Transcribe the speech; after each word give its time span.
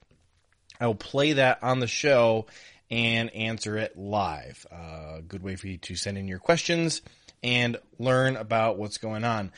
I 0.79 0.87
will 0.87 0.95
play 0.95 1.33
that 1.33 1.63
on 1.63 1.79
the 1.79 1.87
show 1.87 2.45
and 2.89 3.33
answer 3.33 3.77
it 3.77 3.97
live. 3.97 4.65
Uh, 4.71 5.21
good 5.27 5.43
way 5.43 5.55
for 5.55 5.67
you 5.67 5.77
to 5.77 5.95
send 5.95 6.17
in 6.17 6.27
your 6.27 6.39
questions 6.39 7.01
and 7.43 7.77
learn 7.99 8.35
about 8.35 8.77
what's 8.77 8.97
going 8.97 9.23
on. 9.23 9.51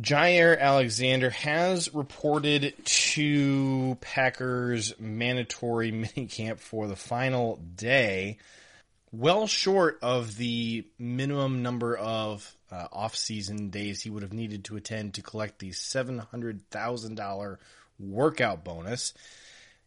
Jaire 0.00 0.58
Alexander 0.58 1.30
has 1.30 1.94
reported 1.94 2.74
to 2.84 3.96
Packers 4.00 4.92
mandatory 4.98 5.92
minicamp 5.92 6.58
for 6.58 6.88
the 6.88 6.96
final 6.96 7.60
day, 7.76 8.38
well 9.12 9.46
short 9.46 10.00
of 10.02 10.36
the 10.36 10.84
minimum 10.98 11.62
number 11.62 11.96
of 11.96 12.56
uh, 12.72 12.88
off-season 12.92 13.70
days 13.70 14.02
he 14.02 14.10
would 14.10 14.24
have 14.24 14.32
needed 14.32 14.64
to 14.64 14.76
attend 14.76 15.14
to 15.14 15.22
collect 15.22 15.60
the 15.60 15.70
$700,000 15.70 17.56
workout 18.00 18.64
bonus 18.64 19.14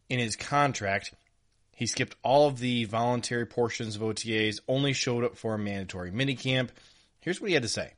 in 0.10 0.20
his 0.20 0.36
contract. 0.36 1.14
He 1.76 1.86
skipped 1.86 2.16
all 2.24 2.48
of 2.48 2.60
the 2.60 2.86
voluntary 2.86 3.46
portions 3.46 3.96
of 3.96 4.02
OTAs, 4.02 4.60
only 4.68 4.94
showed 4.94 5.24
up 5.24 5.38
for 5.38 5.54
a 5.54 5.60
mandatory 5.60 6.12
minicamp. 6.12 6.70
Here's 7.22 7.40
what 7.40 7.50
he 7.50 7.54
had 7.54 7.64
to 7.64 7.70
say. 7.70 7.94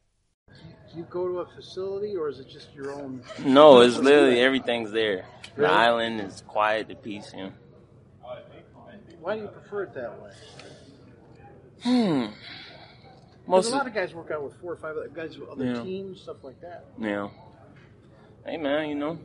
Do 0.91 0.97
you 0.97 1.03
go 1.09 1.27
to 1.27 1.39
a 1.39 1.45
facility 1.55 2.15
or 2.15 2.29
is 2.29 2.39
it 2.39 2.49
just 2.49 2.73
your 2.73 2.91
own? 2.91 3.21
No, 3.45 3.81
it's 3.81 3.97
literally 3.97 4.39
everything's 4.41 4.91
there. 4.91 5.25
The 5.55 5.67
island 5.67 6.19
is 6.19 6.43
quiet, 6.47 6.87
the 6.87 6.95
peace, 6.95 7.31
you 7.35 7.43
know. 7.43 7.51
Why 9.21 9.35
do 9.35 9.41
you 9.43 9.47
prefer 9.49 9.83
it 9.83 9.93
that 9.93 10.21
way? 10.21 10.31
Hmm. 11.83 12.25
Because 13.45 13.47
Most 13.47 13.67
a 13.69 13.75
lot 13.75 13.81
of, 13.81 13.87
of 13.87 13.93
guys 13.93 14.13
work 14.13 14.31
out 14.31 14.43
with 14.43 14.53
four 14.61 14.73
or 14.73 14.77
five 14.77 14.95
other 14.97 15.09
guys 15.09 15.37
with 15.37 15.49
other 15.49 15.65
Yeah. 15.65 15.83
teams, 15.83 16.21
stuff 16.21 16.37
like 16.43 16.59
that. 16.61 16.85
yeah. 16.99 17.29
Hey 18.45 18.57
man, 18.57 18.89
you 18.89 18.95
know. 18.95 19.19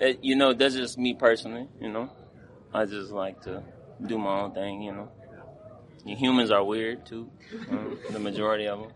It, 0.00 0.18
you 0.22 0.36
know, 0.36 0.52
that's 0.52 0.74
just 0.74 0.98
me 0.98 1.14
personally, 1.14 1.68
you 1.80 1.88
know. 1.88 2.10
I 2.74 2.86
just 2.86 3.10
like 3.12 3.40
to 3.42 3.62
do 4.06 4.18
my 4.18 4.40
own 4.40 4.52
thing, 4.52 4.82
you 4.82 4.92
know. 4.92 5.10
You 6.04 6.16
humans 6.16 6.50
are 6.50 6.64
weird 6.64 7.06
too, 7.06 7.30
um, 7.70 7.98
the 8.10 8.18
majority 8.18 8.66
of 8.66 8.80
them. 8.80 8.92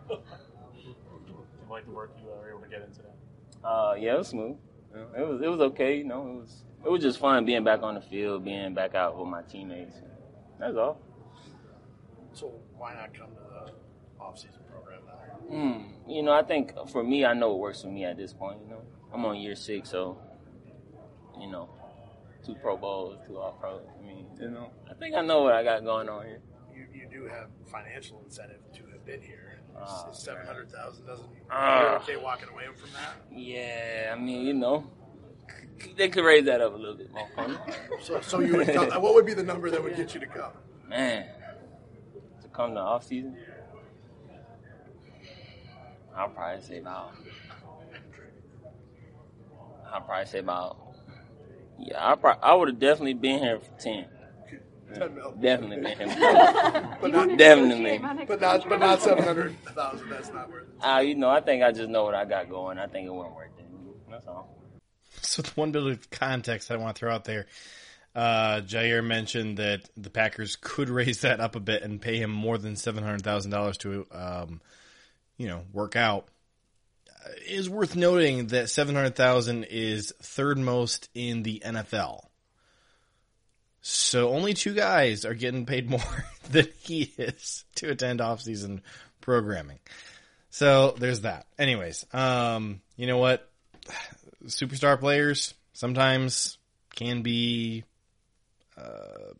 like 1.70 1.84
the 1.84 1.92
work 1.92 2.12
you 2.20 2.26
were 2.28 2.48
able 2.50 2.60
to 2.60 2.68
get 2.68 2.82
into 2.82 3.00
that? 3.02 3.66
Uh, 3.68 3.94
yeah, 3.94 4.14
it 4.14 4.18
was 4.18 4.28
smooth. 4.28 4.56
Yeah, 4.94 5.22
It 5.22 5.28
was 5.28 5.40
it 5.42 5.48
was 5.48 5.60
okay, 5.60 5.98
you 5.98 6.04
know. 6.04 6.26
It 6.28 6.34
was 6.40 6.64
it 6.84 6.90
was 6.90 7.02
just 7.02 7.18
fun 7.18 7.44
being 7.44 7.62
back 7.64 7.82
on 7.82 7.94
the 7.94 8.00
field, 8.00 8.44
being 8.44 8.74
back 8.74 8.94
out 8.94 9.16
with 9.18 9.28
my 9.28 9.42
teammates. 9.42 9.96
That's 10.58 10.76
all. 10.76 11.00
So 12.32 12.52
why 12.76 12.94
not 12.94 13.14
come 13.14 13.28
to 13.28 13.42
the 13.66 13.72
off-season 14.22 14.60
program 14.70 15.00
now? 15.06 15.12
Hmm. 15.56 16.10
You 16.10 16.22
know, 16.22 16.32
I 16.32 16.42
think 16.42 16.72
for 16.90 17.02
me, 17.04 17.24
I 17.24 17.34
know 17.34 17.54
it 17.54 17.58
works 17.58 17.82
for 17.82 17.88
me 17.88 18.04
at 18.04 18.16
this 18.16 18.32
point. 18.32 18.58
You 18.64 18.70
know, 18.70 18.82
I'm 19.12 19.24
on 19.24 19.36
year 19.36 19.54
six, 19.54 19.90
so 19.90 20.18
you 21.40 21.50
know, 21.50 21.68
two 22.44 22.54
Pro 22.56 22.76
Bowls, 22.76 23.18
two 23.26 23.38
All 23.38 23.52
Pro. 23.60 23.80
I 23.80 24.06
mean, 24.06 24.26
you 24.40 24.50
know, 24.50 24.70
I 24.90 24.94
think 24.94 25.14
I 25.14 25.22
know 25.22 25.42
what 25.42 25.52
I 25.54 25.62
got 25.64 25.84
going 25.84 26.08
on 26.08 26.24
here. 26.24 26.40
You, 26.74 26.86
you 26.92 27.08
do 27.10 27.26
have 27.26 27.48
financial 27.70 28.20
incentive 28.24 28.60
to 28.74 28.82
have 28.92 29.04
been 29.04 29.22
here. 29.22 29.60
Ah, 29.78 30.10
Seven 30.12 30.46
hundred 30.46 30.70
thousand 30.70 31.06
doesn't. 31.06 31.28
You're 31.50 31.96
okay 31.96 32.16
walking 32.16 32.48
away 32.48 32.64
from 32.76 32.90
that. 32.94 33.14
Yeah, 33.30 34.14
I 34.14 34.18
mean, 34.18 34.46
you 34.46 34.54
know, 34.54 34.90
they 35.96 36.08
could 36.08 36.24
raise 36.24 36.46
that 36.46 36.60
up 36.60 36.74
a 36.74 36.76
little 36.76 36.96
bit 36.96 37.10
more. 37.12 37.28
So, 38.00 38.20
so 38.22 38.40
you 38.40 38.56
would 38.56 38.72
come, 38.72 38.88
what 39.02 39.14
would 39.14 39.26
be 39.26 39.34
the 39.34 39.42
number 39.42 39.70
that 39.70 39.82
would 39.82 39.96
get 39.96 40.14
you 40.14 40.20
to 40.20 40.26
come? 40.26 40.52
Man, 40.88 41.26
to 42.40 42.48
come 42.48 42.72
to 42.74 42.80
off 42.80 43.06
season, 43.06 43.36
I'll 46.16 46.30
probably 46.30 46.62
say 46.62 46.78
about. 46.78 47.12
I'll 49.92 50.00
probably 50.00 50.26
say 50.26 50.38
about. 50.38 50.78
Yeah, 51.78 51.96
I 52.12 52.14
pro- 52.16 52.32
I 52.42 52.54
would 52.54 52.68
have 52.68 52.78
definitely 52.78 53.14
been 53.14 53.38
here 53.40 53.60
for 53.60 53.80
ten. 53.80 54.06
Ten. 54.94 55.18
Definitely 55.40 55.80
been 55.94 56.10
here. 56.10 56.96
But 57.00 57.10
not, 57.10 57.28
Definitely. 57.38 57.98
but 58.26 58.40
not, 58.40 58.68
but 58.68 58.80
not 58.80 59.02
seven 59.02 59.24
hundred 59.24 59.56
thousand. 59.74 60.08
That's 60.08 60.32
not 60.32 60.50
worth 60.50 60.62
it. 60.68 60.84
Uh, 60.84 61.00
you 61.00 61.14
know, 61.14 61.28
I 61.28 61.40
think 61.40 61.62
I 61.62 61.72
just 61.72 61.90
know 61.90 62.04
what 62.04 62.14
I 62.14 62.24
got 62.24 62.48
going. 62.48 62.78
I 62.78 62.86
think 62.86 63.06
it 63.06 63.10
won't 63.10 63.34
work. 63.34 63.50
Then. 63.56 63.66
That's 64.10 64.26
all. 64.26 64.48
So 65.22 65.42
the 65.42 65.50
one 65.54 65.72
bit 65.72 65.82
of 65.86 66.10
context 66.10 66.70
I 66.70 66.76
want 66.76 66.96
to 66.96 67.00
throw 67.00 67.12
out 67.14 67.24
there, 67.24 67.46
uh, 68.14 68.60
Jaire 68.64 69.04
mentioned 69.04 69.58
that 69.58 69.88
the 69.96 70.08
Packers 70.10 70.56
could 70.56 70.88
raise 70.88 71.20
that 71.22 71.40
up 71.40 71.56
a 71.56 71.60
bit 71.60 71.82
and 71.82 72.00
pay 72.00 72.16
him 72.18 72.30
more 72.30 72.56
than 72.56 72.76
seven 72.76 73.02
hundred 73.04 73.22
thousand 73.22 73.50
dollars 73.50 73.76
to, 73.78 74.06
um, 74.12 74.60
you 75.36 75.48
know, 75.48 75.62
work 75.72 75.96
out. 75.96 76.28
It 77.46 77.52
is 77.52 77.70
worth 77.70 77.96
noting 77.96 78.48
that 78.48 78.70
seven 78.70 78.94
hundred 78.94 79.16
thousand 79.16 79.64
is 79.64 80.12
third 80.22 80.58
most 80.58 81.08
in 81.14 81.42
the 81.42 81.62
NFL. 81.64 82.20
So 83.82 84.30
only 84.30 84.54
two 84.54 84.74
guys 84.74 85.24
are 85.24 85.34
getting 85.34 85.66
paid 85.66 85.88
more 85.90 86.24
than 86.50 86.68
he 86.80 87.12
is 87.18 87.64
to 87.76 87.90
attend 87.90 88.20
off-season 88.20 88.82
programming. 89.20 89.78
So 90.50 90.92
there's 90.98 91.20
that. 91.20 91.46
Anyways, 91.58 92.06
um, 92.12 92.80
you 92.96 93.06
know 93.06 93.18
what? 93.18 93.48
superstar 94.46 94.98
players 94.98 95.54
sometimes 95.72 96.58
can 96.94 97.22
be. 97.22 97.84
Uh, 98.76 99.32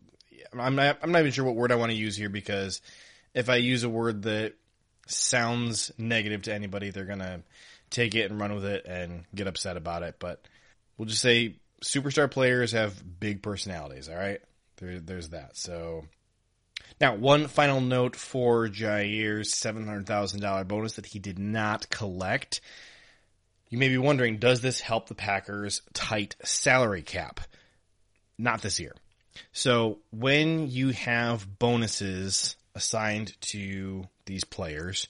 I'm 0.58 0.76
not. 0.76 0.98
I'm 1.02 1.12
not 1.12 1.20
even 1.20 1.32
sure 1.32 1.44
what 1.44 1.56
word 1.56 1.72
I 1.72 1.76
want 1.76 1.90
to 1.90 1.96
use 1.96 2.16
here 2.16 2.28
because 2.28 2.80
if 3.34 3.48
I 3.50 3.56
use 3.56 3.84
a 3.84 3.88
word 3.88 4.22
that 4.22 4.54
sounds 5.06 5.92
negative 5.98 6.42
to 6.42 6.54
anybody, 6.54 6.90
they're 6.90 7.04
gonna 7.04 7.40
take 7.90 8.14
it 8.14 8.30
and 8.30 8.40
run 8.40 8.54
with 8.54 8.64
it 8.64 8.86
and 8.86 9.24
get 9.34 9.46
upset 9.46 9.76
about 9.76 10.02
it. 10.02 10.16
But 10.18 10.46
we'll 10.96 11.08
just 11.08 11.22
say 11.22 11.56
superstar 11.84 12.30
players 12.30 12.72
have 12.72 13.20
big 13.20 13.42
personalities. 13.42 14.08
All 14.08 14.16
right, 14.16 14.40
there, 14.76 15.00
there's 15.00 15.30
that. 15.30 15.56
So 15.56 16.04
now, 17.00 17.14
one 17.14 17.48
final 17.48 17.80
note 17.80 18.16
for 18.16 18.68
Jaire's 18.68 19.54
seven 19.54 19.86
hundred 19.86 20.06
thousand 20.06 20.40
dollar 20.40 20.64
bonus 20.64 20.94
that 20.94 21.06
he 21.06 21.18
did 21.18 21.38
not 21.38 21.90
collect. 21.90 22.60
You 23.68 23.78
may 23.78 23.88
be 23.88 23.98
wondering, 23.98 24.38
does 24.38 24.60
this 24.60 24.80
help 24.80 25.08
the 25.08 25.14
Packers' 25.14 25.82
tight 25.92 26.36
salary 26.44 27.02
cap? 27.02 27.40
Not 28.38 28.62
this 28.62 28.78
year. 28.78 28.94
So 29.52 29.98
when 30.10 30.68
you 30.70 30.90
have 30.90 31.58
bonuses 31.58 32.56
assigned 32.74 33.38
to 33.40 34.04
these 34.24 34.44
players, 34.44 35.08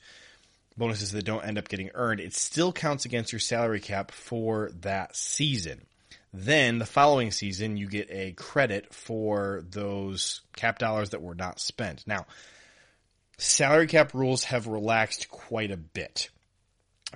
bonuses 0.76 1.12
that 1.12 1.24
don't 1.24 1.44
end 1.44 1.58
up 1.58 1.68
getting 1.68 1.90
earned, 1.94 2.20
it 2.20 2.34
still 2.34 2.72
counts 2.72 3.04
against 3.04 3.32
your 3.32 3.40
salary 3.40 3.80
cap 3.80 4.10
for 4.10 4.70
that 4.80 5.16
season. 5.16 5.86
Then 6.32 6.78
the 6.78 6.86
following 6.86 7.30
season, 7.30 7.76
you 7.76 7.88
get 7.88 8.08
a 8.10 8.32
credit 8.32 8.92
for 8.92 9.62
those 9.70 10.42
cap 10.54 10.78
dollars 10.78 11.10
that 11.10 11.22
were 11.22 11.34
not 11.34 11.60
spent. 11.60 12.06
Now, 12.06 12.26
salary 13.38 13.86
cap 13.86 14.12
rules 14.12 14.44
have 14.44 14.66
relaxed 14.66 15.30
quite 15.30 15.70
a 15.70 15.76
bit 15.76 16.28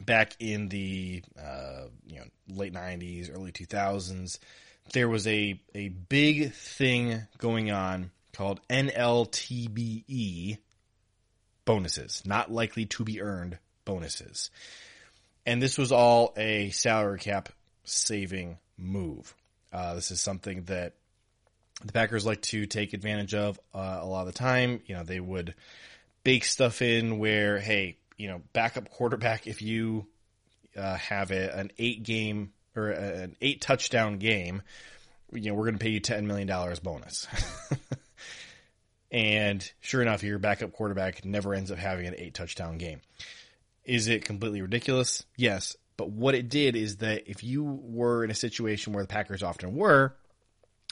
back 0.01 0.35
in 0.39 0.69
the 0.69 1.23
uh, 1.39 1.85
you 2.07 2.17
know 2.17 2.25
late 2.49 2.73
'90s, 2.73 3.35
early 3.35 3.53
2000s, 3.53 4.39
there 4.93 5.09
was 5.09 5.27
a 5.27 5.61
a 5.75 5.89
big 5.89 6.53
thing 6.53 7.23
going 7.39 7.71
on 7.71 8.11
called 8.33 8.61
NLTBE, 8.69 10.59
bonuses, 11.65 12.23
not 12.25 12.51
likely 12.51 12.87
to 12.87 13.05
be 13.05 13.21
earned 13.21 13.59
bonuses. 13.85 14.51
And 15.47 15.62
this 15.62 15.79
was 15.79 15.93
all 15.93 16.33
a 16.37 16.71
salary 16.71 17.19
cap 17.19 17.49
saving 17.85 18.59
move. 18.77 19.35
Uh, 19.73 19.95
this 19.95 20.11
is 20.11 20.21
something 20.21 20.65
that 20.65 20.95
the 21.85 21.93
Packers 21.93 22.27
like 22.27 22.43
to 22.43 22.67
take 22.67 22.93
advantage 22.93 23.35
of 23.35 23.59
uh, 23.75 23.99
a 24.01 24.07
lot 24.07 24.27
of 24.27 24.27
the 24.27 24.39
time. 24.39 24.81
You 24.87 24.97
know, 24.97 25.03
they 25.03 25.21
would 25.21 25.55
bake 26.25 26.45
stuff 26.45 26.83
in 26.83 27.19
where, 27.19 27.59
hey, 27.59 27.97
you 28.17 28.29
know, 28.29 28.43
backup 28.53 28.91
quarterback, 28.91 29.47
if 29.47 29.62
you 29.62 30.07
uh, 30.77 30.97
have 30.97 31.31
a, 31.31 31.57
an 31.59 31.73
eight 31.79 32.03
game 32.03 32.53
or 32.77 32.91
an 32.91 33.37
eight 33.41 33.61
touchdown 33.61 34.19
game, 34.19 34.62
you 35.33 35.51
know, 35.51 35.55
we're 35.55 35.65
going 35.65 35.79
to 35.79 35.83
pay 35.83 35.91
you 35.91 36.01
$10 36.01 36.25
million 36.25 36.49
bonus. 36.83 37.27
and 39.11 39.71
sure 39.81 40.03
enough, 40.03 40.23
your 40.23 40.39
backup 40.39 40.73
quarterback 40.73 41.25
never 41.25 41.55
ends 41.55 41.71
up 41.71 41.79
having 41.79 42.07
an 42.07 42.15
eight 42.17 42.35
touchdown 42.35 42.79
game. 42.79 43.01
Is 43.85 44.09
it 44.09 44.25
completely 44.25 44.62
ridiculous? 44.62 45.25
Yes. 45.37 45.77
But 45.97 46.11
what 46.11 46.35
it 46.35 46.49
did 46.49 46.77
is 46.77 46.99
that 46.99 47.29
if 47.29 47.43
you 47.43 47.65
were 47.65 48.25
in 48.25 48.31
a 48.31 48.35
situation 48.35 48.93
where 48.93 49.03
the 49.03 49.09
Packers 49.09 49.43
often 49.43 49.75
were, 49.75 50.15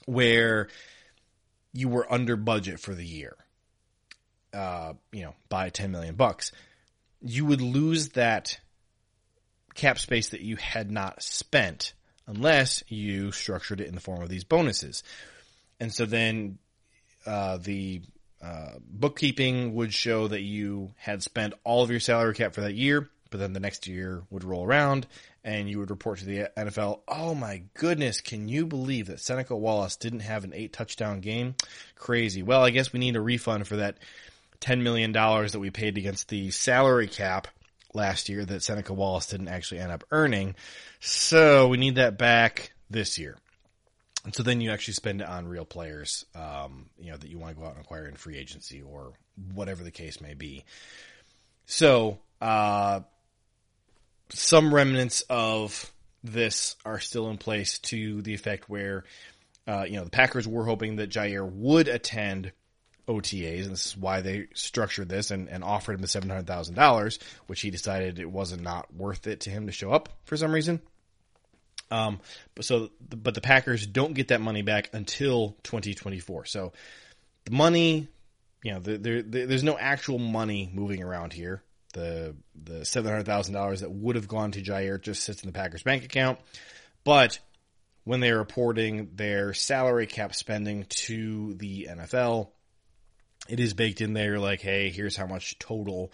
where 0.07 0.69
you 1.73 1.89
were 1.89 2.13
under 2.13 2.37
budget 2.37 2.81
for 2.81 2.95
the 2.95 3.05
year, 3.05 3.37
uh, 4.53 4.95
you 5.13 5.23
know, 5.23 5.35
by 5.49 5.71
10 5.71 5.93
million 5.93 6.15
bucks, 6.15 6.53
you 7.23 7.47
would 7.47 7.61
lose 7.61 8.11
that 8.11 8.59
cap 9.75 9.99
space 9.99 10.31
that 10.31 10.41
you 10.41 10.57
had 10.57 10.91
not 10.91 11.23
spent 11.23 11.95
unless 12.27 12.83
you 12.89 13.33
structured 13.33 13.81
it 13.81 13.87
in 13.87 13.95
the 13.95 14.01
form 14.01 14.23
of 14.23 14.29
these 14.29 14.45
bonuses. 14.45 15.03
And 15.81 15.93
so 15.93 16.05
then 16.05 16.59
uh, 17.27 17.59
the 17.59 18.03
uh, 18.43 18.73
bookkeeping 18.81 19.75
would 19.75 19.93
show 19.93 20.29
that 20.29 20.43
you 20.43 20.93
had 20.97 21.23
spent 21.23 21.55
all 21.65 21.83
of 21.83 21.91
your 21.91 22.01
salary 22.01 22.35
cap 22.35 22.55
for 22.55 22.61
that 22.63 22.75
year, 22.75 23.11
but 23.31 23.41
then 23.41 23.53
the 23.53 23.61
next 23.61 23.87
year 23.87 24.23
would 24.31 24.45
roll 24.45 24.65
around 24.65 25.07
and 25.45 25.69
you 25.71 25.79
would 25.79 25.91
report 25.91 26.19
to 26.19 26.25
the 26.25 26.51
NFL, 26.57 27.01
oh 27.09 27.35
my 27.35 27.63
goodness, 27.75 28.21
can 28.21 28.49
you 28.49 28.67
believe 28.67 29.07
that 29.07 29.21
Seneca 29.21 29.57
Wallace 29.57 29.97
didn't 29.97 30.21
have 30.21 30.45
an 30.45 30.53
eight 30.53 30.73
touchdown 30.73 31.21
game? 31.21 31.55
Crazy. 31.95 32.43
Well, 32.43 32.63
I 32.63 32.71
guess 32.71 32.93
we 32.93 33.01
need 33.01 33.17
a 33.17 33.21
refund 33.21 33.67
for 33.67 33.77
that 33.77 33.97
$10 34.61 34.83
million 34.83 35.13
that 35.13 35.59
we 35.59 35.71
paid 35.71 35.97
against 35.97 36.29
the 36.29 36.51
salary 36.51 37.07
cap 37.07 37.49
last 37.95 38.29
year 38.29 38.45
that 38.45 38.63
Seneca 38.63 38.93
Wallace 38.93 39.27
didn't 39.27 39.49
actually 39.49 39.81
end 39.81 39.93
up 39.93 40.05
earning. 40.11 40.55
So 41.01 41.69
we 41.69 41.79
need 41.79 41.95
that 41.95 42.19
back 42.19 42.73
this 42.91 43.19
year. 43.19 43.37
And 44.29 44.35
so 44.35 44.43
then 44.43 44.61
you 44.61 44.73
actually 44.73 44.93
spend 44.93 45.23
it 45.23 45.27
on 45.27 45.49
real 45.49 45.65
players, 45.65 46.27
um, 46.35 46.91
you 46.99 47.11
know, 47.11 47.17
that 47.17 47.31
you 47.31 47.39
want 47.39 47.57
to 47.57 47.59
go 47.59 47.67
out 47.67 47.77
and 47.77 47.83
acquire 47.83 48.07
in 48.07 48.15
free 48.15 48.37
agency 48.37 48.83
or 48.83 49.15
whatever 49.55 49.83
the 49.83 49.91
case 49.91 50.21
may 50.21 50.35
be. 50.35 50.67
So, 51.65 52.19
uh, 52.39 53.01
some 54.29 54.75
remnants 54.75 55.23
of 55.31 55.91
this 56.23 56.77
are 56.85 57.01
still 57.01 57.31
in 57.31 57.39
place 57.39 57.79
to 57.79 58.21
the 58.21 58.35
effect 58.35 58.69
where, 58.69 59.05
uh, 59.67 59.87
you 59.89 59.97
know, 59.97 60.05
the 60.05 60.11
Packers 60.11 60.47
were 60.47 60.67
hoping 60.67 60.97
that 60.97 61.09
Jaire 61.09 61.51
would 61.51 61.89
attend 61.89 62.53
OTAs, 63.09 63.63
and 63.63 63.73
this 63.73 63.87
is 63.87 63.97
why 63.97 64.21
they 64.21 64.49
structured 64.53 65.09
this 65.09 65.31
and, 65.31 65.49
and 65.49 65.65
offered 65.65 65.95
him 65.95 66.03
the 66.03 66.07
seven 66.07 66.29
hundred 66.29 66.47
thousand 66.47 66.75
dollars, 66.75 67.19
which 67.47 67.63
he 67.63 67.71
decided 67.71 68.19
it 68.19 68.31
wasn't 68.31 68.61
not 68.61 68.95
worth 68.95 69.27
it 69.27 69.41
to 69.41 69.51
him 69.51 69.65
to 69.69 69.73
show 69.73 69.91
up 69.91 70.11
for 70.25 70.37
some 70.37 70.53
reason. 70.53 70.83
Um, 71.91 72.21
but 72.55 72.65
so, 72.65 72.91
but 73.01 73.35
the 73.35 73.41
Packers 73.41 73.87
don't 73.87 74.15
get 74.15 74.29
that 74.29 74.41
money 74.41 74.63
back 74.63 74.91
until 74.93 75.57
2024. 75.63 76.45
So 76.45 76.73
the 77.45 77.53
money, 77.53 78.09
you 78.63 78.73
know, 78.73 78.81
there, 78.81 79.23
there's 79.23 79.65
no 79.65 79.79
actual 79.79 80.19
money 80.19 80.71
moving 80.73 81.03
around 81.03 81.33
here. 81.33 81.63
The 81.95 82.37
the 82.55 82.85
seven 82.85 83.11
hundred 83.11 83.25
thousand 83.25 83.55
dollars 83.55 83.81
that 83.81 83.91
would 83.91 84.17
have 84.17 84.29
gone 84.29 84.53
to 84.53 84.63
Jaire 84.63 85.01
just 85.01 85.25
sits 85.25 85.43
in 85.43 85.49
the 85.49 85.55
Packers 85.55 85.83
bank 85.83 86.05
account, 86.05 86.39
but 87.03 87.39
when 88.05 88.21
they're 88.21 88.39
reporting 88.39 89.11
their 89.17 89.53
salary 89.55 90.07
cap 90.07 90.35
spending 90.35 90.85
to 90.89 91.55
the 91.55 91.89
NFL, 91.91 92.49
it 93.49 93.61
is 93.61 93.75
baked 93.75 94.01
in 94.01 94.13
there. 94.13 94.39
Like, 94.39 94.61
hey, 94.61 94.91
here's 94.91 95.17
how 95.17 95.27
much 95.27 95.59
total 95.59 96.13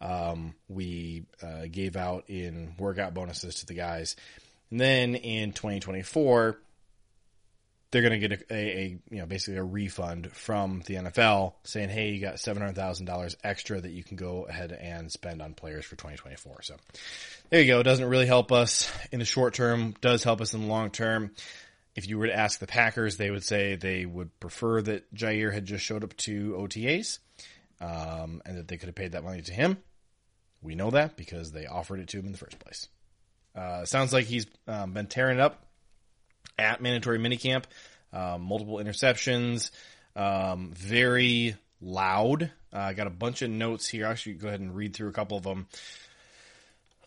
um, 0.00 0.54
we 0.68 1.24
uh, 1.42 1.66
gave 1.70 1.96
out 1.96 2.24
in 2.28 2.74
workout 2.78 3.14
bonuses 3.14 3.56
to 3.56 3.66
the 3.66 3.74
guys. 3.74 4.16
And 4.70 4.80
then 4.80 5.14
in 5.14 5.52
2024, 5.52 6.58
they're 7.90 8.02
going 8.02 8.20
to 8.20 8.28
get 8.28 8.40
a, 8.40 8.54
a, 8.54 8.56
a, 8.56 8.98
you 9.10 9.18
know 9.18 9.26
basically 9.26 9.56
a 9.58 9.64
refund 9.64 10.30
from 10.32 10.82
the 10.86 10.94
NFL 10.94 11.54
saying, 11.64 11.88
"Hey, 11.88 12.10
you 12.10 12.20
got 12.20 12.38
seven 12.38 12.62
hundred 12.62 12.76
thousand 12.76 13.06
dollars 13.06 13.36
extra 13.42 13.80
that 13.80 13.90
you 13.90 14.04
can 14.04 14.16
go 14.16 14.44
ahead 14.44 14.72
and 14.72 15.10
spend 15.10 15.42
on 15.42 15.54
players 15.54 15.84
for 15.84 15.96
2024." 15.96 16.62
So 16.62 16.76
there 17.50 17.60
you 17.60 17.66
go. 17.66 17.80
It 17.80 17.84
doesn't 17.84 18.08
really 18.08 18.26
help 18.26 18.52
us 18.52 18.90
in 19.10 19.18
the 19.18 19.24
short 19.24 19.54
term. 19.54 19.94
Does 20.00 20.22
help 20.22 20.40
us 20.40 20.54
in 20.54 20.62
the 20.62 20.66
long 20.66 20.90
term. 20.90 21.32
If 21.96 22.08
you 22.08 22.18
were 22.18 22.28
to 22.28 22.36
ask 22.36 22.60
the 22.60 22.68
Packers, 22.68 23.16
they 23.16 23.30
would 23.30 23.42
say 23.42 23.74
they 23.74 24.06
would 24.06 24.38
prefer 24.38 24.80
that 24.82 25.12
Jaire 25.12 25.52
had 25.52 25.66
just 25.66 25.84
showed 25.84 26.04
up 26.04 26.16
to 26.18 26.52
OTAs 26.52 27.18
um, 27.80 28.40
and 28.46 28.58
that 28.58 28.68
they 28.68 28.76
could 28.76 28.86
have 28.86 28.94
paid 28.94 29.12
that 29.12 29.24
money 29.24 29.42
to 29.42 29.52
him. 29.52 29.76
We 30.62 30.76
know 30.76 30.90
that 30.90 31.16
because 31.16 31.50
they 31.50 31.66
offered 31.66 31.98
it 31.98 32.08
to 32.08 32.18
him 32.20 32.26
in 32.26 32.32
the 32.32 32.38
first 32.38 32.60
place. 32.60 32.86
Uh, 33.54 33.84
sounds 33.84 34.12
like 34.12 34.26
he's 34.26 34.46
um, 34.66 34.92
been 34.92 35.06
tearing 35.06 35.38
it 35.38 35.40
up 35.40 35.64
at 36.58 36.80
mandatory 36.80 37.18
minicamp. 37.18 37.64
Um, 38.12 38.42
multiple 38.42 38.76
interceptions, 38.76 39.70
um, 40.16 40.72
very 40.74 41.56
loud. 41.80 42.50
Uh, 42.72 42.78
I 42.78 42.92
got 42.94 43.06
a 43.06 43.10
bunch 43.10 43.42
of 43.42 43.50
notes 43.50 43.88
here. 43.88 44.06
I'll 44.06 44.12
actually 44.12 44.34
go 44.34 44.48
ahead 44.48 44.60
and 44.60 44.74
read 44.74 44.94
through 44.94 45.08
a 45.08 45.12
couple 45.12 45.36
of 45.36 45.44
them 45.44 45.66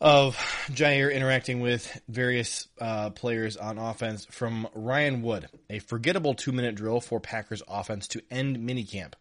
of 0.04 0.36
Jaire 0.69 1.13
interacting 1.13 1.62
with 1.62 2.01
various 2.10 2.68
uh, 2.80 3.10
players 3.12 3.56
on 3.56 3.78
offense 3.78 4.25
from 4.25 4.68
Ryan 4.74 5.22
Wood. 5.22 5.48
A 5.69 5.80
forgettable 5.80 6.34
two 6.34 6.51
minute 6.51 6.75
drill 6.75 7.00
for 7.00 7.22
Packers 7.22 7.63
offense 7.68 8.10
to 8.10 8.22
end 8.30 8.57
minicamp. 8.57 9.13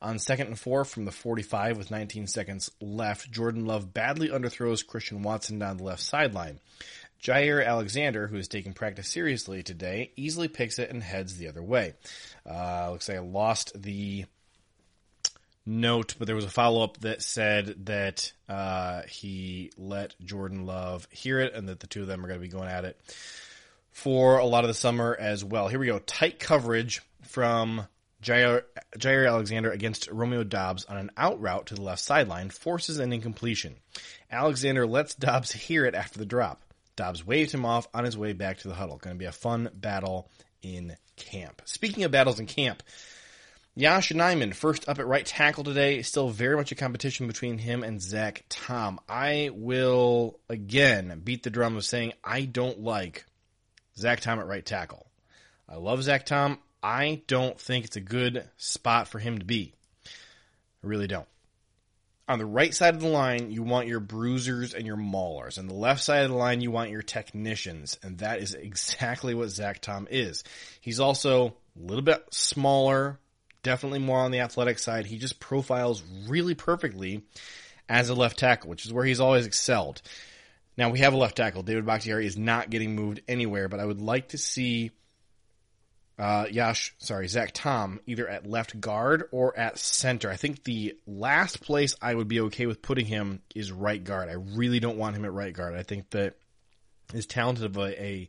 On 0.00 0.18
second 0.18 0.46
and 0.46 0.58
four 0.58 0.84
from 0.84 1.04
the 1.04 1.10
45 1.12 1.76
with 1.76 1.90
19 1.90 2.26
seconds 2.28 2.70
left, 2.80 3.30
Jordan 3.30 3.66
Love 3.66 3.92
badly 3.92 4.28
underthrows 4.28 4.86
Christian 4.86 5.22
Watson 5.22 5.58
down 5.58 5.78
the 5.78 5.84
left 5.84 6.02
sideline. 6.02 6.60
Jaire 7.22 7.66
Alexander, 7.66 8.28
who 8.28 8.36
is 8.36 8.46
taking 8.46 8.74
practice 8.74 9.08
seriously 9.08 9.64
today, 9.64 10.12
easily 10.14 10.46
picks 10.46 10.78
it 10.78 10.90
and 10.90 11.02
heads 11.02 11.36
the 11.36 11.48
other 11.48 11.62
way. 11.62 11.94
Uh, 12.48 12.92
looks 12.92 13.08
like 13.08 13.18
I 13.18 13.20
lost 13.20 13.72
the 13.80 14.24
note, 15.66 16.14
but 16.18 16.26
there 16.26 16.36
was 16.36 16.44
a 16.44 16.50
follow 16.50 16.84
up 16.84 16.98
that 16.98 17.22
said 17.22 17.86
that 17.86 18.32
uh, 18.48 19.02
he 19.08 19.72
let 19.76 20.14
Jordan 20.24 20.64
Love 20.64 21.08
hear 21.10 21.40
it 21.40 21.54
and 21.54 21.68
that 21.68 21.80
the 21.80 21.88
two 21.88 22.02
of 22.02 22.06
them 22.06 22.24
are 22.24 22.28
going 22.28 22.40
to 22.40 22.46
be 22.46 22.52
going 22.52 22.68
at 22.68 22.84
it 22.84 23.00
for 23.90 24.38
a 24.38 24.46
lot 24.46 24.62
of 24.62 24.68
the 24.68 24.74
summer 24.74 25.16
as 25.18 25.44
well. 25.44 25.66
Here 25.66 25.80
we 25.80 25.86
go. 25.86 25.98
Tight 25.98 26.38
coverage 26.38 27.02
from 27.22 27.86
Jaire, 28.22 28.62
Jaire 28.96 29.28
Alexander 29.28 29.70
against 29.70 30.10
Romeo 30.10 30.42
Doubs 30.42 30.84
on 30.86 30.96
an 30.96 31.10
out 31.16 31.40
route 31.40 31.66
to 31.66 31.74
the 31.74 31.82
left 31.82 32.02
sideline 32.02 32.50
forces 32.50 32.98
an 32.98 33.12
incompletion. 33.12 33.76
Alexander 34.30 34.86
lets 34.86 35.14
Doubs 35.14 35.52
hear 35.52 35.84
it 35.84 35.94
after 35.94 36.18
the 36.18 36.26
drop. 36.26 36.62
Doubs 36.96 37.24
waved 37.24 37.52
him 37.52 37.64
off 37.64 37.86
on 37.94 38.04
his 38.04 38.18
way 38.18 38.32
back 38.32 38.58
to 38.58 38.68
the 38.68 38.74
huddle. 38.74 38.98
Going 38.98 39.14
to 39.14 39.18
be 39.18 39.26
a 39.26 39.32
fun 39.32 39.70
battle 39.72 40.28
in 40.62 40.96
camp. 41.16 41.62
Speaking 41.64 42.02
of 42.02 42.10
battles 42.10 42.40
in 42.40 42.46
camp, 42.46 42.82
Yosh 43.76 44.10
Nijman, 44.10 44.52
first 44.52 44.88
up 44.88 44.98
at 44.98 45.06
right 45.06 45.24
tackle 45.24 45.62
today, 45.62 46.02
still 46.02 46.30
very 46.30 46.56
much 46.56 46.72
a 46.72 46.74
competition 46.74 47.28
between 47.28 47.58
him 47.58 47.84
and 47.84 48.02
Zach 48.02 48.44
Tom. 48.48 48.98
I 49.08 49.50
will 49.52 50.40
again 50.48 51.20
beat 51.22 51.44
the 51.44 51.50
drum 51.50 51.76
of 51.76 51.84
saying 51.84 52.14
I 52.24 52.42
don't 52.42 52.80
like 52.80 53.24
Zach 53.96 54.18
Tom 54.18 54.40
at 54.40 54.48
right 54.48 54.66
tackle. 54.66 55.06
I 55.68 55.76
love 55.76 56.02
Zach 56.02 56.26
Tom. 56.26 56.58
I 56.82 57.22
don't 57.26 57.58
think 57.60 57.84
it's 57.84 57.96
a 57.96 58.00
good 58.00 58.48
spot 58.56 59.08
for 59.08 59.18
him 59.18 59.38
to 59.38 59.44
be. 59.44 59.74
I 60.06 60.86
really 60.86 61.06
don't. 61.06 61.26
On 62.28 62.38
the 62.38 62.46
right 62.46 62.74
side 62.74 62.94
of 62.94 63.00
the 63.00 63.08
line, 63.08 63.50
you 63.50 63.62
want 63.62 63.88
your 63.88 64.00
bruisers 64.00 64.74
and 64.74 64.86
your 64.86 64.98
maulers. 64.98 65.58
On 65.58 65.66
the 65.66 65.74
left 65.74 66.02
side 66.02 66.24
of 66.24 66.30
the 66.30 66.36
line, 66.36 66.60
you 66.60 66.70
want 66.70 66.90
your 66.90 67.00
technicians. 67.00 67.98
And 68.02 68.18
that 68.18 68.40
is 68.40 68.52
exactly 68.52 69.32
what 69.32 69.48
Zach 69.48 69.80
Tom 69.80 70.06
is. 70.10 70.44
He's 70.82 71.00
also 71.00 71.46
a 71.46 71.52
little 71.82 72.02
bit 72.02 72.22
smaller, 72.30 73.18
definitely 73.62 74.00
more 74.00 74.18
on 74.18 74.30
the 74.30 74.40
athletic 74.40 74.78
side. 74.78 75.06
He 75.06 75.16
just 75.16 75.40
profiles 75.40 76.02
really 76.28 76.54
perfectly 76.54 77.22
as 77.88 78.10
a 78.10 78.14
left 78.14 78.38
tackle, 78.38 78.68
which 78.68 78.84
is 78.84 78.92
where 78.92 79.06
he's 79.06 79.20
always 79.20 79.46
excelled. 79.46 80.02
Now 80.76 80.90
we 80.90 80.98
have 80.98 81.14
a 81.14 81.16
left 81.16 81.36
tackle. 81.38 81.62
David 81.62 81.86
Bakhtiari 81.86 82.26
is 82.26 82.36
not 82.36 82.68
getting 82.68 82.94
moved 82.94 83.22
anywhere, 83.26 83.70
but 83.70 83.80
I 83.80 83.86
would 83.86 84.02
like 84.02 84.28
to 84.28 84.38
see 84.38 84.90
uh, 86.18 86.46
Yosh, 86.50 86.94
sorry, 86.98 87.28
Zach 87.28 87.52
Tom, 87.54 88.00
either 88.06 88.28
at 88.28 88.46
left 88.46 88.80
guard 88.80 89.24
or 89.30 89.56
at 89.56 89.78
center. 89.78 90.28
I 90.30 90.36
think 90.36 90.64
the 90.64 90.96
last 91.06 91.60
place 91.60 91.94
I 92.02 92.14
would 92.14 92.28
be 92.28 92.40
okay 92.40 92.66
with 92.66 92.82
putting 92.82 93.06
him 93.06 93.40
is 93.54 93.70
right 93.70 94.02
guard. 94.02 94.28
I 94.28 94.32
really 94.32 94.80
don't 94.80 94.98
want 94.98 95.14
him 95.16 95.24
at 95.24 95.32
right 95.32 95.52
guard. 95.52 95.74
I 95.74 95.84
think 95.84 96.10
that 96.10 96.34
as 97.14 97.26
talented 97.26 97.64
of 97.66 97.76
a, 97.76 98.02
a, 98.02 98.28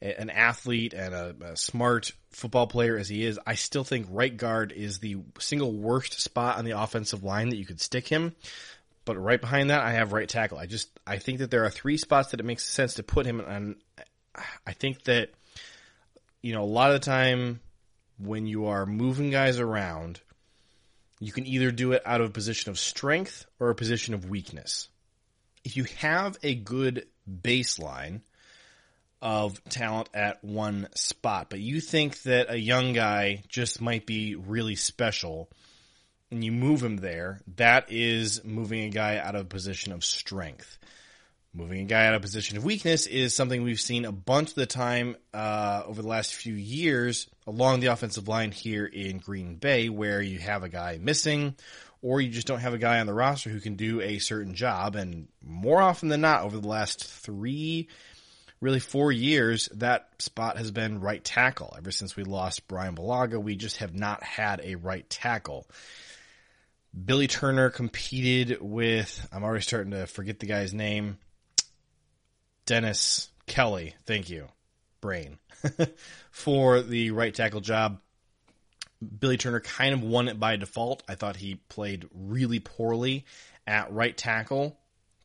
a- 0.00 0.20
an 0.20 0.30
athlete 0.30 0.94
and 0.94 1.14
a, 1.14 1.34
a 1.52 1.56
smart 1.56 2.12
football 2.30 2.68
player 2.68 2.96
as 2.96 3.08
he 3.08 3.24
is, 3.24 3.40
I 3.44 3.54
still 3.56 3.84
think 3.84 4.06
right 4.10 4.34
guard 4.36 4.70
is 4.70 4.98
the 5.00 5.16
single 5.40 5.72
worst 5.72 6.20
spot 6.20 6.58
on 6.58 6.64
the 6.64 6.78
offensive 6.80 7.24
line 7.24 7.48
that 7.48 7.56
you 7.56 7.66
could 7.66 7.80
stick 7.80 8.06
him. 8.06 8.36
But 9.04 9.16
right 9.18 9.40
behind 9.40 9.70
that, 9.70 9.82
I 9.82 9.92
have 9.92 10.12
right 10.12 10.28
tackle. 10.28 10.58
I 10.58 10.66
just 10.66 10.90
I 11.06 11.18
think 11.18 11.38
that 11.38 11.50
there 11.50 11.64
are 11.64 11.70
three 11.70 11.96
spots 11.96 12.30
that 12.30 12.40
it 12.40 12.46
makes 12.46 12.64
sense 12.64 12.94
to 12.94 13.02
put 13.02 13.24
him 13.26 13.40
on. 13.40 13.76
I 14.66 14.72
think 14.72 15.04
that 15.04 15.30
you 16.46 16.52
know 16.52 16.62
a 16.62 16.64
lot 16.64 16.92
of 16.92 17.00
the 17.00 17.04
time 17.04 17.58
when 18.20 18.46
you 18.46 18.66
are 18.66 18.86
moving 18.86 19.30
guys 19.30 19.58
around, 19.58 20.20
you 21.18 21.32
can 21.32 21.44
either 21.44 21.72
do 21.72 21.90
it 21.90 22.02
out 22.06 22.20
of 22.20 22.28
a 22.28 22.32
position 22.32 22.70
of 22.70 22.78
strength 22.78 23.46
or 23.58 23.68
a 23.68 23.74
position 23.74 24.14
of 24.14 24.30
weakness. 24.30 24.88
If 25.64 25.76
you 25.76 25.84
have 25.98 26.38
a 26.44 26.54
good 26.54 27.08
baseline 27.28 28.20
of 29.20 29.62
talent 29.64 30.08
at 30.14 30.44
one 30.44 30.86
spot, 30.94 31.50
but 31.50 31.58
you 31.58 31.80
think 31.80 32.22
that 32.22 32.48
a 32.48 32.56
young 32.56 32.92
guy 32.92 33.42
just 33.48 33.80
might 33.80 34.06
be 34.06 34.36
really 34.36 34.76
special 34.76 35.50
and 36.30 36.44
you 36.44 36.52
move 36.52 36.80
him 36.80 36.98
there, 36.98 37.40
that 37.56 37.90
is 37.90 38.44
moving 38.44 38.84
a 38.84 38.90
guy 38.90 39.18
out 39.18 39.34
of 39.34 39.42
a 39.42 39.48
position 39.48 39.92
of 39.92 40.04
strength. 40.04 40.78
Moving 41.56 41.80
a 41.80 41.84
guy 41.84 42.04
out 42.04 42.12
of 42.12 42.20
position 42.20 42.58
of 42.58 42.66
weakness 42.66 43.06
is 43.06 43.34
something 43.34 43.62
we've 43.62 43.80
seen 43.80 44.04
a 44.04 44.12
bunch 44.12 44.50
of 44.50 44.56
the 44.56 44.66
time 44.66 45.16
uh, 45.32 45.84
over 45.86 46.02
the 46.02 46.08
last 46.08 46.34
few 46.34 46.52
years 46.52 47.30
along 47.46 47.80
the 47.80 47.86
offensive 47.86 48.28
line 48.28 48.52
here 48.52 48.84
in 48.84 49.16
Green 49.16 49.56
Bay, 49.56 49.88
where 49.88 50.20
you 50.20 50.38
have 50.38 50.64
a 50.64 50.68
guy 50.68 50.98
missing, 51.00 51.56
or 52.02 52.20
you 52.20 52.28
just 52.28 52.46
don't 52.46 52.60
have 52.60 52.74
a 52.74 52.78
guy 52.78 53.00
on 53.00 53.06
the 53.06 53.14
roster 53.14 53.48
who 53.48 53.60
can 53.60 53.76
do 53.76 54.02
a 54.02 54.18
certain 54.18 54.54
job. 54.54 54.96
And 54.96 55.28
more 55.42 55.80
often 55.80 56.10
than 56.10 56.20
not, 56.20 56.42
over 56.42 56.58
the 56.58 56.68
last 56.68 57.02
three, 57.02 57.88
really 58.60 58.80
four 58.80 59.10
years, 59.10 59.70
that 59.76 60.10
spot 60.18 60.58
has 60.58 60.70
been 60.70 61.00
right 61.00 61.24
tackle. 61.24 61.74
Ever 61.78 61.90
since 61.90 62.16
we 62.16 62.24
lost 62.24 62.68
Bryan 62.68 62.94
Bulaga, 62.94 63.42
we 63.42 63.56
just 63.56 63.78
have 63.78 63.94
not 63.94 64.22
had 64.22 64.60
a 64.62 64.74
right 64.74 65.08
tackle. 65.08 65.66
Billy 67.02 67.28
Turner 67.28 67.70
competed 67.70 68.58
with, 68.60 69.26
I'm 69.32 69.42
already 69.42 69.62
starting 69.62 69.92
to 69.92 70.06
forget 70.06 70.38
the 70.38 70.46
guy's 70.46 70.74
name. 70.74 71.16
Dennis 72.66 73.30
Kelly, 73.46 73.94
thank 74.06 74.28
you, 74.28 74.48
brain, 75.00 75.38
for 76.32 76.82
the 76.82 77.12
right 77.12 77.32
tackle 77.32 77.60
job. 77.60 78.00
Billy 79.20 79.36
Turner 79.36 79.60
kind 79.60 79.94
of 79.94 80.02
won 80.02 80.28
it 80.28 80.40
by 80.40 80.56
default. 80.56 81.02
I 81.08 81.14
thought 81.14 81.36
he 81.36 81.60
played 81.68 82.08
really 82.12 82.58
poorly 82.58 83.24
at 83.66 83.92
right 83.92 84.16
tackle, 84.16 84.76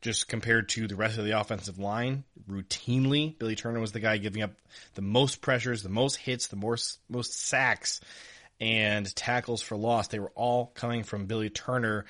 just 0.02 0.28
compared 0.28 0.68
to 0.70 0.86
the 0.86 0.94
rest 0.94 1.18
of 1.18 1.24
the 1.24 1.38
offensive 1.38 1.78
line. 1.78 2.22
Routinely, 2.48 3.36
Billy 3.36 3.56
Turner 3.56 3.80
was 3.80 3.92
the 3.92 4.00
guy 4.00 4.18
giving 4.18 4.42
up 4.42 4.52
the 4.94 5.02
most 5.02 5.40
pressures, 5.40 5.82
the 5.82 5.88
most 5.88 6.16
hits, 6.16 6.46
the 6.46 6.56
most 6.56 7.00
most 7.08 7.34
sacks, 7.34 8.00
and 8.60 9.14
tackles 9.16 9.62
for 9.62 9.76
loss. 9.76 10.08
They 10.08 10.20
were 10.20 10.32
all 10.36 10.66
coming 10.66 11.02
from 11.02 11.26
Billy 11.26 11.50
Turner 11.50 12.04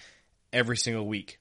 every 0.53 0.77
single 0.77 1.07
week. 1.07 1.39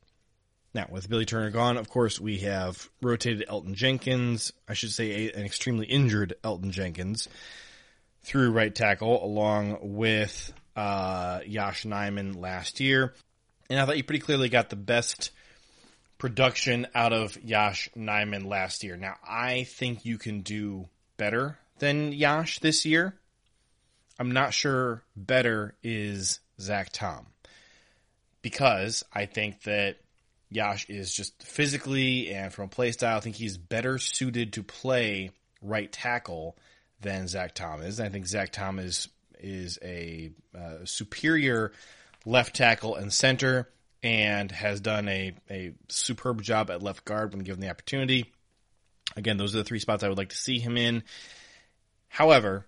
Now, 0.74 0.88
with 0.90 1.10
Billy 1.10 1.26
Turner 1.26 1.50
gone, 1.50 1.78
of 1.78 1.90
course, 1.90 2.20
we 2.20 2.40
have 2.40 2.90
rotated 3.02 3.46
Elgton 3.50 3.74
Jenkins, 3.74 4.54
I 4.70 4.74
should 4.74 4.92
say 4.92 5.28
a, 5.28 5.34
an 5.34 5.44
extremely 5.44 5.86
injured 5.86 6.36
Elgton 6.44 6.72
Jenkins, 6.72 7.28
through 8.24 8.52
right 8.52 8.74
tackle, 8.74 9.24
along 9.24 9.80
with 9.82 10.54
uh, 10.76 11.42
Yosh 11.46 11.84
Nijman 11.84 12.40
last 12.40 12.80
year. 12.80 13.14
And 13.70 13.80
I 13.80 13.86
thought 13.86 13.98
you 13.98 14.04
pretty 14.04 14.22
clearly 14.22 14.48
got 14.48 14.70
the 14.70 14.76
best 14.78 15.32
production 16.18 16.88
out 16.96 17.14
of 17.14 17.38
Yosh 17.44 17.90
Nijman 17.98 18.46
last 18.46 18.84
year. 18.84 18.96
Now, 18.96 19.16
I 19.28 19.64
think 19.64 20.06
you 20.06 20.18
can 20.18 20.42
do 20.42 20.88
better 21.18 21.58
than 21.80 22.14
Yosh 22.14 22.60
this 22.60 22.86
year. 22.86 23.16
I'm 24.20 24.32
not 24.32 24.54
sure 24.54 25.04
better 25.16 25.74
is 25.84 26.40
Zach 26.60 26.92
Tom 26.94 27.26
because 28.42 29.04
I 29.12 29.26
think 29.26 29.64
that 29.64 29.98
Yosh 30.52 30.86
is 30.90 31.14
just 31.14 31.42
physically 31.42 32.34
and 32.34 32.54
from 32.54 32.66
a 32.66 32.68
play 32.68 32.92
style, 32.92 33.18
I 33.18 33.22
think 33.22 33.38
he's 33.38 33.58
better 33.58 33.98
suited 33.98 34.54
to 34.54 34.64
play 34.64 35.32
right 35.62 35.90
tackle 35.92 36.58
than 37.00 37.28
Zach 37.28 37.56
Thomas. 37.56 38.00
I 38.00 38.10
think 38.10 38.28
Zach 38.28 38.52
Thomas 38.52 39.08
is 39.40 39.80
a 39.82 40.32
uh, 40.56 40.84
superior 40.84 41.72
left 42.26 42.56
tackle 42.56 42.96
and 42.96 43.12
center 43.12 43.70
and 44.04 44.52
has 44.52 44.82
done 44.82 45.08
a, 45.08 45.34
a 45.50 45.72
superb 45.88 46.42
job 46.42 46.70
at 46.70 46.84
left 46.84 47.06
guard 47.06 47.34
when 47.34 47.44
given 47.44 47.62
the 47.62 47.70
opportunity. 47.70 48.32
Again, 49.16 49.38
those 49.38 49.56
are 49.56 49.60
the 49.60 49.64
three 49.64 49.80
spots 49.80 50.04
I 50.04 50.10
would 50.10 50.18
like 50.18 50.30
to 50.30 50.38
see 50.38 50.60
him 50.60 50.78
in. 50.78 51.04
However, 52.08 52.66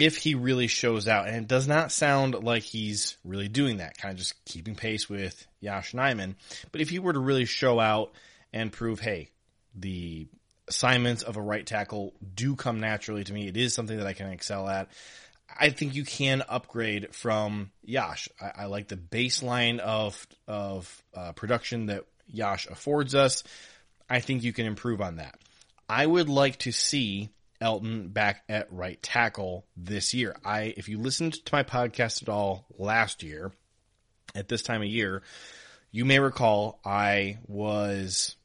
if 0.00 0.16
he 0.16 0.34
really 0.34 0.66
shows 0.66 1.06
out, 1.06 1.28
and 1.28 1.36
it 1.36 1.48
does 1.48 1.68
not 1.68 1.92
sound 1.92 2.34
like 2.42 2.62
he's 2.62 3.16
really 3.24 3.48
doing 3.48 3.76
that, 3.78 3.98
kind 3.98 4.12
of 4.12 4.18
just 4.18 4.44
keeping 4.44 4.74
pace 4.74 5.08
with 5.08 5.46
Yosh 5.60 5.92
Nijman, 5.92 6.34
but 6.72 6.80
if 6.80 6.90
he 6.90 6.98
were 6.98 7.12
to 7.12 7.18
really 7.18 7.44
show 7.44 7.78
out 7.78 8.12
and 8.52 8.72
prove, 8.72 9.00
hey, 9.00 9.30
the 9.74 10.26
assignments 10.68 11.22
of 11.22 11.36
a 11.36 11.42
right 11.42 11.66
tackle 11.66 12.14
do 12.34 12.56
come 12.56 12.80
naturally 12.80 13.24
to 13.24 13.32
me, 13.32 13.48
it 13.48 13.56
is 13.56 13.74
something 13.74 13.98
that 13.98 14.06
I 14.06 14.12
can 14.12 14.28
excel 14.30 14.68
at. 14.68 14.88
I 15.58 15.70
think 15.70 15.94
you 15.94 16.04
can 16.04 16.42
upgrade 16.48 17.14
from 17.14 17.72
Yosh. 17.82 18.28
I, 18.40 18.52
I 18.62 18.64
like 18.66 18.88
the 18.88 18.96
baseline 18.96 19.80
of 19.80 20.26
of 20.46 21.02
uh, 21.14 21.32
production 21.32 21.86
that 21.86 22.04
Yosh 22.28 22.66
affords 22.68 23.14
us. 23.14 23.42
I 24.08 24.20
think 24.20 24.44
you 24.44 24.52
can 24.52 24.66
improve 24.66 25.00
on 25.00 25.16
that. 25.16 25.38
I 25.88 26.06
would 26.06 26.28
like 26.28 26.58
to 26.58 26.72
see 26.72 27.30
Elgton 27.60 28.12
back 28.12 28.42
at 28.48 28.72
right 28.72 29.00
tackle 29.02 29.66
this 29.76 30.14
year. 30.14 30.34
I, 30.44 30.74
if 30.76 30.88
you 30.88 30.98
listened 30.98 31.44
to 31.44 31.54
my 31.54 31.62
podcast 31.62 32.22
at 32.22 32.28
all 32.28 32.66
last 32.78 33.22
year, 33.22 33.52
at 34.34 34.48
this 34.48 34.62
time 34.62 34.82
of 34.82 34.88
year, 34.88 35.22
you 35.90 36.04
may 36.04 36.18
recall 36.18 36.80
I 36.84 37.38
was 37.46 38.36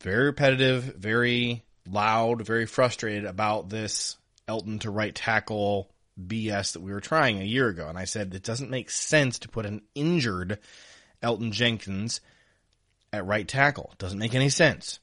very 0.00 0.26
repetitive, 0.26 0.84
very 0.84 1.64
loud, 1.88 2.44
very 2.46 2.66
frustrated 2.66 3.24
about 3.24 3.68
this 3.68 4.16
Elgton 4.48 4.80
to 4.80 4.90
right 4.90 5.14
tackle 5.14 5.90
BS 6.20 6.72
that 6.72 6.82
we 6.82 6.92
were 6.92 7.00
trying 7.00 7.40
a 7.40 7.44
year 7.44 7.68
ago. 7.68 7.88
And 7.88 7.98
I 7.98 8.04
said 8.04 8.34
it 8.34 8.42
doesn't 8.42 8.70
make 8.70 8.90
sense 8.90 9.40
to 9.40 9.48
put 9.48 9.66
an 9.66 9.82
injured 9.94 10.58
Elgton 11.22 11.52
Jenkins 11.52 12.20
at 13.12 13.26
right 13.26 13.46
tackle. 13.46 13.94
Doesn't 13.98 14.18
make 14.18 14.34
any 14.34 14.48
sense. 14.48 15.00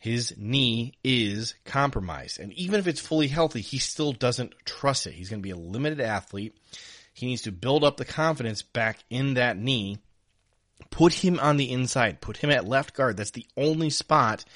His 0.00 0.34
knee 0.38 0.94
is 1.04 1.54
compromised. 1.66 2.40
And 2.40 2.54
even 2.54 2.80
if 2.80 2.86
it's 2.86 3.00
fully 3.00 3.28
healthy, 3.28 3.60
he 3.60 3.78
still 3.78 4.12
doesn't 4.12 4.54
trust 4.64 5.06
it. 5.06 5.12
He's 5.12 5.28
going 5.28 5.40
to 5.40 5.46
be 5.46 5.50
a 5.50 5.56
limited 5.56 6.00
athlete. 6.00 6.56
He 7.12 7.26
needs 7.26 7.42
to 7.42 7.52
build 7.52 7.84
up 7.84 7.98
the 7.98 8.06
confidence 8.06 8.62
back 8.62 9.04
in 9.10 9.34
that 9.34 9.58
knee. 9.58 9.98
Put 10.90 11.12
him 11.12 11.38
on 11.38 11.58
the 11.58 11.70
inside. 11.70 12.22
Put 12.22 12.38
him 12.38 12.50
at 12.50 12.66
left 12.66 12.94
guard. 12.94 13.18
That's 13.18 13.32
the 13.32 13.46
only 13.58 13.90
spot 13.90 14.46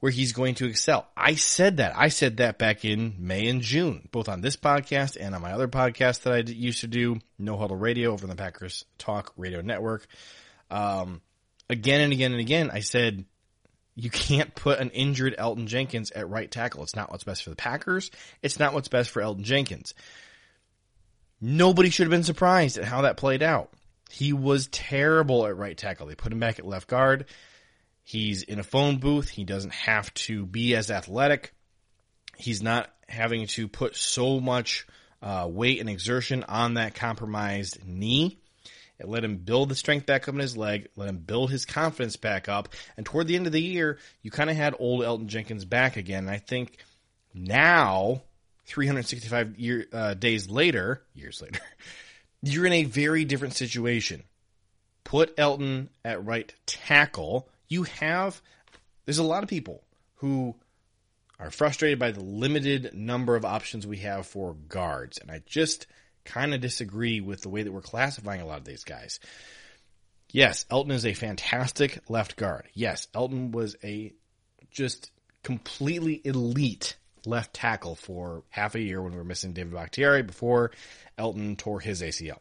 where 0.00 0.10
he's 0.10 0.32
going 0.32 0.56
to 0.56 0.66
excel. 0.66 1.06
I 1.16 1.36
said 1.36 1.76
that. 1.76 1.96
I 1.96 2.08
said 2.08 2.38
that 2.38 2.58
back 2.58 2.84
in 2.84 3.14
May 3.18 3.46
and 3.46 3.62
June, 3.62 4.08
both 4.10 4.28
on 4.28 4.40
this 4.40 4.56
podcast 4.56 5.16
and 5.20 5.32
on 5.32 5.42
my 5.42 5.52
other 5.52 5.68
podcast 5.68 6.22
that 6.22 6.32
I 6.32 6.38
used 6.38 6.80
to 6.80 6.88
do, 6.88 7.20
No 7.38 7.56
Huddle 7.56 7.76
Radio 7.76 8.10
over 8.12 8.24
on 8.24 8.30
the 8.30 8.36
Packers 8.36 8.84
Talk 8.98 9.32
Radio 9.36 9.60
Network. 9.60 10.08
Um, 10.70 11.20
again 11.68 12.00
and 12.00 12.12
again 12.12 12.32
and 12.32 12.40
again, 12.40 12.70
I 12.72 12.80
said, 12.80 13.24
you 14.00 14.10
can't 14.10 14.54
put 14.54 14.78
an 14.78 14.90
injured 14.90 15.34
Elgton 15.38 15.66
Jenkins 15.66 16.10
at 16.10 16.28
right 16.28 16.50
tackle. 16.50 16.82
It's 16.82 16.96
not 16.96 17.10
what's 17.10 17.24
best 17.24 17.44
for 17.44 17.50
the 17.50 17.56
Packers. 17.56 18.10
It's 18.42 18.58
not 18.58 18.72
what's 18.72 18.88
best 18.88 19.10
for 19.10 19.20
Elgton 19.20 19.42
Jenkins. 19.42 19.94
Nobody 21.40 21.90
should 21.90 22.04
have 22.04 22.10
been 22.10 22.24
surprised 22.24 22.78
at 22.78 22.84
how 22.84 23.02
that 23.02 23.18
played 23.18 23.42
out. 23.42 23.70
He 24.10 24.32
was 24.32 24.68
terrible 24.68 25.46
at 25.46 25.56
right 25.56 25.76
tackle. 25.76 26.06
They 26.06 26.14
put 26.14 26.32
him 26.32 26.40
back 26.40 26.58
at 26.58 26.66
left 26.66 26.88
guard. 26.88 27.26
He's 28.02 28.42
in 28.42 28.58
a 28.58 28.64
phone 28.64 28.96
booth. 28.96 29.28
He 29.28 29.44
doesn't 29.44 29.74
have 29.74 30.12
to 30.14 30.46
be 30.46 30.74
as 30.74 30.90
athletic. 30.90 31.52
He's 32.36 32.62
not 32.62 32.90
having 33.06 33.46
to 33.48 33.68
put 33.68 33.96
so 33.96 34.40
much 34.40 34.86
uh, 35.22 35.46
weight 35.48 35.80
and 35.80 35.90
exertion 35.90 36.44
on 36.44 36.74
that 36.74 36.94
compromised 36.94 37.86
knee. 37.86 38.39
Let 39.08 39.24
him 39.24 39.36
build 39.36 39.68
the 39.68 39.74
strength 39.74 40.06
back 40.06 40.28
up 40.28 40.34
in 40.34 40.40
his 40.40 40.56
leg, 40.56 40.88
let 40.96 41.08
him 41.08 41.18
build 41.18 41.50
his 41.50 41.64
confidence 41.64 42.16
back 42.16 42.48
up. 42.48 42.68
And 42.96 43.06
toward 43.06 43.26
the 43.26 43.36
end 43.36 43.46
of 43.46 43.52
the 43.52 43.62
year, 43.62 43.98
you 44.22 44.30
kind 44.30 44.50
of 44.50 44.56
had 44.56 44.74
old 44.78 45.02
Elgton 45.02 45.26
Jenkins 45.26 45.64
back 45.64 45.96
again. 45.96 46.24
And 46.24 46.30
I 46.30 46.38
think 46.38 46.78
now, 47.34 48.22
365 48.66 49.58
year, 49.58 49.86
uh, 49.92 50.14
days 50.14 50.48
later, 50.48 51.02
years 51.14 51.40
later, 51.40 51.60
you're 52.42 52.66
in 52.66 52.72
a 52.72 52.84
very 52.84 53.24
different 53.24 53.54
situation. 53.54 54.22
Put 55.04 55.36
Elgton 55.36 55.88
at 56.04 56.24
right 56.24 56.52
tackle. 56.66 57.48
You 57.68 57.84
have, 57.84 58.40
there's 59.04 59.18
a 59.18 59.24
lot 59.24 59.42
of 59.42 59.48
people 59.48 59.82
who 60.16 60.54
are 61.38 61.50
frustrated 61.50 61.98
by 61.98 62.10
the 62.10 62.22
limited 62.22 62.92
number 62.94 63.34
of 63.34 63.44
options 63.44 63.86
we 63.86 63.98
have 63.98 64.26
for 64.26 64.54
guards. 64.68 65.18
And 65.18 65.30
I 65.30 65.42
just, 65.46 65.86
kind 66.24 66.54
of 66.54 66.60
disagree 66.60 67.20
with 67.20 67.42
the 67.42 67.48
way 67.48 67.62
that 67.62 67.72
we're 67.72 67.80
classifying 67.80 68.40
a 68.40 68.46
lot 68.46 68.58
of 68.58 68.64
these 68.64 68.84
guys. 68.84 69.20
Yes, 70.32 70.64
Elgton 70.70 70.92
is 70.92 71.06
a 71.06 71.14
fantastic 71.14 71.98
left 72.08 72.36
guard. 72.36 72.68
Yes, 72.72 73.08
Elgton 73.14 73.50
was 73.50 73.76
a 73.82 74.12
just 74.70 75.10
completely 75.42 76.20
elite 76.24 76.96
left 77.26 77.52
tackle 77.52 77.96
for 77.96 78.44
half 78.48 78.74
a 78.74 78.80
year 78.80 79.02
when 79.02 79.12
we 79.12 79.18
were 79.18 79.24
missing 79.24 79.52
David 79.52 79.74
Bakhtiari 79.74 80.22
before 80.22 80.70
Elgton 81.18 81.56
tore 81.56 81.80
his 81.80 82.02
ACL. 82.02 82.40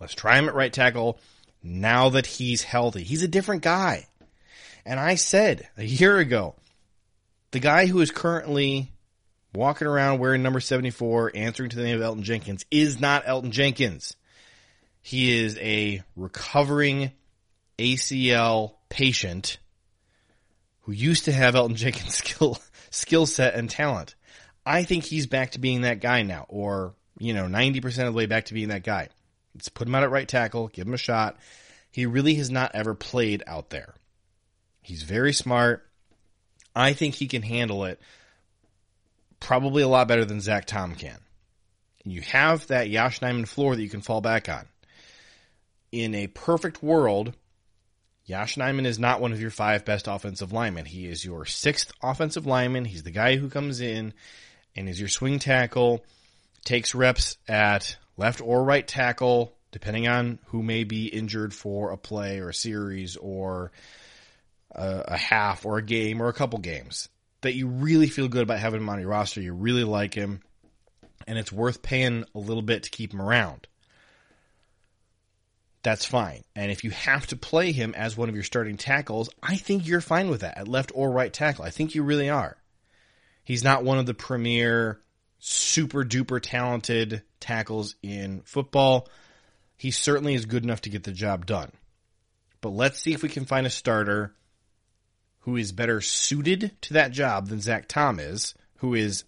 Let's 0.00 0.14
try 0.14 0.38
him 0.38 0.48
at 0.48 0.54
right 0.54 0.72
tackle 0.72 1.18
now 1.62 2.10
that 2.10 2.26
he's 2.26 2.62
healthy. 2.62 3.02
He's 3.02 3.22
a 3.22 3.28
different 3.28 3.62
guy. 3.62 4.06
And 4.84 5.00
I 5.00 5.16
said 5.16 5.68
a 5.76 5.84
year 5.84 6.18
ago, 6.18 6.54
the 7.50 7.60
guy 7.60 7.86
who 7.86 8.00
is 8.00 8.10
currently 8.10 8.92
walking 9.56 9.88
around 9.88 10.18
wearing 10.18 10.42
number 10.42 10.60
74, 10.60 11.32
answering 11.34 11.70
to 11.70 11.76
the 11.76 11.82
name 11.82 12.00
of 12.00 12.02
Elgton 12.02 12.22
Jenkins, 12.22 12.64
is 12.70 13.00
not 13.00 13.24
Elgton 13.24 13.50
Jenkins. 13.50 14.16
He 15.02 15.40
is 15.40 15.56
a 15.58 16.02
recovering 16.14 17.12
ACL 17.78 18.74
patient 18.88 19.58
who 20.82 20.92
used 20.92 21.24
to 21.24 21.32
have 21.32 21.54
Elgton 21.54 21.74
Jenkins' 21.76 22.14
skill 22.14 22.58
skill 22.90 23.26
set 23.26 23.54
and 23.54 23.68
talent. 23.68 24.14
I 24.64 24.82
think 24.84 25.04
he's 25.04 25.26
back 25.26 25.52
to 25.52 25.58
being 25.58 25.82
that 25.82 26.00
guy 26.00 26.22
now, 26.22 26.46
or 26.48 26.94
you 27.18 27.34
know, 27.34 27.46
ninety 27.46 27.80
percent 27.80 28.08
of 28.08 28.14
the 28.14 28.18
way 28.18 28.26
back 28.26 28.46
to 28.46 28.54
being 28.54 28.68
that 28.68 28.84
guy. 28.84 29.08
Let's 29.54 29.68
put 29.68 29.88
him 29.88 29.94
out 29.94 30.02
at 30.02 30.10
right 30.10 30.28
tackle, 30.28 30.68
give 30.68 30.86
him 30.86 30.94
a 30.94 30.98
shot. 30.98 31.36
He 31.90 32.04
really 32.04 32.34
has 32.34 32.50
not 32.50 32.72
ever 32.74 32.94
played 32.94 33.42
out 33.46 33.70
there. 33.70 33.94
He's 34.82 35.02
very 35.02 35.32
smart. 35.32 35.88
I 36.74 36.92
think 36.92 37.14
he 37.14 37.26
can 37.26 37.42
handle 37.42 37.86
it 37.86 37.98
probably 39.40 39.82
a 39.82 39.88
lot 39.88 40.08
better 40.08 40.24
than 40.24 40.40
Zach 40.40 40.66
Tom 40.66 40.94
can. 40.94 41.18
And 42.04 42.12
you 42.12 42.20
have 42.22 42.66
that 42.68 42.88
Yosh 42.88 43.20
Nijman 43.20 43.48
floor 43.48 43.74
that 43.74 43.82
you 43.82 43.88
can 43.88 44.00
fall 44.00 44.20
back 44.20 44.48
on. 44.48 44.66
In 45.92 46.14
a 46.14 46.26
perfect 46.28 46.82
world, 46.82 47.34
Yosh 48.24 48.56
Nijman 48.56 48.86
is 48.86 48.98
not 48.98 49.20
one 49.20 49.32
of 49.32 49.40
your 49.40 49.50
five 49.50 49.84
best 49.84 50.08
offensive 50.08 50.52
linemen. 50.52 50.84
He 50.84 51.06
is 51.06 51.24
your 51.24 51.44
sixth 51.44 51.92
offensive 52.02 52.46
lineman. 52.46 52.84
He's 52.84 53.04
the 53.04 53.10
guy 53.10 53.36
who 53.36 53.48
comes 53.48 53.80
in 53.80 54.14
and 54.74 54.88
is 54.88 54.98
your 55.00 55.08
swing 55.08 55.38
tackle, 55.38 56.04
takes 56.64 56.94
reps 56.94 57.38
at 57.48 57.96
left 58.16 58.40
or 58.40 58.64
right 58.64 58.86
tackle, 58.86 59.54
depending 59.70 60.08
on 60.08 60.38
who 60.46 60.62
may 60.62 60.84
be 60.84 61.06
injured 61.06 61.54
for 61.54 61.92
a 61.92 61.96
play 61.96 62.40
or 62.40 62.48
a 62.48 62.54
series 62.54 63.16
or 63.16 63.70
a, 64.72 65.04
a 65.08 65.16
half 65.16 65.64
or 65.64 65.78
a 65.78 65.82
game 65.82 66.20
or 66.20 66.28
a 66.28 66.32
couple 66.32 66.58
games. 66.58 67.08
That 67.42 67.54
you 67.54 67.68
really 67.68 68.08
feel 68.08 68.28
good 68.28 68.42
about 68.42 68.58
having 68.58 68.80
him 68.80 68.88
on 68.88 68.98
your 68.98 69.10
roster. 69.10 69.40
You 69.40 69.52
really 69.52 69.84
like 69.84 70.14
him, 70.14 70.40
and 71.26 71.38
it's 71.38 71.52
worth 71.52 71.82
paying 71.82 72.24
a 72.34 72.38
little 72.38 72.62
bit 72.62 72.84
to 72.84 72.90
keep 72.90 73.12
him 73.12 73.22
around 73.22 73.66
that's 75.86 76.04
fine. 76.04 76.42
And 76.56 76.72
if 76.72 76.82
you 76.82 76.90
have 76.90 77.28
to 77.28 77.36
play 77.36 77.70
him 77.70 77.94
as 77.94 78.16
one 78.16 78.28
of 78.28 78.34
your 78.34 78.42
starting 78.42 78.76
tackles, 78.76 79.30
I 79.40 79.54
think 79.54 79.86
you're 79.86 80.00
fine 80.00 80.28
with 80.28 80.40
that 80.40 80.58
at 80.58 80.66
left 80.66 80.90
or 80.92 81.12
right 81.12 81.32
tackle. 81.32 81.64
I 81.64 81.70
think 81.70 81.94
you 81.94 82.02
really 82.02 82.28
are. 82.28 82.56
He's 83.44 83.62
not 83.62 83.84
one 83.84 83.98
of 83.98 84.04
the 84.04 84.12
premier, 84.12 85.00
super 85.38 86.02
duper 86.02 86.40
talented 86.42 87.22
tackles 87.38 87.94
in 88.02 88.42
football. 88.44 89.08
He 89.76 89.92
certainly 89.92 90.34
is 90.34 90.44
good 90.44 90.64
enough 90.64 90.80
to 90.80 90.90
get 90.90 91.04
the 91.04 91.12
job 91.12 91.46
done. 91.46 91.70
But 92.60 92.70
let's 92.70 92.98
see 92.98 93.12
if 93.12 93.22
we 93.22 93.28
can 93.28 93.44
find 93.44 93.64
a 93.64 93.70
starter 93.70 94.34
who 95.46 95.56
is 95.56 95.72
better 95.72 96.02
suited 96.02 96.70
to 96.82 96.92
that 96.94 97.12
job 97.12 97.48
than 97.48 97.60
Zach 97.60 97.88
Tom 97.88 98.20
is, 98.20 98.54
who 98.76 98.94
is 98.94 99.24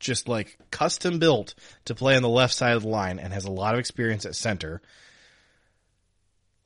just 0.00 0.28
like 0.28 0.58
custom 0.70 1.18
built 1.18 1.54
to 1.84 1.94
play 1.94 2.16
on 2.16 2.22
the 2.22 2.28
left 2.28 2.54
side 2.54 2.76
of 2.76 2.82
the 2.82 2.88
line 2.88 3.18
and 3.18 3.34
has 3.34 3.44
a 3.44 3.50
lot 3.50 3.74
of 3.74 3.80
experience 3.80 4.24
at 4.24 4.34
center 4.34 4.80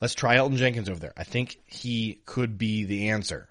Let's 0.01 0.15
try 0.15 0.37
Elgton 0.37 0.57
Jenkins 0.57 0.89
over 0.89 0.99
there. 0.99 1.13
I 1.15 1.23
think 1.23 1.59
he 1.67 2.21
could 2.25 2.57
be 2.57 2.85
the 2.85 3.09
answer. 3.09 3.47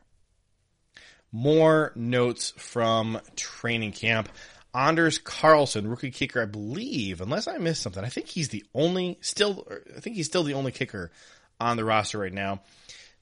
More 1.31 1.93
notes 1.95 2.53
from 2.57 3.21
training 3.37 3.93
camp. 3.93 4.29
Anders 4.75 5.19
Carlson, 5.19 5.89
rookie 5.89 6.11
kicker, 6.11 6.43
I 6.43 6.47
believe, 6.47 7.21
unless 7.21 7.47
I 7.47 7.59
missed 7.59 7.83
something, 7.83 8.05
I 8.05 8.09
think 8.09 8.27
he's 8.27 8.49
the 8.49 8.65
only, 8.75 9.19
still, 9.21 9.67
I 9.97 10.01
think 10.01 10.17
he's 10.17 10.27
still 10.27 10.43
the 10.43 10.55
only 10.55 10.73
kicker 10.73 11.13
on 11.61 11.77
the 11.77 11.85
roster 11.85 12.19
right 12.19 12.33
now. 12.33 12.63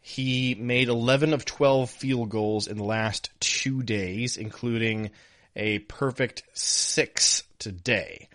He 0.09 0.55
made 0.55 0.89
11 0.89 1.35
of 1.35 1.45
12 1.45 1.91
field 1.91 2.31
goals 2.31 2.67
in 2.67 2.79
the 2.79 2.83
last 2.83 3.29
two 3.41 3.83
days, 3.83 4.39
including 4.39 5.11
a 5.55 5.81
perfect 5.81 6.45
six 6.55 7.43
today. 7.59 8.31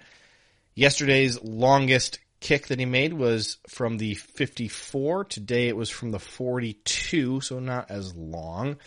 Yesterday's 0.75 1.41
longest 1.41 2.19
kick 2.41 2.67
that 2.67 2.77
he 2.77 2.85
made 2.85 3.13
was 3.13 3.57
from 3.67 3.97
the 3.97 4.13
54. 4.13 5.25
Today 5.25 5.67
it 5.67 5.75
was 5.75 5.89
from 5.89 6.11
the 6.11 6.19
42, 6.19 7.41
so 7.41 7.57
not 7.57 7.89
as 7.89 8.15
long. 8.15 8.77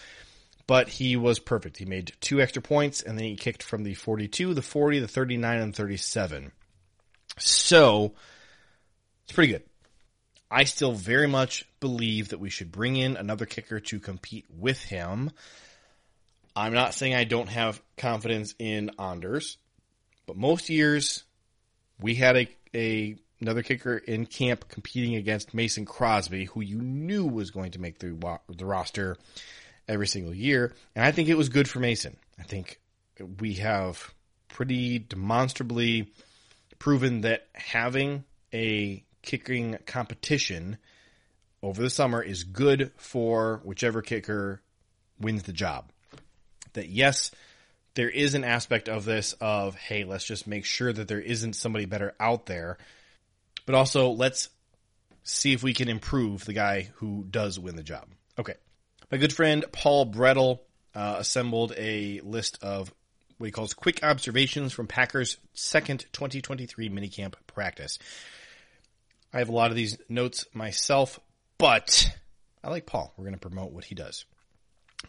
But 0.69 0.89
he 0.89 1.17
was 1.17 1.41
perfect. 1.41 1.79
He 1.79 1.87
made 1.87 2.13
two 2.21 2.41
extra 2.41 2.63
points 2.63 3.03
and 3.03 3.19
then 3.19 3.25
he 3.25 3.35
kicked 3.35 3.65
from 3.65 3.83
the 3.83 3.95
42, 3.95 4.55
the 4.55 4.63
40, 4.63 5.01
the 5.01 5.09
39, 5.09 5.59
and 5.59 5.75
37. 5.75 6.53
So, 7.37 8.15
it's 9.25 9.33
pretty 9.33 9.53
good. 9.55 9.65
I 10.51 10.65
still 10.65 10.93
very 10.93 11.27
much 11.27 11.65
believe 11.81 12.29
that 12.29 12.41
we 12.41 12.51
should 12.51 12.71
bring 12.71 12.97
in 12.97 13.17
another 13.17 13.47
kicker 13.47 13.81
to 13.81 14.01
compete 14.01 14.47
with 14.51 14.81
him. 14.83 15.31
I'm 16.55 16.73
not 16.73 16.95
saying 16.95 17.15
I 17.15 17.25
don't 17.25 17.49
have 17.49 17.83
confidence 17.97 18.55
in 18.59 18.91
Anders, 18.99 19.59
but 20.27 20.37
most 20.37 20.71
years 20.71 21.25
we 22.01 22.15
had 22.15 22.37
a, 22.37 22.49
a 22.75 23.17
another 23.41 23.63
kicker 23.63 23.99
in 23.99 24.27
camp 24.27 24.69
competing 24.69 25.17
against 25.17 25.55
Mason 25.55 25.85
Crosby, 25.85 26.47
who 26.47 26.61
you 26.61 26.81
knew 26.81 27.27
was 27.27 27.51
going 27.51 27.73
to 27.73 27.81
make 27.81 27.99
the, 27.99 28.39
the 28.49 28.65
roster 28.65 29.17
every 29.89 30.07
single 30.07 30.35
year. 30.35 30.73
And 30.95 31.05
I 31.05 31.13
think 31.13 31.29
it 31.29 31.37
was 31.37 31.49
good 31.49 31.69
for 31.69 31.81
Mason. 31.81 32.17
I 32.39 32.45
think 32.45 32.81
we 33.41 33.55
have 33.55 34.15
pretty 34.49 34.99
demonstrably 34.99 36.11
proven 36.79 37.23
that 37.23 37.47
having 37.55 38.25
a 38.53 39.05
kicking 39.27 39.77
competition 39.85 40.79
over 41.63 41.83
the 41.83 41.91
summer 41.91 42.23
is 42.23 42.45
good 42.45 42.93
for 42.97 43.61
whichever 43.65 44.01
kicker 44.01 44.63
wins 45.21 45.43
the 45.43 45.53
job. 45.53 45.93
That 46.73 46.89
yes, 46.89 47.31
there 47.95 48.09
is 48.09 48.33
an 48.33 48.45
aspect 48.45 48.89
of 48.89 49.05
this 49.05 49.35
of, 49.35 49.75
hey, 49.75 50.05
let's 50.05 50.25
just 50.25 50.47
make 50.47 50.65
sure 50.65 50.93
that 50.93 51.09
there 51.09 51.21
isn't 51.21 51.57
somebody 51.57 51.85
better 51.85 52.15
out 52.19 52.47
there 52.47 52.79
but 53.67 53.75
also 53.75 54.11
let's 54.11 54.49
see 55.25 55.53
if 55.53 55.63
we 55.63 55.75
can 55.75 55.89
improve 55.89 56.45
the 56.45 56.53
guy 56.53 56.89
who 56.95 57.27
does 57.29 57.59
win 57.59 57.77
the 57.77 57.83
job. 57.83 58.07
Okay. 58.39 58.55
My 59.11 59.19
good 59.19 59.33
friend 59.33 59.65
Paul 59.73 60.11
Bretl 60.11 60.61
uh, 60.95 61.17
assembled 61.19 61.75
a 61.77 62.21
list 62.23 62.63
of 62.63 62.95
what 63.37 63.47
he 63.47 63.51
calls 63.51 63.75
quick 63.75 64.03
observations 64.03 64.73
from 64.73 64.87
Packers' 64.87 65.37
second 65.53 66.07
2023 66.13 66.89
minicamp 66.89 67.35
practice. 67.47 67.99
I 69.33 69.39
have 69.39 69.49
a 69.49 69.53
lot 69.53 69.71
of 69.71 69.77
these 69.77 69.99
notes 70.09 70.47
myself, 70.55 71.21
but 71.59 72.11
I 72.63 72.71
like 72.71 72.87
Paul. 72.87 73.13
We're 73.17 73.25
going 73.25 73.35
to 73.35 73.41
promote 73.41 73.73
what 73.73 73.85
he 73.85 73.95
does. 73.95 74.25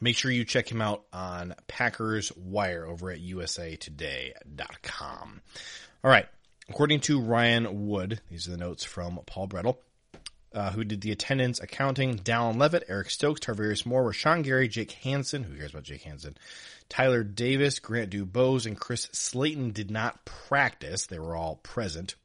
Make 0.01 0.17
sure 0.17 0.29
you 0.29 0.45
check 0.45 0.71
him 0.71 0.81
out 0.81 1.05
on 1.13 1.55
Packers 1.67 2.31
Wire 2.35 2.85
over 2.85 3.09
at 3.09 3.19
usatoday.com. 3.19 5.41
All 6.03 6.11
right. 6.11 6.27
According 6.69 6.99
to 7.01 7.21
Ryan 7.21 7.87
Wood, 7.87 8.19
these 8.29 8.47
are 8.47 8.51
the 8.51 8.57
notes 8.57 8.83
from 8.83 9.19
Paul 9.25 9.47
Bretl, 9.47 9.77
uh, 10.53 10.71
who 10.71 10.83
did 10.83 11.01
the 11.01 11.11
attendance 11.11 11.61
accounting, 11.61 12.17
Dallin 12.17 12.59
Leavitt, 12.59 12.83
Eric 12.89 13.09
Stokes, 13.09 13.39
Tarvarius 13.39 13.85
Moore, 13.85 14.11
Rashan 14.11 14.43
Gary, 14.43 14.67
Jake 14.67 14.91
Hanson, 14.91 15.43
who 15.43 15.55
cares 15.55 15.71
about 15.71 15.83
Jake 15.83 16.03
Hanson, 16.03 16.37
Tyler 16.89 17.23
Davis, 17.23 17.79
Grant 17.79 18.11
DuBose, 18.11 18.65
and 18.65 18.77
Chris 18.77 19.07
Slayton 19.13 19.71
did 19.71 19.89
not 19.89 20.25
practice. 20.25 21.05
They 21.05 21.19
were 21.19 21.35
all 21.35 21.55
present. 21.55 22.15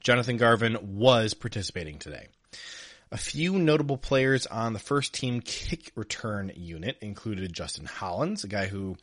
Jonathan 0.00 0.36
Garvin 0.36 0.78
was 0.98 1.34
participating 1.34 1.98
today. 1.98 2.28
A 3.10 3.16
few 3.16 3.58
notable 3.58 3.96
players 3.96 4.46
on 4.46 4.72
the 4.72 4.78
first 4.78 5.14
team 5.14 5.40
kick 5.40 5.92
return 5.94 6.50
unit 6.54 6.96
included 7.00 7.52
Justin 7.52 7.86
Hollins, 7.86 8.44
a 8.44 8.48
guy 8.48 8.66
who 8.66 8.96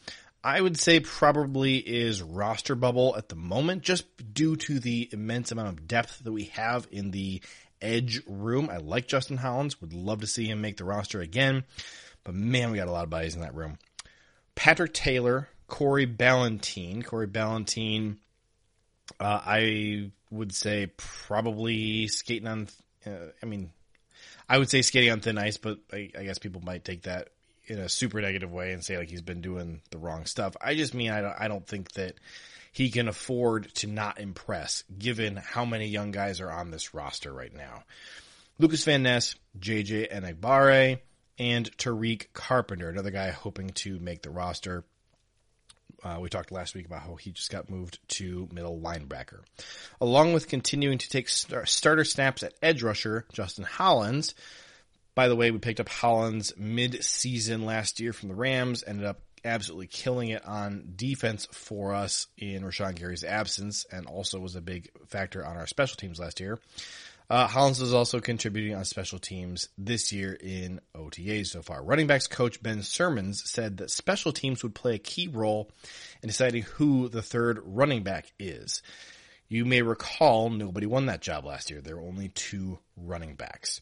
I 0.43 0.59
would 0.59 0.77
say 0.77 0.99
probably 0.99 1.77
is 1.77 2.21
roster 2.21 2.75
bubble 2.75 3.15
at 3.15 3.29
the 3.29 3.35
moment, 3.35 3.83
just 3.83 4.05
due 4.33 4.55
to 4.57 4.79
the 4.79 5.07
immense 5.11 5.51
amount 5.51 5.69
of 5.69 5.87
depth 5.87 6.19
that 6.23 6.31
we 6.31 6.45
have 6.45 6.87
in 6.91 7.11
the 7.11 7.41
edge 7.79 8.21
room. 8.27 8.69
I 8.71 8.77
like 8.77 9.07
Justin 9.07 9.37
Hollins, 9.37 9.79
would 9.81 9.93
love 9.93 10.21
to 10.21 10.27
see 10.27 10.45
him 10.45 10.61
make 10.61 10.77
the 10.77 10.83
roster 10.83 11.21
again, 11.21 11.63
but 12.23 12.33
man, 12.33 12.71
we 12.71 12.77
got 12.77 12.87
a 12.87 12.91
lot 12.91 13.03
of 13.03 13.09
bodies 13.09 13.35
in 13.35 13.41
that 13.41 13.55
room. 13.55 13.77
Patrick 14.55 14.93
Taylor, 14.93 15.47
Corey 15.67 16.07
Ballentine, 16.07 17.03
Corey 17.03 17.27
Ballentine, 17.27 18.17
uh, 19.19 19.41
I 19.45 20.11
would 20.29 20.53
say 20.53 20.91
probably 20.97 22.07
skating 22.07 22.47
on, 22.47 22.67
uh, 23.05 23.31
I 23.41 23.45
mean, 23.45 23.71
I 24.47 24.57
would 24.57 24.69
say 24.69 24.81
skating 24.81 25.11
on 25.11 25.21
thin 25.21 25.37
ice, 25.37 25.57
but 25.57 25.79
I, 25.91 26.09
I 26.17 26.23
guess 26.23 26.37
people 26.37 26.61
might 26.61 26.83
take 26.83 27.03
that 27.03 27.29
in 27.67 27.79
a 27.79 27.89
super 27.89 28.21
negative 28.21 28.51
way 28.51 28.73
and 28.73 28.83
say 28.83 28.97
like 28.97 29.09
he's 29.09 29.21
been 29.21 29.41
doing 29.41 29.81
the 29.91 29.97
wrong 29.97 30.25
stuff. 30.25 30.55
I 30.61 30.75
just 30.75 30.93
mean 30.93 31.11
I 31.11 31.21
don't, 31.21 31.35
I 31.39 31.47
don't 31.47 31.65
think 31.65 31.91
that 31.93 32.15
he 32.71 32.89
can 32.89 33.07
afford 33.07 33.73
to 33.75 33.87
not 33.87 34.19
impress 34.19 34.83
given 34.97 35.35
how 35.37 35.65
many 35.65 35.87
young 35.87 36.11
guys 36.11 36.41
are 36.41 36.51
on 36.51 36.71
this 36.71 36.93
roster 36.93 37.31
right 37.31 37.53
now. 37.53 37.83
Lucas 38.59 38.83
Van 38.83 39.03
Ness, 39.03 39.35
JJ 39.59 40.11
Enagbare, 40.11 40.99
and 41.39 41.77
Tariq 41.77 42.27
Carpenter, 42.33 42.89
another 42.89 43.11
guy 43.11 43.31
hoping 43.31 43.69
to 43.69 43.99
make 43.99 44.21
the 44.21 44.29
roster. 44.29 44.83
Uh, 46.03 46.17
we 46.19 46.29
talked 46.29 46.51
last 46.51 46.73
week 46.73 46.85
about 46.85 47.01
how 47.01 47.15
he 47.15 47.31
just 47.31 47.51
got 47.51 47.69
moved 47.69 47.99
to 48.07 48.49
middle 48.51 48.79
linebacker. 48.79 49.41
Along 49.99 50.33
with 50.33 50.47
continuing 50.47 50.97
to 50.97 51.09
take 51.09 51.29
star- 51.29 51.65
starter 51.65 52.03
snaps 52.03 52.43
at 52.43 52.53
edge 52.61 52.81
rusher, 52.81 53.25
Justin 53.33 53.65
Hollins. 53.65 54.33
By 55.13 55.27
the 55.27 55.35
way, 55.35 55.51
we 55.51 55.59
picked 55.59 55.79
up 55.79 55.89
Hollins 55.89 56.53
mid-season 56.57 57.65
last 57.65 57.99
year 57.99 58.13
from 58.13 58.29
the 58.29 58.35
Rams, 58.35 58.83
ended 58.85 59.05
up 59.05 59.19
absolutely 59.43 59.87
killing 59.87 60.29
it 60.29 60.45
on 60.45 60.93
defense 60.95 61.47
for 61.51 61.93
us 61.93 62.27
in 62.37 62.63
Rashan 62.63 62.95
Gary's 62.95 63.23
absence, 63.23 63.85
and 63.91 64.05
also 64.05 64.39
was 64.39 64.55
a 64.55 64.61
big 64.61 64.89
factor 65.07 65.45
on 65.45 65.57
our 65.57 65.67
special 65.67 65.97
teams 65.97 66.19
last 66.19 66.39
year. 66.39 66.59
Uh, 67.31 67.47
Hollins 67.47 67.79
is 67.79 67.93
also 67.93 68.19
contributing 68.19 68.75
on 68.75 68.83
special 68.83 69.17
teams 69.17 69.69
this 69.77 70.11
year 70.11 70.33
in 70.33 70.81
OTAs 70.93 71.47
so 71.47 71.61
far. 71.61 71.81
Running 71.81 72.05
backs 72.05 72.27
coach 72.27 72.61
Ben 72.61 72.79
Sirmans 72.79 73.35
said 73.35 73.77
that 73.77 73.89
special 73.89 74.33
teams 74.33 74.63
would 74.63 74.75
play 74.75 74.95
a 74.95 74.99
key 74.99 75.29
role 75.29 75.71
in 76.21 76.27
deciding 76.27 76.63
who 76.63 77.07
the 77.07 77.21
third 77.21 77.61
running 77.63 78.03
back 78.03 78.33
is. 78.37 78.83
You 79.47 79.63
may 79.63 79.81
recall 79.81 80.49
nobody 80.49 80.85
won 80.85 81.05
that 81.05 81.21
job 81.21 81.45
last 81.45 81.71
year. 81.71 81.79
There 81.79 81.95
were 81.95 82.03
only 82.03 82.27
two 82.27 82.79
running 82.97 83.35
backs. 83.35 83.79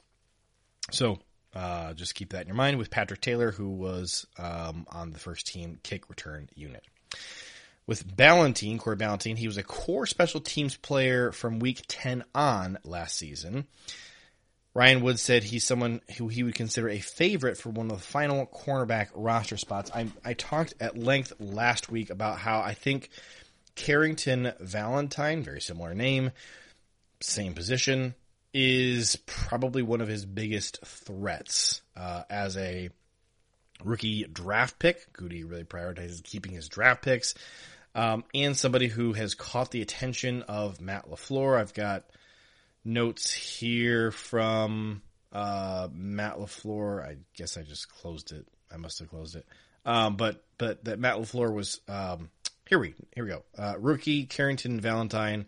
So 0.92 1.18
uh, 1.56 1.96
just 1.96 2.14
keep 2.14 2.34
that 2.34 2.42
in 2.42 2.48
your 2.50 2.56
mind 2.56 2.78
with 2.78 2.92
Patrick 2.92 3.22
Taylor, 3.22 3.50
who 3.50 3.72
was 3.72 4.28
um, 4.38 4.86
on 4.92 5.10
the 5.10 5.18
first 5.18 5.48
team 5.48 5.80
kick 5.82 6.08
return 6.08 6.50
unit. 6.54 6.84
With 7.89 8.06
Ballentine, 8.06 8.78
Corey 8.78 8.97
Ballentine, 8.97 9.36
he 9.36 9.47
was 9.47 9.58
a 9.58 9.63
core 9.63 10.06
special 10.06 10.41
teams 10.41 10.78
player 10.78 11.32
from 11.32 11.58
week 11.58 11.82
10 11.88 12.23
on 12.36 12.78
last 12.84 13.15
season. 13.15 13.65
Ryan 14.75 15.02
Wood 15.02 15.19
said 15.19 15.43
he's 15.43 15.65
someone 15.65 16.02
who 16.15 16.28
he 16.28 16.43
would 16.43 16.54
consider 16.54 16.88
a 16.88 16.99
favorite 16.99 17.58
for 17.58 17.69
one 17.69 17.89
of 17.89 17.97
the 17.97 18.04
final 18.04 18.45
cornerback 18.45 19.08
roster 19.15 19.58
spots. 19.58 19.89
I, 19.91 20.06
I 20.23 20.36
talked 20.36 20.75
at 20.80 20.99
length 20.99 21.34
last 21.39 21.89
week 21.89 22.12
about 22.12 22.38
how 22.38 22.60
I 22.60 22.75
think 22.75 23.10
Carrington 23.73 24.54
Valentine, 24.60 25.41
very 25.41 25.60
similar 25.60 25.95
name, 25.95 26.30
same 27.21 27.56
position, 27.56 28.13
is 28.54 29.15
probably 29.25 29.82
one 29.82 30.02
of 30.02 30.08
his 30.08 30.28
biggest 30.28 30.80
threats 30.86 31.82
uh, 31.97 32.21
as 32.30 32.56
a 32.56 32.91
rookie 33.84 34.25
draft 34.25 34.78
pick. 34.78 35.12
Goody 35.12 35.43
really 35.43 35.63
prioritizes 35.63 36.21
keeping 36.21 36.52
his 36.52 36.69
draft 36.69 37.02
picks 37.02 37.34
um, 37.95 38.23
and 38.34 38.56
somebody 38.56 38.88
who 38.88 39.13
has 39.13 39.34
caught 39.34 39.71
the 39.71 39.82
attention 39.82 40.43
of 40.43 40.80
Matt 40.80 41.10
LaFleur. 41.10 41.60
I've 41.60 41.73
got 41.73 42.06
notes 42.86 43.32
here 43.32 44.12
from 44.12 45.02
uh, 45.32 45.88
Matt 45.91 46.38
LaFleur. 46.38 47.04
I 47.04 47.17
guess 47.36 47.58
I 47.58 47.63
just 47.63 47.89
closed 47.89 48.32
it. 48.32 48.47
I 48.71 48.78
must 48.78 48.99
have 48.99 49.10
closed 49.10 49.36
it. 49.36 49.45
Um, 49.86 50.17
but 50.17 50.43
but 50.58 50.84
that 50.86 50.99
Matt 50.99 51.17
LaFleur 51.17 51.54
was 51.54 51.82
um, 51.88 52.30
here 52.67 52.80
we 52.80 52.93
here 53.15 53.23
we 53.23 53.32
go. 53.32 53.43
Uh, 53.58 53.75
rookie 53.80 54.25
Carrington 54.25 54.80
Valentine. 54.80 55.45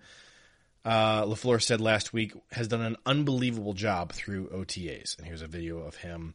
Uh, 0.84 1.24
LaFleur 1.26 1.62
said 1.62 1.80
last 1.80 2.12
week 2.12 2.34
has 2.52 2.68
done 2.68 2.82
an 2.82 2.98
unbelievable 3.06 3.74
job 3.74 4.14
through 4.14 4.48
OTAs, 4.50 5.18
and 5.18 5.28
here's 5.28 5.44
a 5.44 5.48
video 5.48 5.78
of 5.80 5.96
him 5.96 6.34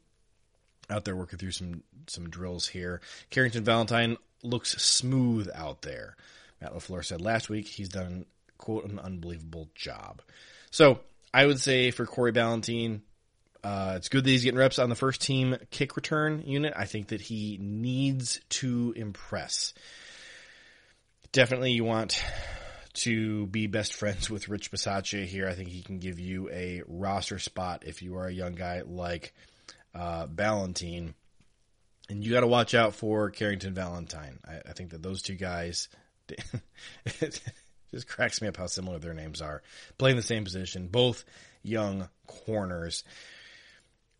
out 0.88 1.04
there 1.04 1.16
working 1.16 1.38
through 1.38 1.50
some 1.50 1.82
some 2.06 2.30
drills 2.30 2.68
here. 2.68 3.00
Carrington 3.30 3.64
Valentine 3.64 4.16
looks 4.42 4.72
smooth 4.82 5.48
out 5.54 5.82
there. 5.82 6.16
Matt 6.60 6.72
LaFleur 6.72 7.04
said 7.04 7.20
last 7.20 7.48
week 7.48 7.66
he's 7.66 7.88
done, 7.88 8.26
quote, 8.58 8.84
an 8.84 8.98
unbelievable 8.98 9.68
job. 9.74 10.22
So 10.70 11.00
I 11.32 11.46
would 11.46 11.60
say 11.60 11.90
for 11.90 12.06
Corey 12.06 12.32
Ballentine, 12.32 13.00
uh, 13.62 13.94
it's 13.96 14.08
good 14.08 14.24
that 14.24 14.30
he's 14.30 14.44
getting 14.44 14.58
reps 14.58 14.78
on 14.78 14.88
the 14.88 14.94
first 14.94 15.20
team 15.20 15.56
kick 15.70 15.96
return 15.96 16.42
unit. 16.46 16.72
I 16.76 16.84
think 16.84 17.08
that 17.08 17.20
he 17.20 17.58
needs 17.60 18.40
to 18.50 18.92
impress. 18.96 19.74
Definitely, 21.32 21.72
you 21.72 21.84
want 21.84 22.22
to 22.94 23.46
be 23.46 23.66
best 23.66 23.94
friends 23.94 24.30
with 24.30 24.48
Rich 24.48 24.70
Bisaccia 24.70 25.26
here. 25.26 25.48
I 25.48 25.54
think 25.54 25.68
he 25.68 25.82
can 25.82 25.98
give 25.98 26.18
you 26.18 26.48
a 26.50 26.82
roster 26.86 27.38
spot 27.38 27.82
if 27.86 28.02
you 28.02 28.16
are 28.16 28.26
a 28.26 28.32
young 28.32 28.54
guy 28.54 28.82
like 28.86 29.34
uh, 29.94 30.26
Ballentine 30.26 31.14
and 32.08 32.24
you 32.24 32.32
got 32.32 32.40
to 32.40 32.46
watch 32.46 32.74
out 32.74 32.94
for 32.94 33.30
Carrington 33.30 33.74
Valentine. 33.74 34.38
I, 34.46 34.70
I 34.70 34.72
think 34.72 34.90
that 34.90 35.02
those 35.02 35.22
two 35.22 35.34
guys, 35.34 35.88
just 37.90 38.08
cracks 38.08 38.40
me 38.40 38.48
up 38.48 38.56
how 38.56 38.66
similar 38.66 38.98
their 38.98 39.14
names 39.14 39.40
are. 39.40 39.62
Playing 39.98 40.16
the 40.16 40.22
same 40.22 40.44
position, 40.44 40.88
both 40.88 41.24
young 41.62 42.08
corners, 42.26 43.04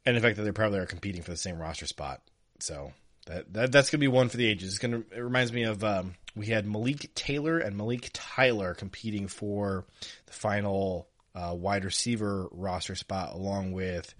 and 0.05 0.17
the 0.17 0.21
fact 0.21 0.37
that 0.37 0.43
they 0.43 0.53
probably 0.53 0.79
are 0.79 0.87
competing 0.87 1.23
for 1.23 1.31
the 1.31 1.37
same 1.37 1.59
roster 1.59 1.87
spot. 1.87 2.21
So 2.61 2.93
that, 3.27 3.53
that 3.53 3.73
that's 3.73 3.91
gonna 3.91 4.01
be 4.01 4.09
one 4.09 4.29
for 4.29 4.37
the 4.37 4.47
ages. 4.47 4.71
It's 4.71 4.79
gonna 4.79 5.03
it 5.15 5.21
reminds 5.21 5.53
me 5.53 5.65
of 5.65 5.83
um, 5.85 6.15
we 6.35 6.47
had 6.47 6.67
Malik 6.67 7.15
Taylor 7.15 7.59
and 7.59 7.77
Malik 7.77 8.11
Tyler 8.13 8.75
competing 8.75 9.27
for 9.29 9.85
the 10.27 10.33
final 10.33 11.09
uh, 11.35 11.55
wide 11.55 11.85
receiver 11.85 12.49
roster 12.53 12.95
spot, 12.95 13.35
along 13.35 13.73
with 13.73 14.15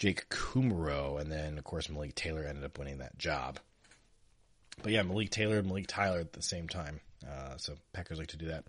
Jake 0.00 0.30
Kumerow, 0.30 1.20
and 1.20 1.30
then 1.30 1.58
of 1.58 1.64
course 1.64 1.90
Malik 1.90 2.14
Taylor 2.14 2.42
ended 2.42 2.64
up 2.64 2.78
winning 2.78 2.98
that 2.98 3.18
job. 3.18 3.60
But 4.82 4.92
yeah, 4.92 5.02
Malik 5.02 5.28
Taylor 5.28 5.58
and 5.58 5.68
Malik 5.68 5.86
Tyler 5.86 6.20
at 6.20 6.32
the 6.32 6.42
same 6.42 6.68
time. 6.68 7.00
Uh, 7.24 7.58
so 7.58 7.74
Packers 7.92 8.18
like 8.18 8.28
to 8.28 8.38
do 8.38 8.46
that. 8.46 8.64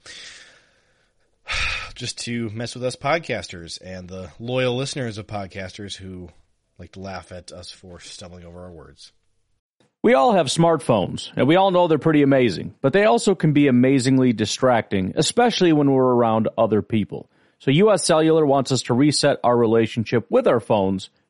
Just 1.95 2.19
to 2.25 2.49
mess 2.49 2.75
with 2.75 2.83
us 2.83 2.97
podcasters 2.97 3.79
and 3.81 4.09
the 4.09 4.29
loyal 4.39 4.75
listeners 4.75 5.17
of 5.17 5.25
podcasters 5.25 5.95
who 5.95 6.29
like 6.77 6.91
to 6.93 6.99
laugh 6.99 7.31
at 7.31 7.53
us 7.53 7.71
for 7.71 8.01
stumbling 8.01 8.43
over 8.43 8.63
our 8.63 8.71
words. 8.71 9.13
We 10.03 10.15
all 10.15 10.33
have 10.33 10.47
smartphones, 10.47 11.31
and 11.37 11.47
we 11.47 11.55
all 11.55 11.71
know 11.71 11.87
they're 11.87 11.97
pretty 11.97 12.23
amazing, 12.23 12.73
but 12.81 12.91
they 12.91 13.05
also 13.05 13.35
can 13.35 13.53
be 13.53 13.67
amazingly 13.67 14.33
distracting, 14.33 15.13
especially 15.15 15.71
when 15.71 15.91
we're 15.91 16.03
around 16.03 16.49
other 16.57 16.81
people. 16.81 17.29
So 17.59 17.71
US 17.71 18.03
Cellular 18.03 18.45
wants 18.45 18.71
us 18.73 18.81
to 18.83 18.93
reset 18.93 19.39
our 19.43 19.55
relationship 19.55 20.25
with 20.29 20.47
our 20.47 20.59
phones 20.59 21.09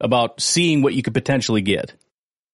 about 0.00 0.40
seeing 0.40 0.82
what 0.82 0.94
you 0.94 1.02
could 1.02 1.14
potentially 1.14 1.62
get. 1.62 1.94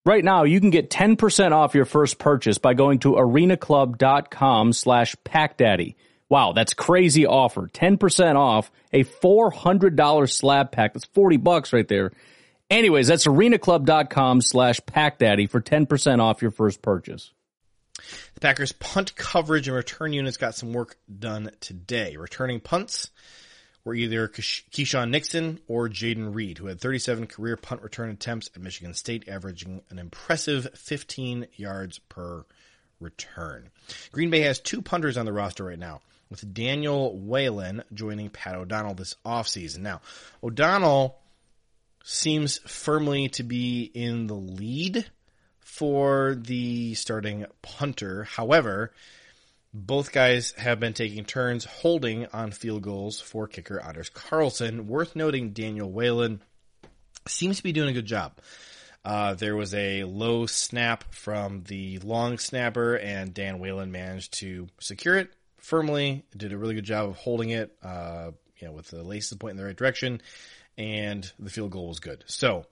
Right 0.05 0.23
now, 0.23 0.43
you 0.43 0.59
can 0.59 0.71
get 0.71 0.89
10% 0.89 1.51
off 1.51 1.75
your 1.75 1.85
first 1.85 2.17
purchase 2.17 2.57
by 2.57 2.73
going 2.73 2.99
to 2.99 3.13
arenaclub.com 3.13 4.73
slash 4.73 5.15
packdaddy. 5.23 5.95
Wow, 6.27 6.53
that's 6.53 6.73
crazy 6.73 7.27
offer. 7.27 7.67
10% 7.67 8.35
off 8.35 8.71
a 8.91 9.03
$400 9.03 10.31
slab 10.31 10.71
pack. 10.71 10.93
That's 10.93 11.05
40 11.05 11.37
bucks 11.37 11.73
right 11.73 11.87
there. 11.87 12.11
Anyways, 12.69 13.07
that's 13.07 13.27
arenaclub.com 13.27 14.41
slash 14.41 14.79
packdaddy 14.81 15.49
for 15.49 15.61
10% 15.61 16.19
off 16.19 16.41
your 16.41 16.51
first 16.51 16.81
purchase. 16.81 17.31
The 18.33 18.39
Packers 18.39 18.71
punt 18.71 19.15
coverage 19.15 19.67
and 19.67 19.75
return 19.75 20.13
units 20.13 20.37
got 20.37 20.55
some 20.55 20.73
work 20.73 20.97
done 21.19 21.51
today. 21.59 22.15
Returning 22.15 22.59
punts 22.59 23.11
were 23.83 23.93
either 23.93 24.27
Keisean 24.27 25.09
Nixon 25.09 25.59
or 25.67 25.89
Jayden 25.89 26.33
Reed, 26.35 26.57
who 26.57 26.67
had 26.67 26.79
37 26.79 27.27
career 27.27 27.57
punt 27.57 27.81
return 27.81 28.09
attempts 28.09 28.49
at 28.55 28.61
Michigan 28.61 28.93
State, 28.93 29.27
averaging 29.27 29.81
an 29.89 29.99
impressive 29.99 30.67
15 30.75 31.47
yards 31.55 31.99
per 31.99 32.45
return. 32.99 33.69
Green 34.11 34.29
Bay 34.29 34.41
has 34.41 34.59
two 34.59 34.81
punters 34.81 35.17
on 35.17 35.25
the 35.25 35.33
roster 35.33 35.65
right 35.65 35.79
now, 35.79 36.01
with 36.29 36.53
Daniel 36.53 37.17
Whelan 37.17 37.83
joining 37.93 38.29
Pat 38.29 38.55
O'Donnell 38.55 38.93
this 38.93 39.15
offseason. 39.25 39.79
Now, 39.79 40.01
O'Donnell 40.43 41.17
seems 42.03 42.59
firmly 42.59 43.29
to 43.29 43.43
be 43.43 43.91
in 43.93 44.27
the 44.27 44.35
lead 44.35 45.05
for 45.59 46.35
the 46.35 46.93
starting 46.95 47.45
punter. 47.61 48.23
However, 48.23 48.91
Both 49.73 50.11
guys 50.11 50.51
have 50.57 50.81
been 50.81 50.93
taking 50.93 51.23
turns 51.23 51.63
holding 51.63 52.25
on 52.27 52.51
field 52.51 52.81
goals 52.81 53.21
for 53.21 53.47
kicker 53.47 53.79
Anders 53.79 54.09
Carlson. 54.09 54.87
Worth 54.87 55.15
noting, 55.15 55.51
Daniel 55.51 55.89
Whelan 55.89 56.41
seems 57.25 57.57
to 57.57 57.63
be 57.63 57.71
doing 57.71 57.89
a 57.89 57.93
good 57.93 58.05
job. 58.05 58.33
Uh, 59.05 59.33
there 59.33 59.55
was 59.55 59.73
a 59.73 60.03
low 60.03 60.45
snap 60.45 61.13
from 61.13 61.63
the 61.63 61.99
long 61.99 62.37
snapper, 62.37 62.95
and 62.95 63.33
Dan 63.33 63.59
Whelan 63.59 63.93
managed 63.93 64.33
to 64.39 64.67
secure 64.81 65.17
it 65.17 65.31
firmly. 65.57 66.25
Did 66.35 66.51
a 66.51 66.57
really 66.57 66.75
good 66.75 66.83
job 66.83 67.07
of 67.07 67.15
holding 67.15 67.51
it, 67.51 67.73
uh, 67.81 68.31
you 68.57 68.67
know, 68.67 68.73
with 68.73 68.89
the 68.89 69.03
laces 69.03 69.37
pointing 69.37 69.57
in 69.57 69.63
the 69.63 69.67
right 69.67 69.75
direction, 69.75 70.21
and 70.77 71.31
the 71.39 71.49
field 71.49 71.71
goal 71.71 71.87
was 71.87 72.01
good. 72.01 72.25
So, 72.27 72.65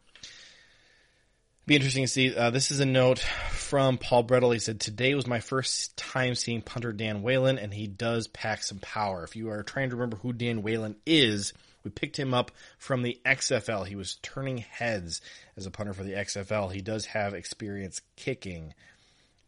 be 1.69 1.75
interesting 1.75 2.05
to 2.05 2.08
see. 2.08 2.36
Uh, 2.36 2.49
this 2.49 2.71
is 2.71 2.79
a 2.79 2.86
note 2.86 3.19
from 3.51 3.99
Paul 3.99 4.23
Bretl. 4.23 4.51
He 4.51 4.58
said, 4.58 4.79
Today 4.79 5.13
was 5.13 5.27
my 5.27 5.39
first 5.39 5.95
time 5.95 6.34
seeing 6.34 6.63
punter 6.63 6.91
Dan 6.91 7.21
Whelan, 7.21 7.60
and 7.60 7.71
he 7.71 7.86
does 7.86 8.27
pack 8.27 8.63
some 8.63 8.79
power. 8.79 9.23
If 9.23 9.36
you 9.36 9.51
are 9.51 9.62
trying 9.62 9.91
to 9.91 9.95
remember 9.95 10.17
who 10.17 10.34
Dan 10.34 10.63
Whelan 10.63 10.95
is, 11.05 11.53
we 11.84 11.91
picked 11.91 12.17
him 12.17 12.34
up 12.34 12.49
from 12.79 13.03
the 13.03 13.19
XFL. 13.23 13.86
He 13.86 13.95
was 13.95 14.15
turning 14.23 14.58
heads 14.58 15.21
as 15.58 15.67
a 15.67 15.71
punter 15.71 15.93
for 15.93 16.01
the 16.03 16.13
XFL. 16.13 16.73
He 16.73 16.82
does 16.82 17.05
have 17.05 17.36
experience 17.36 18.01
kicking 18.15 18.73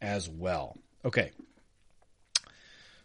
as 0.00 0.28
well. 0.30 0.78
Okay. 1.04 1.32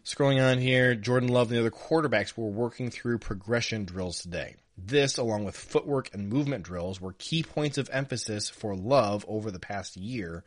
Scrolling 0.04 0.40
on 0.40 0.58
here, 0.58 0.94
Jordan 0.94 1.28
Love 1.28 1.48
and 1.48 1.56
the 1.56 1.60
other 1.60 1.72
quarterbacks 1.72 2.36
were 2.36 2.46
working 2.46 2.92
through 2.92 3.18
progression 3.18 3.84
drills 3.84 4.20
today. 4.20 4.54
This, 4.80 5.18
along 5.18 5.44
with 5.44 5.56
footwork 5.56 6.14
and 6.14 6.28
movement 6.28 6.62
drills, 6.62 7.00
were 7.00 7.12
key 7.14 7.42
points 7.42 7.78
of 7.78 7.90
emphasis 7.92 8.48
for 8.48 8.76
Love 8.76 9.24
over 9.26 9.50
the 9.50 9.58
past 9.58 9.96
year 9.96 10.44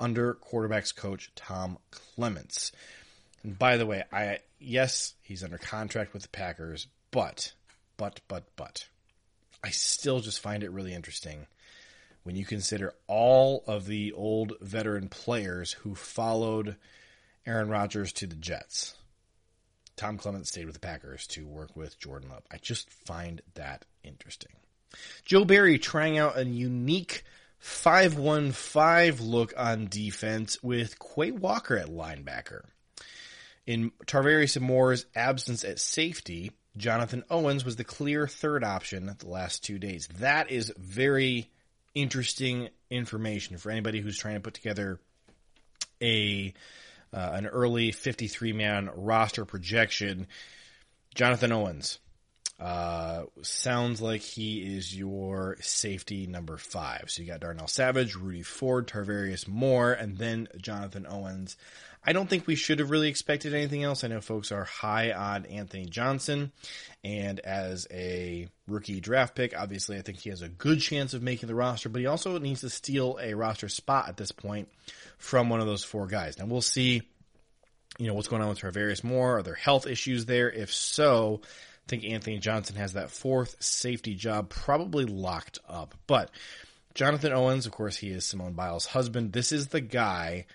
under 0.00 0.34
quarterbacks 0.34 0.94
coach 0.94 1.30
Tom 1.36 1.76
Clements. 1.90 2.72
And 3.42 3.58
by 3.58 3.76
the 3.76 3.84
way, 3.84 4.04
I 4.10 4.38
yes, 4.58 5.14
he's 5.22 5.44
under 5.44 5.58
contract 5.58 6.14
with 6.14 6.22
the 6.22 6.28
Packers, 6.28 6.86
but 7.10 7.52
but 7.98 8.20
but 8.26 8.44
but 8.56 8.88
I 9.62 9.70
still 9.70 10.20
just 10.20 10.40
find 10.40 10.62
it 10.62 10.72
really 10.72 10.94
interesting 10.94 11.46
when 12.22 12.36
you 12.36 12.46
consider 12.46 12.94
all 13.06 13.62
of 13.66 13.86
the 13.86 14.12
old 14.12 14.54
veteran 14.60 15.08
players 15.08 15.72
who 15.72 15.94
followed 15.94 16.76
Aaron 17.46 17.68
Rodgers 17.68 18.12
to 18.14 18.26
the 18.26 18.34
Jets. 18.34 18.94
Tom 19.96 20.18
Clements 20.18 20.50
stayed 20.50 20.66
with 20.66 20.74
the 20.74 20.80
Packers 20.80 21.26
to 21.28 21.46
work 21.46 21.76
with 21.76 21.98
Jordan 21.98 22.30
Love. 22.30 22.42
I 22.50 22.56
just 22.58 22.90
find 22.90 23.40
that 23.54 23.84
interesting. 24.02 24.52
Joe 25.24 25.44
Barry 25.44 25.78
trying 25.78 26.18
out 26.18 26.38
a 26.38 26.44
unique 26.44 27.24
5-1-5 27.62 29.20
look 29.20 29.54
on 29.56 29.86
defense 29.86 30.62
with 30.62 30.98
Quay 30.98 31.30
Walker 31.30 31.76
at 31.76 31.88
linebacker. 31.88 32.62
In 33.66 33.92
Tarvarius 34.06 34.60
Moore's 34.60 35.06
absence 35.14 35.64
at 35.64 35.78
safety, 35.78 36.52
Jonathan 36.76 37.24
Owens 37.30 37.64
was 37.64 37.76
the 37.76 37.84
clear 37.84 38.26
third 38.26 38.62
option 38.62 39.06
the 39.18 39.28
last 39.28 39.64
two 39.64 39.78
days. 39.78 40.08
That 40.18 40.50
is 40.50 40.72
very 40.76 41.50
interesting 41.94 42.68
information 42.90 43.56
for 43.56 43.70
anybody 43.70 44.00
who's 44.00 44.18
trying 44.18 44.34
to 44.34 44.40
put 44.40 44.54
together 44.54 44.98
a 46.02 46.52
uh, 47.14 47.30
an 47.32 47.46
early 47.46 47.92
53 47.92 48.52
man 48.52 48.90
roster 48.94 49.44
projection. 49.44 50.26
Jonathan 51.14 51.52
Owens 51.52 51.98
uh, 52.60 53.24
sounds 53.42 54.00
like 54.00 54.20
he 54.20 54.76
is 54.76 54.96
your 54.96 55.56
safety 55.60 56.26
number 56.26 56.56
five. 56.56 57.04
So 57.08 57.22
you 57.22 57.28
got 57.28 57.40
Darnell 57.40 57.66
Savage, 57.66 58.14
Rudy 58.14 58.42
Ford, 58.42 58.86
Tarvarius 58.88 59.48
Moore, 59.48 59.92
and 59.92 60.18
then 60.18 60.48
Jonathan 60.56 61.06
Owens. 61.08 61.56
I 62.06 62.12
don't 62.12 62.28
think 62.28 62.46
we 62.46 62.54
should 62.54 62.80
have 62.80 62.90
really 62.90 63.08
expected 63.08 63.54
anything 63.54 63.82
else. 63.82 64.04
I 64.04 64.08
know 64.08 64.20
folks 64.20 64.52
are 64.52 64.64
high 64.64 65.12
on 65.12 65.46
Anthony 65.46 65.86
Johnson, 65.86 66.52
and 67.02 67.40
as 67.40 67.86
a 67.90 68.48
rookie 68.68 69.00
draft 69.00 69.34
pick, 69.34 69.58
obviously 69.58 69.96
I 69.96 70.02
think 70.02 70.18
he 70.18 70.30
has 70.30 70.42
a 70.42 70.48
good 70.48 70.80
chance 70.80 71.14
of 71.14 71.22
making 71.22 71.46
the 71.46 71.54
roster, 71.54 71.88
but 71.88 72.00
he 72.00 72.06
also 72.06 72.38
needs 72.38 72.60
to 72.60 72.70
steal 72.70 73.18
a 73.22 73.34
roster 73.34 73.68
spot 73.68 74.08
at 74.08 74.16
this 74.16 74.32
point 74.32 74.68
from 75.16 75.48
one 75.48 75.60
of 75.60 75.66
those 75.66 75.84
four 75.84 76.06
guys. 76.06 76.38
Now 76.38 76.44
we'll 76.44 76.60
see, 76.60 77.02
you 77.98 78.06
know, 78.06 78.14
what's 78.14 78.28
going 78.28 78.42
on 78.42 78.50
with 78.50 78.60
Tarvarius 78.60 79.02
Moore. 79.02 79.38
Are 79.38 79.42
there 79.42 79.54
health 79.54 79.86
issues 79.86 80.26
there? 80.26 80.50
If 80.50 80.74
so, 80.74 81.40
I 81.42 81.88
think 81.88 82.04
Anthony 82.04 82.38
Johnson 82.38 82.76
has 82.76 82.94
that 82.94 83.10
fourth 83.10 83.56
safety 83.62 84.14
job 84.14 84.50
probably 84.50 85.06
locked 85.06 85.58
up. 85.66 85.94
But 86.06 86.30
Jonathan 86.94 87.32
Owens, 87.32 87.66
of 87.66 87.72
course, 87.72 87.96
he 87.96 88.10
is 88.10 88.26
Simone 88.26 88.52
Biles' 88.52 88.86
husband. 88.86 89.32
This 89.32 89.52
is 89.52 89.68
the 89.68 89.80
guy 89.80 90.46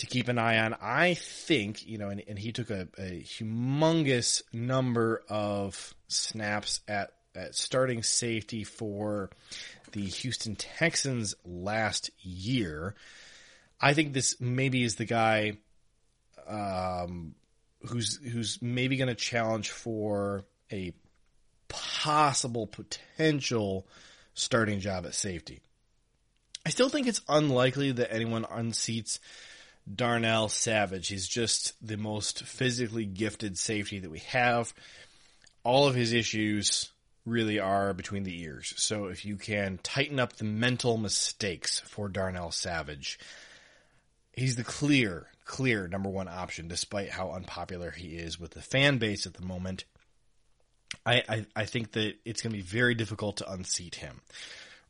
to 0.00 0.06
keep 0.06 0.28
an 0.28 0.38
eye 0.38 0.58
on. 0.58 0.74
I 0.80 1.12
think, 1.14 1.86
you 1.86 1.98
know, 1.98 2.08
and, 2.08 2.22
and 2.26 2.38
he 2.38 2.52
took 2.52 2.70
a, 2.70 2.88
a, 2.96 3.22
humongous 3.22 4.42
number 4.50 5.22
of 5.28 5.94
snaps 6.08 6.80
at, 6.88 7.12
at 7.34 7.54
starting 7.54 8.02
safety 8.02 8.64
for 8.64 9.28
the 9.92 10.06
Houston 10.06 10.56
Texans 10.56 11.34
last 11.44 12.10
year. 12.20 12.94
I 13.78 13.92
think 13.92 14.14
this 14.14 14.40
maybe 14.40 14.84
is 14.84 14.96
the 14.96 15.04
guy 15.04 15.58
um, 16.48 17.34
who's 17.86 18.16
who's 18.16 18.60
maybe 18.62 18.96
going 18.96 19.08
to 19.08 19.14
challenge 19.14 19.70
for 19.70 20.46
a 20.72 20.94
possible 21.68 22.66
potential 22.66 23.86
starting 24.32 24.80
job 24.80 25.04
at 25.04 25.14
safety. 25.14 25.60
I 26.64 26.70
still 26.70 26.88
think 26.88 27.06
it's 27.06 27.20
unlikely 27.28 27.92
that 27.92 28.12
anyone 28.12 28.44
unseats 28.44 29.18
Darnell 29.94 30.48
Savage. 30.48 31.08
He's 31.08 31.28
just 31.28 31.74
the 31.86 31.96
most 31.96 32.42
physically 32.42 33.06
gifted 33.06 33.58
safety 33.58 33.98
that 34.00 34.10
we 34.10 34.20
have. 34.20 34.72
All 35.64 35.86
of 35.86 35.94
his 35.94 36.12
issues 36.12 36.90
really 37.26 37.58
are 37.58 37.92
between 37.92 38.24
the 38.24 38.42
ears. 38.42 38.72
So 38.76 39.06
if 39.06 39.24
you 39.24 39.36
can 39.36 39.78
tighten 39.82 40.18
up 40.18 40.34
the 40.34 40.44
mental 40.44 40.96
mistakes 40.96 41.80
for 41.80 42.08
Darnell 42.08 42.50
Savage, 42.50 43.18
he's 44.32 44.56
the 44.56 44.64
clear, 44.64 45.26
clear 45.44 45.86
number 45.88 46.08
one 46.08 46.28
option, 46.28 46.68
despite 46.68 47.10
how 47.10 47.30
unpopular 47.32 47.90
he 47.90 48.16
is 48.16 48.38
with 48.40 48.52
the 48.52 48.62
fan 48.62 48.98
base 48.98 49.26
at 49.26 49.34
the 49.34 49.44
moment. 49.44 49.84
I, 51.04 51.22
I, 51.28 51.46
I 51.54 51.64
think 51.66 51.92
that 51.92 52.14
it's 52.24 52.42
going 52.42 52.52
to 52.52 52.58
be 52.58 52.62
very 52.62 52.94
difficult 52.94 53.38
to 53.38 53.50
unseat 53.50 53.96
him. 53.96 54.20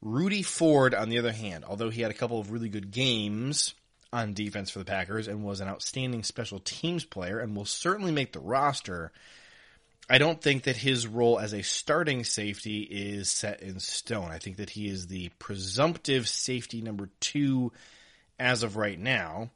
Rudy 0.01 0.43
Ford, 0.43 0.95
on 0.95 1.11
the 1.11 1.19
other 1.19 1.33
hand, 1.33 1.65
although 1.65 1.91
he 1.91 2.01
had 2.01 2.11
a 2.11 2.15
couple 2.15 2.41
of 2.41 2.51
really 2.51 2.71
good 2.71 2.91
games, 2.91 3.75
on 4.13 4.35
defense 4.35 4.71
for 4.71 4.81
the 4.81 4.85
Packers 4.85 5.29
and 5.29 5.45
was 5.45 5.61
an 5.61 5.69
outstanding 5.69 6.23
special 6.23 6.61
teams 6.61 7.05
player 7.05 7.39
and 7.39 7.57
will 7.57 7.65
certainly 7.65 8.13
make 8.13 8.33
the 8.33 8.41
roster. 8.41 9.13
I 10.09 10.19
don't 10.19 10.43
think 10.43 10.65
that 10.65 10.77
his 10.77 11.07
role 11.07 11.39
as 11.39 11.53
a 11.53 11.63
starting 11.63 12.25
safety 12.25 12.81
is 12.83 13.31
set 13.31 13.63
in 13.63 13.79
stone. 13.79 14.31
I 14.31 14.39
think 14.39 14.57
that 14.57 14.71
he 14.71 14.89
is 14.89 15.07
the 15.07 15.31
presumptive 15.39 16.29
safety 16.29 16.81
number 16.81 17.09
two 17.21 17.73
as 18.39 18.65
of 18.65 18.77
right 18.77 18.99
now. 18.99 19.51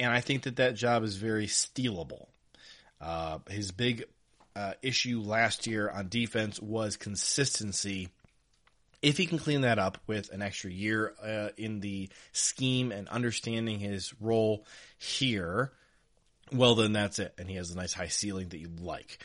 And 0.00 0.12
I 0.12 0.20
think 0.20 0.42
that 0.42 0.56
that 0.56 0.74
job 0.74 1.04
is 1.04 1.16
very 1.16 1.46
stealable. 1.46 2.26
Uh, 3.00 3.38
his 3.48 3.70
big 3.70 4.04
uh, 4.56 4.72
issue 4.82 5.20
last 5.20 5.68
year 5.68 5.88
on 5.88 6.08
defense 6.08 6.60
was 6.60 6.96
consistency 6.96 8.08
if 9.04 9.18
he 9.18 9.26
can 9.26 9.38
clean 9.38 9.60
that 9.60 9.78
up 9.78 9.98
with 10.06 10.32
an 10.32 10.40
extra 10.40 10.70
year 10.70 11.14
uh, 11.22 11.48
in 11.56 11.80
the 11.80 12.08
scheme 12.32 12.90
and 12.90 13.08
understanding 13.08 13.78
his 13.78 14.14
role 14.18 14.64
here, 14.98 15.72
well, 16.50 16.74
then 16.74 16.92
that's 16.92 17.18
it. 17.18 17.34
And 17.38 17.48
he 17.48 17.56
has 17.56 17.70
a 17.70 17.76
nice 17.76 17.92
high 17.92 18.08
ceiling 18.08 18.48
that 18.48 18.58
you 18.58 18.70
like. 18.80 19.18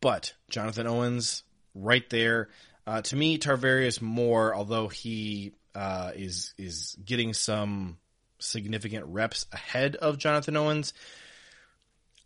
But 0.00 0.34
Jonathan 0.50 0.86
Owens, 0.86 1.44
right 1.74 2.08
there. 2.10 2.48
Uh, 2.86 3.00
to 3.02 3.16
me, 3.16 3.38
Tarvarius 3.38 4.02
Moore, 4.02 4.54
although 4.54 4.88
he 4.88 5.52
uh, 5.74 6.12
is 6.14 6.52
is 6.58 6.96
getting 7.02 7.32
some 7.32 7.96
significant 8.38 9.06
reps 9.06 9.46
ahead 9.52 9.96
of 9.96 10.18
Jonathan 10.18 10.56
Owens, 10.56 10.92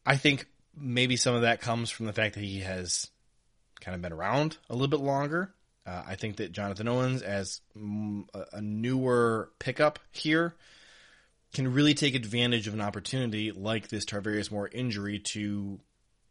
I 0.04 0.16
think 0.16 0.46
maybe 0.76 1.16
some 1.16 1.34
of 1.34 1.42
that 1.42 1.60
comes 1.60 1.90
from 1.90 2.06
the 2.06 2.12
fact 2.12 2.34
that 2.34 2.42
he 2.42 2.60
has 2.60 3.08
kind 3.80 3.94
of 3.94 4.02
been 4.02 4.12
around 4.12 4.56
a 4.68 4.72
little 4.72 4.88
bit 4.88 5.00
longer. 5.00 5.52
Uh, 5.86 6.02
I 6.06 6.16
think 6.16 6.36
that 6.36 6.52
Jonathan 6.52 6.88
Owens, 6.88 7.22
as 7.22 7.60
a 7.76 8.60
newer 8.60 9.50
pickup 9.58 9.98
here, 10.10 10.54
can 11.54 11.72
really 11.72 11.94
take 11.94 12.14
advantage 12.14 12.66
of 12.66 12.74
an 12.74 12.80
opportunity 12.80 13.52
like 13.52 13.88
this 13.88 14.04
Tarvarius 14.04 14.50
Moore 14.50 14.68
injury 14.70 15.20
to 15.20 15.78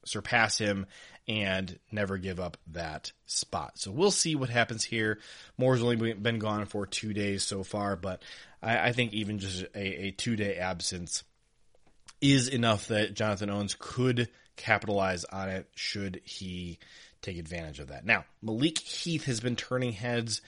surpass 0.05 0.57
him 0.57 0.85
and 1.27 1.79
never 1.91 2.17
give 2.17 2.39
up 2.39 2.57
that 2.67 3.11
spot. 3.25 3.79
So 3.79 3.91
we'll 3.91 4.11
see 4.11 4.35
what 4.35 4.49
happens 4.49 4.83
here. 4.83 5.19
Moore's 5.57 5.81
only 5.81 6.13
been 6.13 6.39
gone 6.39 6.65
for 6.65 6.85
two 6.85 7.13
days 7.13 7.43
so 7.43 7.63
far, 7.63 7.95
but 7.95 8.21
I, 8.61 8.89
I 8.89 8.91
think 8.91 9.13
even 9.13 9.39
just 9.39 9.63
a, 9.73 10.07
a 10.07 10.11
two 10.11 10.35
day 10.35 10.57
absence 10.57 11.23
is 12.21 12.47
enough 12.47 12.89
that 12.89 13.13
Jonathan 13.13 13.49
Owens 13.49 13.75
could 13.77 14.29
capitalize 14.55 15.25
on 15.25 15.49
it 15.49 15.67
should 15.75 16.21
he 16.23 16.79
take 17.25 17.37
advantage 17.37 17.79
of 17.79 17.87
that. 17.87 18.05
Now, 18.05 18.25
Malik 18.41 18.79
Heath 18.79 19.25
has 19.25 19.39
been 19.39 19.55
turning 19.55 19.91
heads 19.91 20.41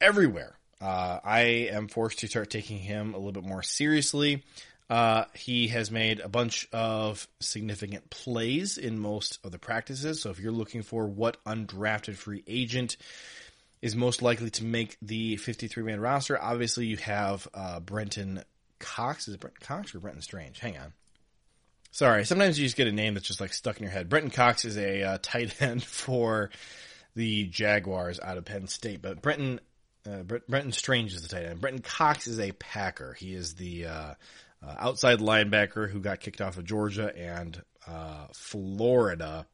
everywhere. 0.00 0.56
Uh, 0.80 1.20
I 1.22 1.40
am 1.72 1.88
forced 1.88 2.20
to 2.20 2.28
start 2.28 2.50
taking 2.50 2.78
him 2.78 3.14
a 3.14 3.18
little 3.18 3.32
bit 3.32 3.44
more 3.44 3.62
seriously. 3.62 4.42
Uh, 4.88 5.24
he 5.34 5.68
has 5.68 5.90
made 5.90 6.18
a 6.18 6.28
bunch 6.28 6.68
of 6.72 7.28
significant 7.38 8.10
plays 8.10 8.76
in 8.76 8.98
most 8.98 9.38
of 9.44 9.52
the 9.52 9.58
practices. 9.58 10.20
So 10.20 10.30
if 10.30 10.40
you're 10.40 10.52
looking 10.52 10.82
for 10.82 11.06
what 11.06 11.42
undrafted 11.44 12.16
free 12.16 12.42
agent 12.48 12.96
is 13.82 13.94
most 13.94 14.20
likely 14.20 14.50
to 14.50 14.64
make 14.64 14.96
the 15.00 15.36
53 15.36 15.84
man 15.84 16.00
roster, 16.00 16.42
obviously 16.42 16.86
you 16.86 16.96
have 16.96 17.46
uh, 17.54 17.78
Brenton 17.78 18.42
Cox. 18.80 19.28
Is 19.28 19.34
it 19.34 19.40
Brenton 19.40 19.62
Cox 19.62 19.94
or 19.94 20.00
Brenton 20.00 20.22
Strange? 20.22 20.58
Hang 20.58 20.76
on. 20.76 20.92
Sorry, 21.92 22.24
sometimes 22.24 22.58
you 22.58 22.66
just 22.66 22.76
get 22.76 22.86
a 22.86 22.92
name 22.92 23.14
that's 23.14 23.26
just 23.26 23.40
like 23.40 23.52
stuck 23.52 23.78
in 23.78 23.82
your 23.82 23.92
head. 23.92 24.08
Brenton 24.08 24.30
Cox 24.30 24.64
is 24.64 24.76
a 24.76 25.02
uh, 25.02 25.18
tight 25.22 25.60
end 25.60 25.82
for 25.82 26.50
the 27.16 27.44
Jaguars 27.46 28.20
out 28.20 28.38
of 28.38 28.44
Penn 28.44 28.68
State, 28.68 29.02
but 29.02 29.20
Brenton 29.22 29.60
uh, 30.08 30.22
Brenton 30.22 30.72
Strange 30.72 31.14
is 31.14 31.22
the 31.22 31.28
tight 31.28 31.44
end. 31.44 31.60
Brenton 31.60 31.82
Cox 31.82 32.26
is 32.26 32.38
a 32.38 32.52
Packer. 32.52 33.12
He 33.14 33.34
is 33.34 33.54
the 33.54 33.86
uh, 33.86 34.14
uh, 34.62 34.74
outside 34.78 35.18
linebacker 35.18 35.90
who 35.90 36.00
got 36.00 36.20
kicked 36.20 36.40
off 36.40 36.56
of 36.56 36.64
Georgia 36.64 37.14
and 37.16 37.60
uh, 37.86 38.26
Florida. 38.32 39.46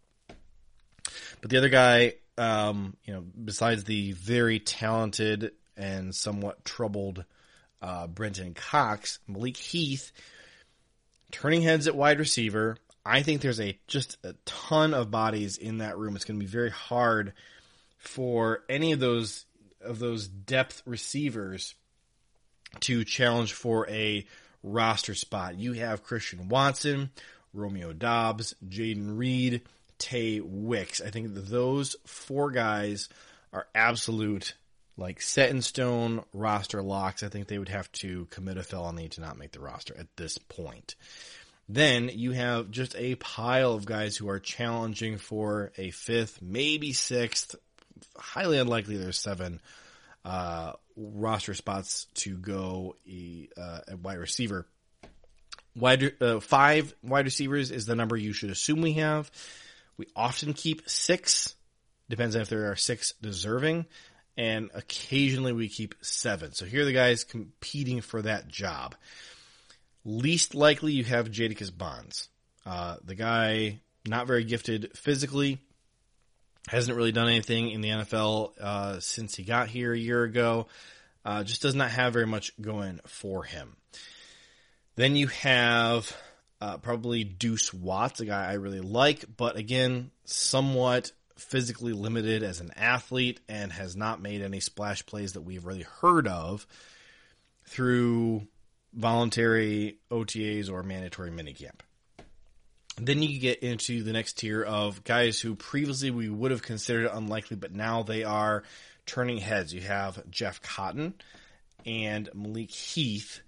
But 1.41 1.51
the 1.51 1.59
other 1.59 1.69
guy, 1.69 2.15
um, 2.39 2.97
you 3.05 3.15
know, 3.15 3.25
besides 3.45 3.85
the 3.85 4.13
very 4.13 4.59
talented 4.61 5.53
and 5.77 6.15
somewhat 6.15 6.65
troubled 6.65 7.25
uh, 7.83 8.07
Brenton 8.07 8.55
Cox, 8.55 9.19
Malik 9.27 9.57
Heath, 9.57 10.13
turning 11.31 11.63
heads 11.63 11.87
at 11.87 11.97
wide 11.97 12.19
receiver. 12.19 12.77
I 13.05 13.23
think 13.23 13.41
there's 13.41 13.61
a 13.61 13.79
just 13.87 14.19
a 14.25 14.35
ton 14.45 14.95
of 14.95 15.11
bodies 15.11 15.57
in 15.59 15.79
that 15.79 15.97
room. 15.97 16.17
It's 16.17 16.25
going 16.25 16.39
to 16.39 16.45
be 16.45 16.51
very 16.51 16.71
hard 16.71 17.35
for 17.99 18.65
any 18.69 18.93
of 18.93 19.01
those 19.01 19.45
of 19.81 19.99
those 19.99 20.27
depth 20.27 20.83
receivers 20.87 21.75
to 22.81 23.05
challenge 23.05 23.53
for 23.53 23.89
a 23.89 24.27
roster 24.63 25.15
spot. 25.15 25.57
You 25.57 25.75
have 25.75 26.03
Christian 26.03 26.49
Watson, 26.49 27.11
Romeo 27.53 27.93
Doubs, 27.93 28.55
Jayden 28.69 29.17
Reed, 29.17 29.63
Tay 29.99 30.41
Wicks. 30.41 31.01
I 31.01 31.11
think 31.11 31.29
those 31.31 31.97
four 32.05 32.51
guys 32.51 33.09
are 33.53 33.67
absolute 33.75 34.55
like 34.97 35.21
set 35.21 35.51
in 35.51 35.63
stone 35.63 36.25
roster 36.33 36.83
locks. 36.83 37.23
I 37.23 37.29
think 37.29 37.49
they 37.49 37.59
would 37.59 37.69
have 37.69 37.91
to 37.93 38.27
commit 38.27 38.57
a 38.57 38.63
felony 38.63 39.09
to 39.11 39.21
not 39.21 39.39
make 39.39 39.53
the 39.53 39.61
roster 39.61 39.95
at 39.99 40.09
this 40.17 40.39
point. 40.39 40.95
Then 41.69 42.11
you 42.13 42.33
have 42.33 42.71
just 42.71 42.95
a 42.97 43.17
pile 43.17 43.73
of 43.73 43.87
guys 43.87 44.17
who 44.17 44.29
are 44.29 44.39
challenging 44.39 45.19
for 45.19 45.73
a 45.77 45.91
fifth, 45.91 46.41
maybe 46.41 46.93
sixth. 46.93 47.57
Highly 48.17 48.59
unlikely 48.59 48.97
there's 48.97 49.19
seven 49.19 49.61
uh, 50.25 50.73
roster 50.97 51.55
spots 51.55 52.07
to 52.15 52.37
go 52.37 52.97
uh, 53.57 53.81
at 53.89 53.99
wide 53.99 54.19
receiver. 54.19 54.67
Wide 55.75 56.23
uh, 56.23 56.41
five 56.41 56.95
wide 57.03 57.27
receivers 57.27 57.71
is 57.71 57.85
the 57.85 57.97
number 57.97 58.17
you 58.17 58.33
should 58.33 58.51
assume 58.51 58.81
we 58.81 58.95
have. 58.95 59.31
We 59.99 60.07
often 60.15 60.53
keep 60.55 60.89
six. 60.89 61.55
Depends 62.09 62.37
on 62.37 62.43
if 62.43 62.49
there 62.49 62.71
are 62.71 62.77
six 62.77 63.15
deserving, 63.21 63.87
and 64.37 64.71
occasionally 64.75 65.53
we 65.53 65.69
keep 65.69 65.95
seven. 66.03 66.53
So 66.53 66.67
here 66.67 66.83
are 66.83 66.85
the 66.85 66.93
guys 66.93 67.25
competing 67.25 68.01
for 68.01 68.23
that 68.23 68.49
job. 68.49 68.95
Least 70.05 70.55
likely 70.55 70.93
you 70.93 71.05
have 71.05 71.31
Jadakiss 71.31 71.77
Bonds. 71.77 72.29
Uh, 72.65 72.97
the 73.05 73.15
guy 73.15 73.81
not 74.07 74.27
very 74.27 74.45
gifted 74.45 74.97
physically, 74.97 75.59
hasn't 76.69 76.97
really 76.97 77.13
done 77.13 77.29
anything 77.29 77.71
in 77.71 77.81
the 77.81 77.89
NFL 77.91 78.53
uh, 78.61 79.01
since 79.01 79.35
he 79.35 79.45
got 79.45 79.69
here 79.69 79.93
a 79.93 79.99
year 79.99 80.25
ago. 80.25 80.67
Uh, 81.25 81.43
just 81.43 81.63
does 81.63 81.75
not 81.75 81.91
have 81.91 82.13
very 82.13 82.27
much 82.27 82.53
going 82.61 83.01
for 83.07 83.43
him. 83.43 83.77
Then 84.95 85.17
you 85.17 85.27
have 85.29 86.17
uh, 86.61 86.79
probably 86.79 87.25
Deuce 87.25 87.73
Watts, 87.75 88.21
a 88.21 88.27
guy 88.27 88.51
I 88.51 88.55
really 88.55 88.81
like, 88.81 89.25
but 89.37 89.57
again, 89.57 90.11
somewhat 90.25 91.13
physically 91.37 91.93
limited 91.93 92.43
as 92.43 92.61
an 92.61 92.73
athlete 92.77 93.41
and 93.49 93.73
has 93.73 93.95
not 93.97 94.21
made 94.21 94.43
any 94.43 94.61
splash 94.61 95.05
plays 95.07 95.35
that 95.35 95.43
we've 95.43 95.67
really 95.67 95.87
heard 96.01 96.27
of 96.27 96.67
through 97.67 98.47
voluntary 98.95 99.99
OTAs 100.11 100.71
or 100.71 100.83
mandatory 100.83 101.31
minicamp. 101.31 101.81
Then 102.99 103.23
you 103.23 103.39
get 103.39 103.63
into 103.63 104.03
the 104.03 104.13
next 104.13 104.39
tier 104.39 104.63
of 104.63 105.05
guys 105.05 105.39
who 105.39 105.55
previously 105.55 106.11
we 106.11 106.31
would 106.31 106.51
have 106.51 106.63
considered 106.63 107.11
unlikely, 107.13 107.57
but 107.57 107.73
now 107.73 108.03
they 108.03 108.25
are 108.25 108.63
turning 109.05 109.37
heads. 109.37 109.75
You 109.75 109.83
have 109.83 110.29
Jeff 110.31 110.63
Cotton 110.63 111.15
and 111.85 112.31
Malik 112.35 112.71
Heath, 112.71 113.43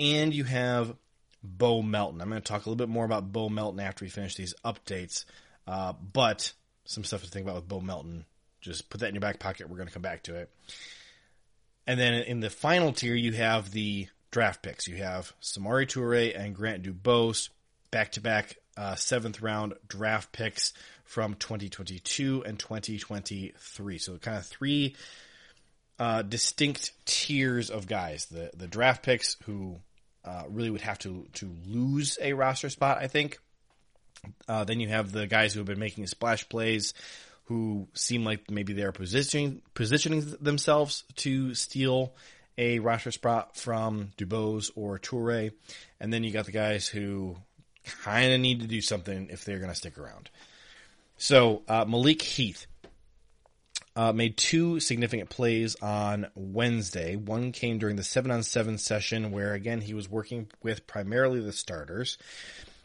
and 0.00 0.34
you 0.34 0.42
have 0.42 0.96
Bo 1.44 1.82
Melton. 1.82 2.20
I'm 2.20 2.28
going 2.28 2.42
to 2.42 2.46
talk 2.46 2.66
a 2.66 2.68
little 2.68 2.84
bit 2.84 2.88
more 2.88 3.04
about 3.04 3.30
Bo 3.30 3.48
Melton 3.48 3.78
after 3.78 4.04
we 4.04 4.08
finish 4.08 4.34
these 4.34 4.54
updates, 4.64 5.24
uh, 5.68 5.92
but 5.92 6.52
some 6.84 7.04
stuff 7.04 7.22
to 7.22 7.30
think 7.30 7.44
about 7.44 7.56
with 7.56 7.68
Bo 7.68 7.80
Melton. 7.80 8.24
Just 8.60 8.88
put 8.88 9.00
that 9.00 9.08
in 9.08 9.14
your 9.14 9.20
back 9.20 9.38
pocket. 9.38 9.68
We're 9.68 9.76
going 9.76 9.88
to 9.88 9.92
come 9.94 10.02
back 10.02 10.22
to 10.24 10.36
it. 10.36 10.50
And 11.86 12.00
then 12.00 12.14
in 12.14 12.40
the 12.40 12.50
final 12.50 12.92
tier, 12.92 13.14
you 13.14 13.32
have 13.32 13.70
the 13.70 14.08
draft 14.30 14.62
picks. 14.62 14.88
You 14.88 14.96
have 14.96 15.32
Samori 15.42 15.86
Toure 15.86 16.38
and 16.38 16.54
Grant 16.54 16.82
DuBose, 16.82 17.50
back 17.90 18.12
to 18.12 18.20
back 18.20 18.56
seventh 18.96 19.40
round 19.42 19.74
draft 19.86 20.32
picks 20.32 20.72
from 21.04 21.34
2022 21.34 22.42
and 22.44 22.58
2023. 22.58 23.98
So 23.98 24.16
kind 24.18 24.38
of 24.38 24.46
three 24.46 24.96
uh, 25.98 26.22
distinct 26.22 26.92
tiers 27.06 27.70
of 27.70 27.86
guys. 27.86 28.26
The 28.26 28.50
the 28.56 28.66
draft 28.66 29.02
picks 29.02 29.36
who 29.44 29.78
uh, 30.24 30.44
really 30.48 30.70
would 30.70 30.80
have 30.80 30.98
to 31.00 31.26
to 31.34 31.50
lose 31.66 32.18
a 32.20 32.32
roster 32.32 32.70
spot, 32.70 32.98
I 32.98 33.06
think. 33.06 33.38
Uh, 34.48 34.64
then 34.64 34.80
you 34.80 34.88
have 34.88 35.12
the 35.12 35.26
guys 35.26 35.52
who 35.52 35.60
have 35.60 35.66
been 35.66 35.78
making 35.78 36.06
splash 36.06 36.48
plays, 36.48 36.94
who 37.44 37.88
seem 37.94 38.24
like 38.24 38.50
maybe 38.50 38.72
they're 38.72 38.92
positioning 38.92 39.62
positioning 39.74 40.36
themselves 40.40 41.04
to 41.16 41.54
steal 41.54 42.14
a 42.56 42.78
roster 42.78 43.10
spot 43.10 43.56
from 43.56 44.10
DuBose 44.16 44.70
or 44.76 44.98
Toure, 44.98 45.52
and 46.00 46.12
then 46.12 46.24
you 46.24 46.30
got 46.30 46.46
the 46.46 46.52
guys 46.52 46.86
who 46.86 47.36
kind 48.02 48.32
of 48.32 48.40
need 48.40 48.60
to 48.60 48.66
do 48.66 48.80
something 48.80 49.28
if 49.30 49.44
they're 49.44 49.58
going 49.58 49.70
to 49.70 49.76
stick 49.76 49.98
around. 49.98 50.30
So 51.16 51.62
uh, 51.68 51.84
Malik 51.84 52.22
Heath 52.22 52.66
uh, 53.96 54.12
made 54.12 54.36
two 54.36 54.80
significant 54.80 55.30
plays 55.30 55.76
on 55.80 56.26
Wednesday. 56.34 57.16
One 57.16 57.52
came 57.52 57.78
during 57.78 57.96
the 57.96 58.02
seven 58.02 58.30
on 58.30 58.42
seven 58.42 58.78
session, 58.78 59.30
where 59.30 59.54
again 59.54 59.80
he 59.80 59.94
was 59.94 60.08
working 60.08 60.48
with 60.62 60.86
primarily 60.86 61.40
the 61.40 61.52
starters. 61.52 62.18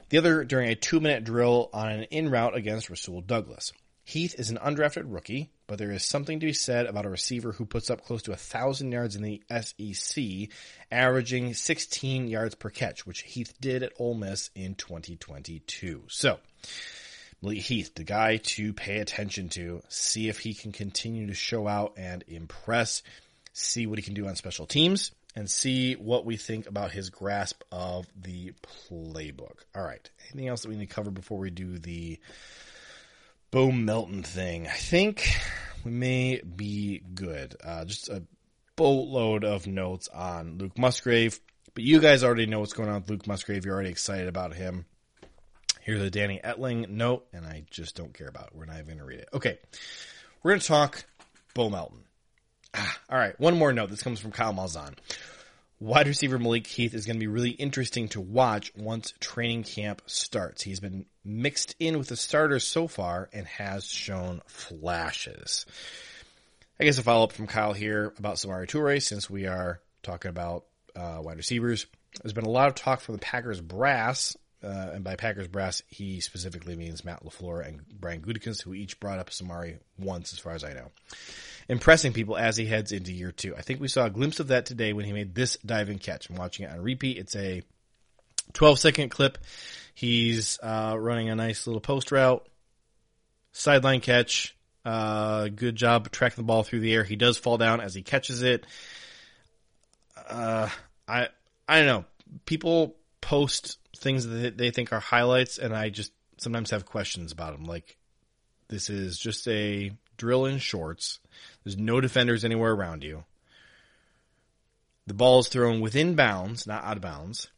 The 0.10 0.18
other 0.18 0.44
during 0.44 0.70
a 0.70 0.76
two 0.76 1.00
minute 1.00 1.24
drill 1.24 1.70
on 1.72 1.90
an 1.90 2.04
in 2.04 2.30
route 2.30 2.56
against 2.56 2.90
Rasul 2.90 3.22
Douglas. 3.22 3.72
Heath 4.04 4.34
is 4.40 4.50
an 4.50 4.58
undrafted 4.58 5.04
rookie, 5.06 5.52
but 5.68 5.78
there 5.78 5.92
is 5.92 6.04
something 6.04 6.40
to 6.40 6.48
be 6.48 6.54
said 6.54 6.88
about 6.88 7.06
a 7.06 7.10
receiver 7.10 7.52
who 7.52 7.66
puts 7.66 7.92
up 7.92 8.04
close 8.04 8.24
to 8.24 8.32
a 8.32 8.38
thousand 8.38 8.92
yards 8.92 9.16
in 9.16 9.22
the 9.22 9.44
SEC, 9.52 10.50
averaging 10.90 11.54
16 11.54 12.28
yards 12.28 12.56
per 12.56 12.72
catch, 12.72 13.06
which 13.06 13.22
Heath 13.22 13.54
did 13.62 13.84
at 13.84 13.94
Ole 14.00 14.16
Miss 14.16 14.50
in 14.56 14.74
2022. 14.74 16.06
So, 16.08 16.40
Malik 17.44 17.60
Heath, 17.60 17.94
the 17.94 18.04
guy 18.04 18.38
to 18.38 18.74
pay 18.74 18.98
attention 18.98 19.50
to, 19.50 19.84
see 19.90 20.28
if 20.28 20.40
he 20.40 20.56
can 20.56 20.72
continue 20.72 21.28
to 21.28 21.36
show 21.36 21.68
out 21.68 21.94
and 21.96 22.24
impress, 22.28 23.04
see 23.54 23.86
what 23.86 24.00
he 24.00 24.04
can 24.04 24.16
do 24.16 24.28
on 24.28 24.36
special 24.36 24.66
teams, 24.66 25.12
and 25.40 25.50
see 25.50 25.94
what 25.94 26.26
we 26.26 26.36
think 26.36 26.68
about 26.68 26.92
his 26.92 27.10
grasp 27.10 27.64
of 27.72 28.06
the 28.14 28.52
playbook. 28.92 29.56
All 29.74 29.82
right. 29.82 30.08
Anything 30.26 30.50
else 30.50 30.64
that 30.64 30.68
we 30.68 30.76
need 30.76 30.90
to 30.90 30.94
cover 30.94 31.12
before 31.12 31.38
we 31.38 31.50
do 31.50 31.80
the 31.80 32.20
Bo 33.50 33.72
Melton 33.72 34.22
thing. 34.22 34.68
I 34.68 34.74
think 34.74 35.34
we 35.86 35.92
may 35.92 36.42
be 36.42 37.02
good. 37.14 37.56
Uh, 37.64 37.86
just 37.86 38.10
a 38.10 38.22
boatload 38.76 39.46
of 39.46 39.66
notes 39.66 40.10
on 40.10 40.58
Luke 40.58 40.78
Musgrave, 40.78 41.40
but 41.74 41.86
you 41.86 42.02
guys 42.02 42.22
already 42.26 42.46
know 42.46 42.60
what's 42.60 42.74
going 42.74 42.90
on 42.90 42.96
with 43.00 43.10
Luke 43.10 43.26
Musgrave. 43.26 43.64
You're 43.64 43.76
already 43.76 43.92
excited 43.92 44.28
about 44.28 44.54
him. 44.54 44.86
Here's 45.80 46.02
a 46.02 46.12
Danny 46.12 46.42
Etling 46.44 46.90
note, 46.90 47.26
and 47.32 47.46
I 47.46 47.64
just 47.72 47.96
don't 47.96 48.14
care 48.14 48.28
about 48.28 48.48
it. 48.48 48.56
We're 48.56 48.66
not 48.66 48.76
even 48.76 48.88
going 48.88 48.98
to 48.98 49.06
read 49.06 49.20
it. 49.20 49.30
Okay. 49.34 49.58
We're 50.44 50.52
going 50.52 50.60
to 50.60 50.68
talk 50.68 51.06
Bo 51.54 51.70
Melton. 51.70 52.04
Ah, 52.74 53.00
all 53.10 53.18
right. 53.18 53.40
One 53.40 53.58
more 53.58 53.74
note. 53.74 53.90
This 53.90 54.04
comes 54.04 54.20
from 54.20 54.32
Kyle 54.32 54.54
Malzahn 54.54 54.96
wide 55.80 56.08
receiver 56.08 56.38
Malik 56.38 56.68
Heath 56.68 56.94
is 56.94 57.06
going 57.06 57.16
to 57.16 57.20
be 57.20 57.28
really 57.28 57.52
interesting 57.52 58.10
to 58.10 58.22
watch 58.22 58.72
once 58.76 59.14
training 59.20 59.64
camp 59.64 60.02
starts. 60.06 60.62
He's 60.62 60.80
been 60.80 61.06
mixed 61.24 61.76
in 61.80 61.98
with 61.98 62.08
the 62.10 62.18
starters 62.18 62.68
so 62.68 62.88
far 62.88 63.30
and 63.32 63.48
has 63.48 63.86
shown 63.86 64.42
flashes. 64.46 65.66
I 66.80 66.84
guess 66.84 66.98
a 66.98 67.04
follow 67.04 67.26
up 67.26 67.32
from 67.32 67.48
Kyle 67.48 67.74
here 67.74 68.14
about 68.18 68.36
Samori 68.36 68.68
Toure 68.68 69.02
since 69.02 69.30
we 69.30 69.48
are 69.48 69.82
talking 70.04 70.30
about 70.30 70.66
uh, 70.96 71.20
wide 71.22 71.38
receivers. 71.38 71.86
There's 72.22 72.34
been 72.34 72.46
a 72.46 72.50
lot 72.50 72.68
of 72.68 72.76
talk 72.76 73.02
from 73.02 73.16
the 73.16 73.20
Packers 73.20 73.62
brass, 73.62 74.36
uh, 74.64 74.92
and 74.94 75.04
by 75.04 75.16
Packers 75.16 75.48
brass, 75.48 75.84
he 75.88 76.20
specifically 76.20 76.76
means 76.76 77.06
Matt 77.06 77.24
LaFleur 77.24 77.66
and 77.66 77.82
Brian 78.00 78.22
Gutekunst, 78.22 78.64
who 78.64 78.74
each 78.74 79.00
brought 79.00 79.20
up 79.20 79.30
Samori 79.30 79.78
once, 79.98 80.34
as 80.34 80.40
far 80.40 80.54
as 80.54 80.64
I 80.64 80.74
know 80.74 80.92
impressing 81.70 82.12
people 82.12 82.36
as 82.36 82.58
he 82.58 82.66
heads 82.66 82.92
into 82.92 83.14
year 83.14 83.32
two. 83.32 83.56
I 83.56 83.62
think 83.62 83.80
we 83.80 83.88
saw 83.88 84.06
a 84.06 84.10
glimpse 84.10 84.40
of 84.40 84.48
that 84.48 84.66
today 84.66 84.92
when 84.92 85.06
he 85.06 85.14
made 85.14 85.36
this 85.36 85.56
diving 85.64 86.00
catch. 86.00 86.30
I'm 86.30 86.36
watching 86.36 86.66
it 86.66 86.72
on 86.72 86.82
repeat. 86.82 87.18
It's 87.18 87.36
a 87.36 87.62
12 88.54 88.80
second 88.80 89.10
clip. 89.10 89.38
He's 89.94 90.60
uh, 90.62 90.96
running 90.98 91.30
a 91.30 91.36
nice 91.36 91.68
little 91.68 91.80
post 91.80 92.12
route, 92.12 92.46
sideline 93.52 94.02
catch. 94.02 94.56
Uh, 94.84 95.50
good 95.50 95.76
job 95.76 96.10
tracking 96.10 96.44
the 96.44 96.48
ball 96.48 96.64
through 96.64 96.80
the 96.80 96.94
air. 96.94 97.04
He 97.04 97.16
does 97.16 97.38
fall 97.38 97.58
down 97.58 97.82
as 97.82 97.94
he 97.94 98.02
catches 98.02 98.42
it. 98.42 98.66
Uh, 100.28 100.70
I 101.08 101.28
I 101.68 101.80
don't 101.80 101.88
know. 101.88 102.06
People 102.46 102.96
post 103.22 103.78
things 104.00 104.26
that 104.28 104.58
they 104.58 104.72
think 104.72 104.92
are 104.92 105.00
highlights, 105.00 105.58
and 105.58 105.76
I 105.76 105.90
just 105.90 106.12
sometimes 106.38 106.72
have 106.72 106.86
questions 106.86 107.32
about 107.32 107.54
them. 107.54 107.66
Like 107.66 107.98
this 108.70 108.90
is 108.90 109.18
just 109.18 109.48
a 109.48 109.92
drill 110.18 110.46
in 110.46 110.58
shorts. 110.60 111.20
There's 111.64 111.78
no 111.78 112.02
defenders 112.02 112.46
anywhere 112.46 112.72
around 112.72 113.04
you. 113.04 113.24
The 115.08 115.14
ball 115.14 115.40
is 115.40 115.48
thrown 115.48 115.82
within 115.82 116.16
bounds, 116.16 116.68
not 116.68 116.84
out 116.84 116.98
of 116.98 117.02
bounds, 117.02 117.50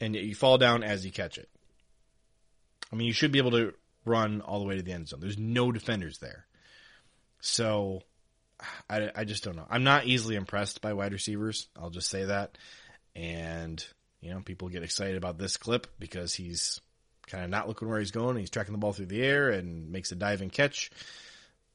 and 0.00 0.16
you 0.16 0.34
fall 0.34 0.58
down 0.58 0.82
as 0.82 1.04
you 1.04 1.12
catch 1.12 1.38
it. 1.38 1.48
I 2.92 2.96
mean, 2.96 3.06
you 3.06 3.12
should 3.12 3.32
be 3.32 3.38
able 3.38 3.52
to 3.52 3.74
run 4.04 4.40
all 4.40 4.58
the 4.58 4.66
way 4.66 4.76
to 4.76 4.82
the 4.82 4.92
end 4.92 5.08
zone. 5.08 5.20
There's 5.20 5.38
no 5.38 5.70
defenders 5.70 6.18
there. 6.18 6.46
So 7.40 8.02
I, 8.90 9.10
I 9.14 9.24
just 9.24 9.44
don't 9.44 9.56
know. 9.56 9.66
I'm 9.70 9.84
not 9.84 10.06
easily 10.06 10.34
impressed 10.34 10.80
by 10.80 10.92
wide 10.92 11.12
receivers. 11.12 11.68
I'll 11.80 11.90
just 11.90 12.10
say 12.10 12.24
that. 12.24 12.58
And, 13.14 13.84
you 14.22 14.32
know, 14.32 14.40
people 14.40 14.68
get 14.68 14.84
excited 14.84 15.16
about 15.16 15.36
this 15.36 15.56
clip 15.56 15.88
because 15.98 16.32
he's 16.32 16.80
kind 17.26 17.44
of 17.44 17.50
not 17.50 17.68
looking 17.68 17.88
where 17.88 17.98
he's 17.98 18.12
going. 18.12 18.36
He's 18.36 18.50
tracking 18.50 18.72
the 18.72 18.78
ball 18.78 18.92
through 18.92 19.06
the 19.06 19.22
air 19.22 19.50
and 19.50 19.90
makes 19.90 20.12
a 20.12 20.14
diving 20.14 20.48
catch. 20.48 20.90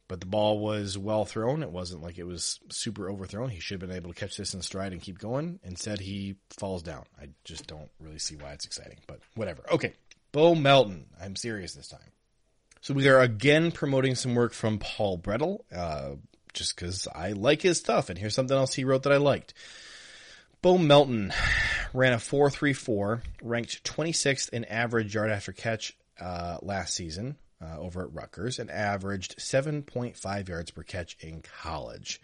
But 0.08 0.22
the 0.22 0.26
ball 0.26 0.60
was 0.60 0.98
well 0.98 1.26
thrown. 1.26 1.64
It 1.64 1.72
wasn't 1.72 2.02
like 2.02 2.18
it 2.18 2.24
was 2.24 2.60
super 2.70 3.10
overthrown. 3.10 3.50
He 3.50 3.60
should 3.60 3.82
have 3.82 3.90
been 3.90 3.98
able 3.98 4.14
to 4.14 4.20
catch 4.20 4.38
this 4.38 4.54
in 4.54 4.62
stride 4.62 4.94
and 4.94 5.02
keep 5.02 5.20
going. 5.20 5.60
Instead, 5.64 6.00
he 6.00 6.38
falls 6.58 6.82
down. 6.82 7.04
I 7.22 7.28
just 7.44 7.68
don't 7.68 7.90
really 8.00 8.20
see 8.20 8.38
why 8.38 8.54
it's 8.54 8.66
exciting, 8.66 9.00
but 9.06 9.20
whatever. 9.36 9.64
Okay. 9.74 9.94
Bo 10.32 10.56
Melton. 10.56 11.08
I'm 11.22 11.36
serious 11.36 11.74
this 11.74 11.90
time. 11.90 12.00
So 12.80 12.94
we 12.94 13.10
are 13.10 13.20
again 13.20 13.72
promoting 13.72 14.16
some 14.16 14.34
work 14.36 14.54
from 14.54 14.80
Paul 14.80 15.18
Bretl, 15.18 15.60
uh, 15.76 16.16
just 16.54 16.76
because 16.76 17.06
I 17.14 17.34
like 17.34 17.62
his 17.62 17.78
stuff. 17.78 18.10
And 18.10 18.18
here's 18.18 18.36
something 18.36 18.56
else 18.56 18.74
he 18.74 18.86
wrote 18.86 19.04
that 19.04 19.12
I 19.12 19.18
liked. 19.18 19.54
Bo 20.62 20.78
Melton 20.78 21.34
ran 21.98 22.14
a 22.14 22.18
4.34, 22.18 23.22
ranked 23.42 23.84
26th 23.84 24.50
in 24.50 24.66
average 24.66 25.16
yard 25.16 25.32
after 25.32 25.52
catch 25.52 25.98
uh, 26.22 26.60
last 26.62 26.94
season 26.94 27.38
uh, 27.60 27.80
over 27.80 28.04
at 28.04 28.14
Rutgers, 28.14 28.60
and 28.60 28.70
averaged 28.70 29.38
7.5 29.40 30.48
yards 30.48 30.70
per 30.70 30.84
catch 30.84 31.18
in 31.20 31.42
college. 31.42 32.22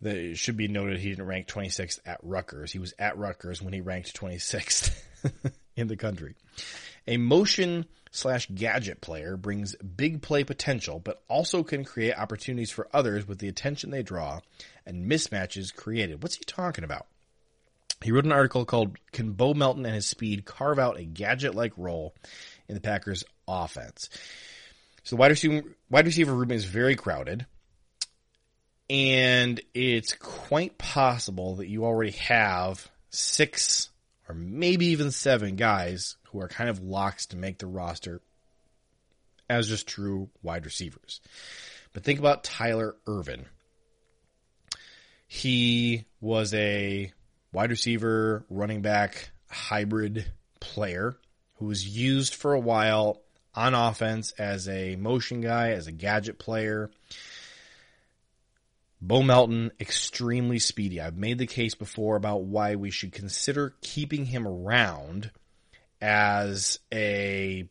The, 0.00 0.30
it 0.30 0.38
should 0.38 0.56
be 0.56 0.66
noted 0.66 0.98
he 0.98 1.10
didn't 1.10 1.26
rank 1.26 1.46
26th 1.46 2.00
at 2.06 2.20
Rutgers. 2.22 2.72
He 2.72 2.78
was 2.78 2.94
at 2.98 3.18
Rutgers 3.18 3.60
when 3.60 3.74
he 3.74 3.82
ranked 3.82 4.18
26th 4.18 4.98
in 5.76 5.88
the 5.88 5.96
country. 5.96 6.34
A 7.06 7.18
motion 7.18 7.84
slash 8.12 8.48
gadget 8.54 9.02
player 9.02 9.36
brings 9.36 9.76
big 9.76 10.22
play 10.22 10.42
potential, 10.42 11.00
but 11.00 11.22
also 11.28 11.62
can 11.62 11.84
create 11.84 12.14
opportunities 12.14 12.70
for 12.70 12.88
others 12.94 13.28
with 13.28 13.40
the 13.40 13.48
attention 13.48 13.90
they 13.90 14.02
draw 14.02 14.40
and 14.86 15.10
mismatches 15.10 15.74
created. 15.74 16.22
What's 16.22 16.36
he 16.36 16.44
talking 16.44 16.84
about? 16.84 17.06
He 18.02 18.12
wrote 18.12 18.24
an 18.24 18.32
article 18.32 18.64
called 18.64 18.96
Can 19.12 19.32
Bo 19.32 19.54
Melton 19.54 19.84
and 19.84 19.94
his 19.94 20.06
speed 20.06 20.44
carve 20.44 20.78
out 20.78 20.98
a 20.98 21.04
gadget 21.04 21.54
like 21.54 21.72
role 21.76 22.14
in 22.68 22.74
the 22.74 22.80
Packers 22.80 23.24
offense? 23.46 24.08
So 25.02 25.16
the 25.16 25.20
wide 25.20 25.30
receiver, 25.30 25.62
wide 25.90 26.06
receiver 26.06 26.34
room 26.34 26.50
is 26.50 26.64
very 26.64 26.94
crowded. 26.94 27.46
And 28.90 29.60
it's 29.74 30.14
quite 30.14 30.78
possible 30.78 31.56
that 31.56 31.68
you 31.68 31.84
already 31.84 32.12
have 32.12 32.88
six 33.10 33.90
or 34.28 34.34
maybe 34.34 34.86
even 34.86 35.10
seven 35.10 35.56
guys 35.56 36.16
who 36.24 36.40
are 36.40 36.48
kind 36.48 36.70
of 36.70 36.82
locks 36.82 37.26
to 37.26 37.36
make 37.36 37.58
the 37.58 37.66
roster 37.66 38.20
as 39.48 39.68
just 39.68 39.86
true 39.86 40.28
wide 40.42 40.64
receivers. 40.64 41.20
But 41.92 42.04
think 42.04 42.18
about 42.18 42.44
Tyler 42.44 42.96
Ervin. 43.06 43.46
He 45.26 46.04
was 46.20 46.54
a 46.54 47.12
wide 47.58 47.70
receiver, 47.70 48.44
running 48.48 48.82
back, 48.82 49.30
hybrid 49.50 50.30
player 50.60 51.18
who 51.56 51.66
was 51.66 51.84
used 51.84 52.32
for 52.36 52.54
a 52.54 52.60
while 52.60 53.20
on 53.52 53.74
offense 53.74 54.30
as 54.38 54.68
a 54.68 54.94
motion 54.94 55.40
guy, 55.40 55.70
as 55.70 55.88
a 55.88 55.92
gadget 55.92 56.38
player. 56.38 56.88
Bo 59.00 59.24
Melton, 59.24 59.72
extremely 59.80 60.60
speedy. 60.60 61.00
I've 61.00 61.16
made 61.16 61.38
the 61.38 61.48
case 61.48 61.74
before 61.74 62.14
about 62.14 62.44
why 62.44 62.76
we 62.76 62.92
should 62.92 63.10
consider 63.10 63.74
keeping 63.80 64.26
him 64.26 64.46
around 64.46 65.32
as 66.00 66.78
a 66.94 67.68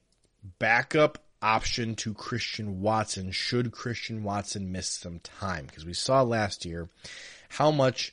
backup 0.59 1.17
option 1.41 1.95
to 1.95 2.13
Christian 2.13 2.81
Watson 2.81 3.31
should 3.31 3.71
Christian 3.71 4.25
Watson 4.25 4.69
miss 4.69 4.89
some 4.89 5.19
time. 5.19 5.65
Because 5.65 5.85
we 5.85 5.93
saw 5.93 6.23
last 6.23 6.65
year 6.65 6.89
how 7.47 7.71
much 7.71 8.11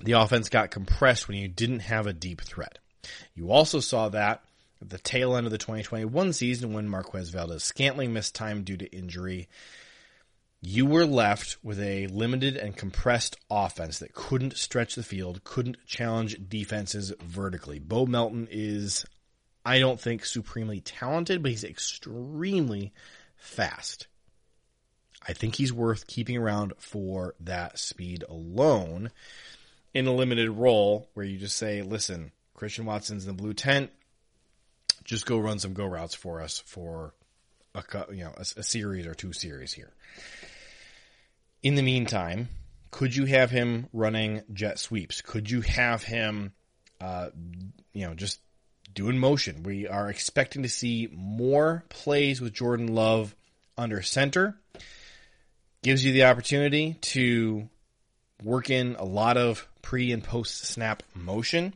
the 0.00 0.12
offense 0.12 0.48
got 0.48 0.70
compressed 0.70 1.28
when 1.28 1.36
you 1.36 1.48
didn't 1.48 1.80
have 1.80 2.06
a 2.06 2.12
deep 2.12 2.40
threat. 2.40 2.78
You 3.34 3.50
also 3.50 3.80
saw 3.80 4.08
that 4.10 4.42
at 4.80 4.90
the 4.90 4.98
tail 4.98 5.36
end 5.36 5.46
of 5.46 5.52
the 5.52 5.58
2021 5.58 6.32
season 6.32 6.72
when 6.72 6.88
Marquez 6.88 7.30
Valdes 7.30 7.64
Scantling 7.64 8.12
missed 8.12 8.34
time 8.34 8.62
due 8.62 8.76
to 8.76 8.86
injury. 8.94 9.48
You 10.60 10.86
were 10.86 11.06
left 11.06 11.56
with 11.62 11.80
a 11.80 12.08
limited 12.08 12.56
and 12.56 12.76
compressed 12.76 13.36
offense 13.50 14.00
that 14.00 14.14
couldn't 14.14 14.56
stretch 14.56 14.94
the 14.94 15.04
field, 15.04 15.44
couldn't 15.44 15.84
challenge 15.86 16.36
defenses 16.48 17.12
vertically. 17.22 17.78
Bo 17.78 18.06
Melton 18.06 18.48
is, 18.50 19.04
I 19.64 19.78
don't 19.78 20.00
think, 20.00 20.24
supremely 20.24 20.80
talented, 20.80 21.42
but 21.42 21.52
he's 21.52 21.64
extremely 21.64 22.92
fast. 23.36 24.08
I 25.26 25.32
think 25.32 25.56
he's 25.56 25.72
worth 25.72 26.06
keeping 26.06 26.36
around 26.36 26.72
for 26.78 27.34
that 27.40 27.78
speed 27.78 28.24
alone 28.28 29.10
in 29.98 30.06
a 30.06 30.14
limited 30.14 30.48
role 30.48 31.08
where 31.14 31.26
you 31.26 31.38
just 31.38 31.56
say, 31.56 31.82
listen, 31.82 32.30
Christian 32.54 32.84
Watson's 32.84 33.26
in 33.26 33.36
the 33.36 33.42
blue 33.42 33.52
tent. 33.52 33.90
Just 35.02 35.26
go 35.26 35.38
run 35.38 35.58
some 35.58 35.74
go 35.74 35.86
routes 35.86 36.14
for 36.14 36.40
us 36.40 36.60
for 36.60 37.14
a 37.74 37.82
you 38.12 38.22
know 38.22 38.32
a, 38.36 38.42
a 38.42 38.62
series 38.62 39.08
or 39.08 39.14
two 39.14 39.32
series 39.32 39.72
here. 39.72 39.92
In 41.64 41.74
the 41.74 41.82
meantime, 41.82 42.48
could 42.92 43.16
you 43.16 43.24
have 43.24 43.50
him 43.50 43.88
running 43.92 44.42
jet 44.52 44.78
sweeps? 44.78 45.20
Could 45.20 45.50
you 45.50 45.62
have 45.62 46.04
him, 46.04 46.52
uh, 47.00 47.30
you 47.92 48.06
know, 48.06 48.14
just 48.14 48.38
doing 48.94 49.18
motion? 49.18 49.64
We 49.64 49.88
are 49.88 50.08
expecting 50.08 50.62
to 50.62 50.68
see 50.68 51.08
more 51.10 51.84
plays 51.88 52.40
with 52.40 52.52
Jordan 52.52 52.94
Love 52.94 53.34
under 53.76 54.00
center. 54.02 54.60
Gives 55.82 56.04
you 56.04 56.12
the 56.12 56.24
opportunity 56.24 56.98
to 57.00 57.68
work 58.42 58.70
in 58.70 58.96
a 58.98 59.04
lot 59.04 59.36
of 59.36 59.66
pre 59.82 60.12
and 60.12 60.22
post 60.22 60.64
snap 60.64 61.02
motion, 61.14 61.74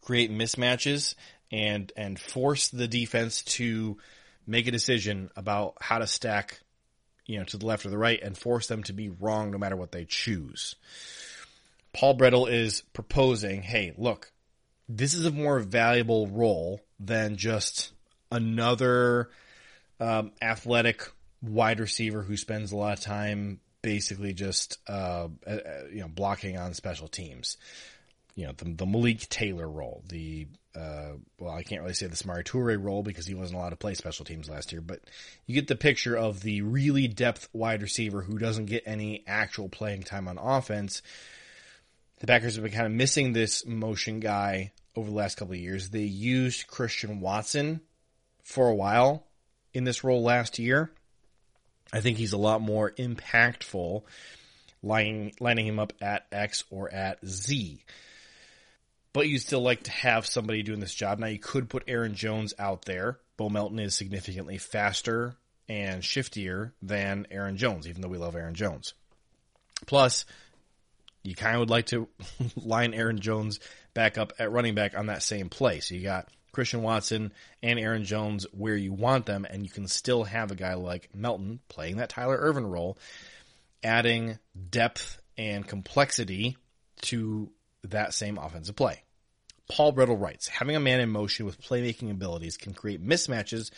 create 0.00 0.30
mismatches, 0.30 1.14
and 1.50 1.92
and 1.96 2.18
force 2.18 2.68
the 2.68 2.88
defense 2.88 3.42
to 3.42 3.98
make 4.46 4.66
a 4.66 4.70
decision 4.70 5.30
about 5.36 5.74
how 5.80 5.98
to 5.98 6.06
stack 6.06 6.60
you 7.30 7.38
know, 7.38 7.44
to 7.44 7.56
the 7.56 7.66
left 7.66 7.86
or 7.86 7.90
the 7.90 7.98
right 7.98 8.20
and 8.20 8.36
force 8.36 8.66
them 8.66 8.82
to 8.82 8.92
be 8.92 9.08
wrong 9.08 9.52
no 9.52 9.58
matter 9.58 9.76
what 9.76 9.92
they 9.92 10.04
choose. 10.04 10.74
Paul 11.92 12.18
Bretl 12.18 12.50
is 12.50 12.82
proposing, 12.92 13.62
hey, 13.62 13.94
look, 13.96 14.32
this 14.88 15.14
is 15.14 15.24
a 15.24 15.30
more 15.30 15.60
valuable 15.60 16.26
role 16.26 16.80
than 16.98 17.36
just 17.36 17.92
another 18.32 19.30
um, 20.00 20.32
athletic 20.42 21.08
wide 21.40 21.78
receiver 21.78 22.22
who 22.22 22.36
spends 22.36 22.72
a 22.72 22.76
lot 22.76 22.98
of 22.98 23.04
time 23.04 23.60
basically 23.82 24.32
just 24.32 24.78
uh, 24.88 25.28
uh, 25.46 25.56
you 25.92 26.00
know 26.00 26.08
blocking 26.08 26.58
on 26.58 26.74
special 26.74 27.08
teams. 27.08 27.56
You 28.34 28.46
know 28.46 28.52
the, 28.52 28.64
the 28.64 28.86
Malik 28.86 29.28
Taylor 29.28 29.68
role, 29.68 30.02
the 30.08 30.46
uh, 30.74 31.12
well, 31.38 31.52
I 31.52 31.62
can't 31.62 31.82
really 31.82 31.94
say 31.94 32.06
the 32.06 32.16
Samori 32.16 32.44
Toure 32.44 32.82
role 32.82 33.02
because 33.02 33.26
he 33.26 33.34
wasn't 33.34 33.58
allowed 33.58 33.70
to 33.70 33.76
play 33.76 33.94
special 33.94 34.24
teams 34.24 34.48
last 34.48 34.70
year, 34.70 34.80
but 34.80 35.00
you 35.46 35.54
get 35.54 35.66
the 35.66 35.74
picture 35.76 36.16
of 36.16 36.42
the 36.42 36.62
really 36.62 37.08
depth 37.08 37.48
wide 37.52 37.82
receiver 37.82 38.22
who 38.22 38.38
doesn't 38.38 38.66
get 38.66 38.84
any 38.86 39.24
actual 39.26 39.68
playing 39.68 40.04
time 40.04 40.28
on 40.28 40.38
offense. 40.38 41.02
The 42.20 42.26
Packers 42.26 42.54
have 42.54 42.62
been 42.62 42.72
kind 42.72 42.86
of 42.86 42.92
missing 42.92 43.32
this 43.32 43.66
motion 43.66 44.20
guy 44.20 44.72
over 44.94 45.08
the 45.08 45.16
last 45.16 45.36
couple 45.36 45.54
of 45.54 45.60
years. 45.60 45.90
They 45.90 46.02
used 46.02 46.68
Christian 46.68 47.20
Watson 47.20 47.80
for 48.44 48.68
a 48.68 48.74
while 48.74 49.26
in 49.72 49.84
this 49.84 50.04
role 50.04 50.22
last 50.22 50.58
year. 50.58 50.92
I 51.92 52.00
think 52.00 52.18
he's 52.18 52.32
a 52.32 52.38
lot 52.38 52.60
more 52.60 52.90
impactful 52.90 54.02
lining, 54.82 55.32
lining 55.40 55.66
him 55.66 55.78
up 55.78 55.92
at 56.00 56.26
X 56.32 56.64
or 56.70 56.92
at 56.92 57.18
Z 57.26 57.82
but 59.12 59.28
you'd 59.28 59.40
still 59.40 59.62
like 59.62 59.84
to 59.84 59.90
have 59.90 60.26
somebody 60.26 60.62
doing 60.62 60.80
this 60.80 60.94
job. 60.94 61.18
Now 61.18 61.26
you 61.26 61.38
could 61.38 61.68
put 61.68 61.84
Aaron 61.88 62.14
Jones 62.14 62.54
out 62.58 62.84
there. 62.84 63.18
Bo 63.36 63.48
Melton 63.48 63.78
is 63.78 63.94
significantly 63.94 64.58
faster 64.58 65.34
and 65.68 66.02
shiftier 66.02 66.72
than 66.82 67.26
Aaron 67.30 67.56
Jones, 67.56 67.88
even 67.88 68.02
though 68.02 68.08
we 68.08 68.18
love 68.18 68.36
Aaron 68.36 68.54
Jones. 68.54 68.94
Plus, 69.86 70.24
you 71.22 71.34
kind 71.34 71.54
of 71.54 71.60
would 71.60 71.70
like 71.70 71.86
to 71.86 72.08
line 72.56 72.94
Aaron 72.94 73.20
Jones 73.20 73.60
back 73.94 74.18
up 74.18 74.32
at 74.38 74.52
running 74.52 74.74
back 74.74 74.96
on 74.96 75.06
that 75.06 75.22
same 75.22 75.48
play. 75.48 75.80
So 75.80 75.94
you 75.94 76.02
got 76.02 76.28
Christian 76.52 76.82
Watson 76.82 77.32
and 77.62 77.78
Aaron 77.78 78.04
Jones 78.04 78.46
where 78.52 78.76
you 78.76 78.92
want 78.92 79.26
them, 79.26 79.46
and 79.48 79.62
you 79.62 79.70
can 79.70 79.86
still 79.88 80.24
have 80.24 80.50
a 80.50 80.56
guy 80.56 80.74
like 80.74 81.14
Melton 81.14 81.60
playing 81.68 81.96
that 81.96 82.08
Tyler 82.08 82.36
Ervin 82.38 82.66
role, 82.66 82.98
adding 83.82 84.38
depth 84.70 85.20
and 85.36 85.66
complexity 85.66 86.56
to 87.02 87.50
that 87.84 88.12
same 88.14 88.38
offensive 88.38 88.76
play. 88.76 89.02
Paul 89.70 89.92
Bretl 89.92 90.20
writes, 90.20 90.48
having 90.48 90.74
a 90.74 90.80
man 90.80 91.00
in 91.00 91.10
motion 91.10 91.46
with 91.46 91.62
playmaking 91.62 92.10
abilities 92.10 92.56
can 92.56 92.74
create 92.74 93.06
mismatches 93.06 93.70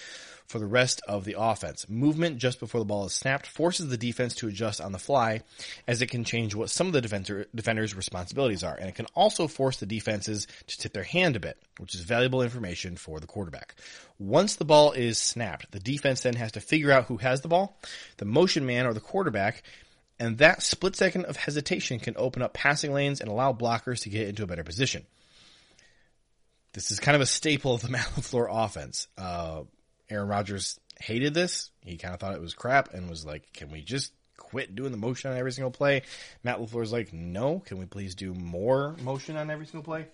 for 0.46 0.58
the 0.58 0.66
rest 0.66 1.02
of 1.06 1.24
the 1.24 1.36
offense. 1.38 1.88
Movement 1.88 2.38
just 2.38 2.60
before 2.60 2.80
the 2.80 2.86
ball 2.86 3.04
is 3.04 3.12
snapped 3.12 3.46
forces 3.46 3.88
the 3.88 3.98
defense 3.98 4.34
to 4.36 4.48
adjust 4.48 4.80
on 4.80 4.92
the 4.92 4.98
fly 4.98 5.42
as 5.86 6.00
it 6.00 6.10
can 6.10 6.24
change 6.24 6.54
what 6.54 6.70
some 6.70 6.86
of 6.86 6.92
the 6.94 7.00
defender, 7.00 7.46
defenders' 7.54 7.94
responsibilities 7.94 8.64
are. 8.64 8.74
And 8.74 8.88
it 8.88 8.94
can 8.94 9.06
also 9.14 9.46
force 9.48 9.76
the 9.76 9.86
defenses 9.86 10.46
to 10.66 10.78
tip 10.78 10.94
their 10.94 11.02
hand 11.02 11.36
a 11.36 11.40
bit, 11.40 11.58
which 11.78 11.94
is 11.94 12.00
valuable 12.00 12.42
information 12.42 12.96
for 12.96 13.20
the 13.20 13.26
quarterback. 13.26 13.74
Once 14.18 14.56
the 14.56 14.64
ball 14.64 14.92
is 14.92 15.18
snapped, 15.18 15.70
the 15.72 15.80
defense 15.80 16.22
then 16.22 16.36
has 16.36 16.52
to 16.52 16.60
figure 16.60 16.90
out 16.90 17.04
who 17.06 17.18
has 17.18 17.42
the 17.42 17.48
ball, 17.48 17.78
the 18.16 18.24
motion 18.24 18.64
man 18.64 18.86
or 18.86 18.94
the 18.94 19.00
quarterback, 19.00 19.62
and 20.18 20.38
that 20.38 20.62
split 20.62 20.96
second 20.96 21.24
of 21.24 21.36
hesitation 21.36 21.98
can 21.98 22.14
open 22.16 22.42
up 22.42 22.54
passing 22.54 22.92
lanes 22.92 23.20
and 23.20 23.28
allow 23.28 23.52
blockers 23.52 24.02
to 24.02 24.08
get 24.08 24.28
into 24.28 24.42
a 24.42 24.46
better 24.46 24.64
position. 24.64 25.04
This 26.72 26.90
is 26.90 27.00
kind 27.00 27.14
of 27.14 27.20
a 27.20 27.26
staple 27.26 27.74
of 27.74 27.82
the 27.82 27.88
Matt 27.90 28.06
LaFleur 28.16 28.48
offense. 28.50 29.08
Uh, 29.16 29.62
Aaron 30.10 30.28
Rodgers 30.28 30.78
hated 31.00 31.34
this. 31.34 31.70
He 31.84 31.96
kind 31.96 32.14
of 32.14 32.20
thought 32.20 32.34
it 32.34 32.40
was 32.40 32.54
crap 32.54 32.94
and 32.94 33.08
was 33.08 33.24
like, 33.24 33.52
can 33.52 33.70
we 33.70 33.82
just 33.82 34.12
quit 34.36 34.74
doing 34.74 34.90
the 34.90 34.98
motion 34.98 35.30
on 35.30 35.36
every 35.36 35.52
single 35.52 35.70
play? 35.70 36.02
Matt 36.42 36.58
LaFleur's 36.58 36.92
like, 36.92 37.12
no, 37.12 37.60
can 37.60 37.78
we 37.78 37.86
please 37.86 38.14
do 38.14 38.34
more 38.34 38.96
motion 39.02 39.36
on 39.36 39.50
every 39.50 39.66
single 39.66 39.82
play? 39.82 40.06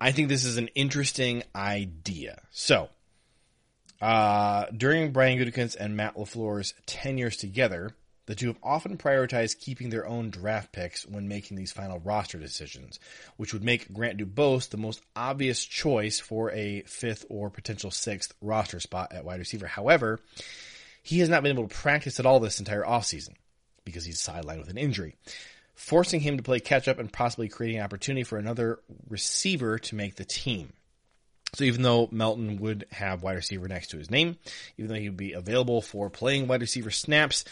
I 0.00 0.12
think 0.12 0.28
this 0.28 0.44
is 0.44 0.56
an 0.56 0.68
interesting 0.68 1.42
idea. 1.54 2.40
So, 2.50 2.88
uh, 4.00 4.66
during 4.74 5.12
Brian 5.12 5.38
Gutekunst 5.38 5.76
and 5.76 5.96
Matt 5.96 6.14
LaFleur's 6.14 6.74
tenures 6.86 7.36
together, 7.36 7.90
the 8.30 8.36
two 8.36 8.46
have 8.46 8.58
often 8.62 8.96
prioritized 8.96 9.58
keeping 9.58 9.90
their 9.90 10.06
own 10.06 10.30
draft 10.30 10.70
picks 10.70 11.04
when 11.04 11.26
making 11.26 11.56
these 11.56 11.72
final 11.72 11.98
roster 11.98 12.38
decisions, 12.38 13.00
which 13.36 13.52
would 13.52 13.64
make 13.64 13.92
Grant 13.92 14.18
DuBose 14.18 14.68
the 14.68 14.76
most 14.76 15.02
obvious 15.16 15.64
choice 15.64 16.20
for 16.20 16.52
a 16.52 16.82
fifth 16.82 17.26
or 17.28 17.50
potential 17.50 17.90
sixth 17.90 18.32
roster 18.40 18.78
spot 18.78 19.12
at 19.12 19.24
wide 19.24 19.40
receiver. 19.40 19.66
However, 19.66 20.20
he 21.02 21.18
has 21.18 21.28
not 21.28 21.42
been 21.42 21.50
able 21.50 21.66
to 21.66 21.74
practice 21.74 22.20
at 22.20 22.26
all 22.26 22.38
this 22.38 22.60
entire 22.60 22.84
offseason 22.84 23.34
because 23.84 24.04
he's 24.04 24.22
sidelined 24.22 24.60
with 24.60 24.70
an 24.70 24.78
injury, 24.78 25.16
forcing 25.74 26.20
him 26.20 26.36
to 26.36 26.42
play 26.44 26.60
catch 26.60 26.86
up 26.86 27.00
and 27.00 27.12
possibly 27.12 27.48
creating 27.48 27.78
an 27.78 27.84
opportunity 27.84 28.22
for 28.22 28.38
another 28.38 28.78
receiver 29.08 29.76
to 29.80 29.96
make 29.96 30.14
the 30.14 30.24
team. 30.24 30.72
So 31.54 31.64
even 31.64 31.82
though 31.82 32.08
Melton 32.12 32.58
would 32.58 32.86
have 32.92 33.24
wide 33.24 33.34
receiver 33.34 33.66
next 33.66 33.88
to 33.88 33.98
his 33.98 34.08
name, 34.08 34.36
even 34.78 34.88
though 34.88 35.00
he 35.00 35.08
would 35.08 35.16
be 35.16 35.32
available 35.32 35.82
for 35.82 36.08
playing 36.10 36.46
wide 36.46 36.60
receiver 36.60 36.92
snaps, 36.92 37.44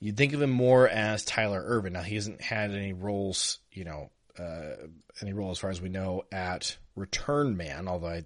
You'd 0.00 0.16
think 0.16 0.32
of 0.32 0.40
him 0.40 0.50
more 0.50 0.88
as 0.88 1.24
Tyler 1.24 1.62
Ervin. 1.62 1.92
Now 1.92 2.02
he 2.02 2.14
hasn't 2.14 2.40
had 2.40 2.70
any 2.70 2.94
roles, 2.94 3.58
you 3.70 3.84
know, 3.84 4.10
uh, 4.38 4.86
any 5.20 5.34
role 5.34 5.50
as 5.50 5.58
far 5.58 5.70
as 5.70 5.80
we 5.80 5.90
know 5.90 6.24
at 6.32 6.76
return 6.96 7.56
man. 7.56 7.86
Although 7.86 8.08
I 8.08 8.24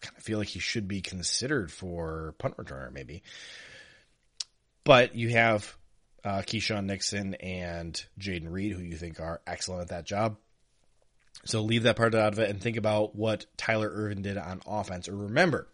kind 0.00 0.16
of 0.16 0.22
feel 0.22 0.38
like 0.38 0.48
he 0.48 0.60
should 0.60 0.86
be 0.86 1.00
considered 1.00 1.72
for 1.72 2.34
punt 2.38 2.56
returner, 2.56 2.92
maybe. 2.92 3.24
But 4.84 5.16
you 5.16 5.30
have 5.30 5.76
uh, 6.24 6.42
Keisean 6.42 6.84
Nixon 6.84 7.34
and 7.34 8.04
Jayden 8.18 8.52
Reed, 8.52 8.72
who 8.72 8.82
you 8.82 8.96
think 8.96 9.18
are 9.18 9.40
excellent 9.46 9.82
at 9.82 9.88
that 9.88 10.06
job. 10.06 10.36
So 11.44 11.62
leave 11.62 11.84
that 11.84 11.96
part 11.96 12.14
out 12.14 12.32
of 12.32 12.38
it 12.38 12.50
and 12.50 12.60
think 12.60 12.76
about 12.76 13.14
what 13.14 13.46
Tyler 13.56 13.90
Ervin 13.92 14.22
did 14.22 14.36
on 14.36 14.60
offense. 14.66 15.08
Or 15.08 15.16
remember, 15.16 15.68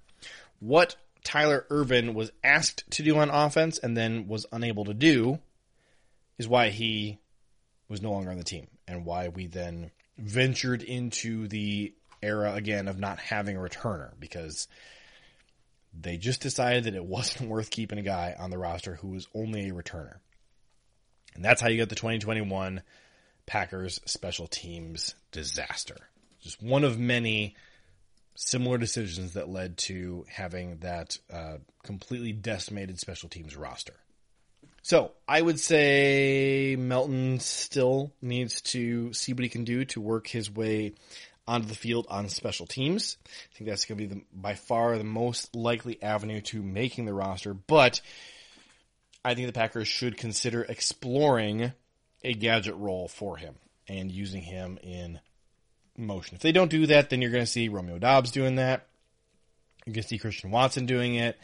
what 0.60 0.96
Tyler 1.24 1.66
Ervin 1.70 2.14
was 2.14 2.32
asked 2.42 2.90
to 2.92 3.02
do 3.02 3.18
on 3.18 3.30
offense 3.30 3.78
and 3.78 3.96
then 3.96 4.28
was 4.28 4.46
unable 4.52 4.84
to 4.84 4.94
do 4.94 5.38
is 6.38 6.48
why 6.48 6.70
he 6.70 7.18
was 7.88 8.02
no 8.02 8.10
longer 8.10 8.30
on 8.30 8.38
the 8.38 8.44
team 8.44 8.66
and 8.88 9.04
why 9.04 9.28
we 9.28 9.46
then 9.46 9.90
ventured 10.18 10.82
into 10.82 11.48
the 11.48 11.92
era 12.22 12.54
again 12.54 12.88
of 12.88 12.98
not 12.98 13.18
having 13.18 13.56
a 13.56 13.60
returner 13.60 14.10
because 14.18 14.68
they 15.98 16.16
just 16.16 16.40
decided 16.40 16.84
that 16.84 16.94
it 16.94 17.04
wasn't 17.04 17.50
worth 17.50 17.70
keeping 17.70 17.98
a 17.98 18.02
guy 18.02 18.34
on 18.38 18.50
the 18.50 18.58
roster 18.58 18.96
who 18.96 19.08
was 19.08 19.28
only 19.34 19.68
a 19.68 19.72
returner. 19.72 20.16
And 21.34 21.44
that's 21.44 21.60
how 21.60 21.68
you 21.68 21.76
get 21.76 21.88
the 21.88 21.94
2021 21.94 22.82
Packers 23.46 24.00
special 24.04 24.46
teams 24.46 25.14
disaster. 25.30 25.96
Just 26.42 26.62
one 26.62 26.84
of 26.84 26.98
many 26.98 27.56
similar 28.34 28.78
decisions 28.78 29.34
that 29.34 29.48
led 29.48 29.76
to 29.76 30.24
having 30.28 30.78
that 30.78 31.18
uh, 31.32 31.58
completely 31.82 32.32
decimated 32.32 32.98
special 32.98 33.28
teams 33.28 33.56
roster. 33.56 33.94
So 34.82 35.12
I 35.28 35.40
would 35.40 35.60
say 35.60 36.76
Melton 36.78 37.38
still 37.38 38.12
needs 38.20 38.60
to 38.62 39.12
see 39.12 39.32
what 39.32 39.44
he 39.44 39.48
can 39.48 39.64
do 39.64 39.84
to 39.86 40.00
work 40.00 40.26
his 40.26 40.50
way 40.50 40.94
onto 41.46 41.68
the 41.68 41.74
field 41.74 42.06
on 42.08 42.28
special 42.28 42.66
teams. 42.66 43.16
I 43.24 43.56
think 43.56 43.70
that's 43.70 43.84
going 43.84 43.98
to 43.98 44.06
be 44.06 44.14
the, 44.14 44.24
by 44.32 44.54
far 44.54 44.98
the 44.98 45.04
most 45.04 45.54
likely 45.54 46.02
avenue 46.02 46.40
to 46.42 46.62
making 46.62 47.04
the 47.04 47.14
roster, 47.14 47.54
but 47.54 48.00
I 49.24 49.34
think 49.34 49.46
the 49.46 49.52
Packers 49.52 49.88
should 49.88 50.16
consider 50.16 50.62
exploring 50.62 51.72
a 52.24 52.34
gadget 52.34 52.74
role 52.76 53.08
for 53.08 53.36
him 53.36 53.54
and 53.88 54.10
using 54.10 54.42
him 54.42 54.78
in 54.82 55.20
motion. 55.96 56.34
If 56.34 56.42
they 56.42 56.52
don't 56.52 56.70
do 56.70 56.86
that, 56.86 57.10
then 57.10 57.22
you're 57.22 57.30
going 57.30 57.44
to 57.44 57.50
see 57.50 57.68
Romeo 57.68 57.98
Doubs 57.98 58.30
doing 58.30 58.56
that. 58.56 58.86
You're 59.84 59.94
going 59.94 60.02
to 60.02 60.08
see 60.08 60.18
Christian 60.18 60.50
Watson 60.50 60.86
doing 60.86 61.16
it. 61.16 61.38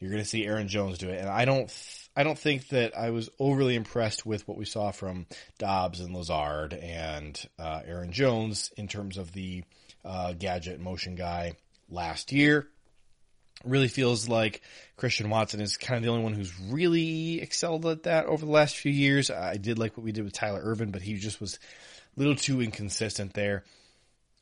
You're 0.00 0.10
going 0.10 0.22
to 0.22 0.28
see 0.28 0.44
Aaron 0.44 0.68
Jones 0.68 0.98
do 0.98 1.08
it. 1.08 1.20
And 1.20 1.28
I 1.28 1.44
don't, 1.44 1.68
th- 1.68 2.10
I 2.16 2.22
don't 2.22 2.38
think 2.38 2.68
that 2.68 2.96
I 2.96 3.10
was 3.10 3.30
overly 3.38 3.76
impressed 3.76 4.26
with 4.26 4.46
what 4.46 4.58
we 4.58 4.64
saw 4.64 4.90
from 4.90 5.26
Doubs 5.58 6.00
and 6.00 6.14
Lazard 6.14 6.74
and 6.74 7.40
uh, 7.58 7.80
Aaron 7.86 8.12
Jones 8.12 8.72
in 8.76 8.88
terms 8.88 9.16
of 9.16 9.32
the 9.32 9.64
uh, 10.04 10.32
gadget 10.32 10.80
motion 10.80 11.14
guy 11.14 11.54
last 11.88 12.32
year. 12.32 12.68
Really 13.64 13.88
feels 13.88 14.28
like 14.28 14.60
Christian 14.96 15.30
Watson 15.30 15.60
is 15.60 15.78
kind 15.78 15.96
of 15.96 16.02
the 16.02 16.10
only 16.10 16.22
one 16.22 16.34
who's 16.34 16.58
really 16.60 17.40
excelled 17.40 17.86
at 17.86 18.02
that 18.02 18.26
over 18.26 18.44
the 18.44 18.52
last 18.52 18.76
few 18.76 18.92
years. 18.92 19.30
I 19.30 19.56
did 19.56 19.78
like 19.78 19.96
what 19.96 20.04
we 20.04 20.12
did 20.12 20.24
with 20.24 20.34
Tyler 20.34 20.60
Ervin, 20.62 20.90
but 20.90 21.00
he 21.00 21.14
just 21.14 21.40
was 21.40 21.58
a 22.16 22.20
little 22.20 22.36
too 22.36 22.60
inconsistent 22.60 23.32
there 23.32 23.64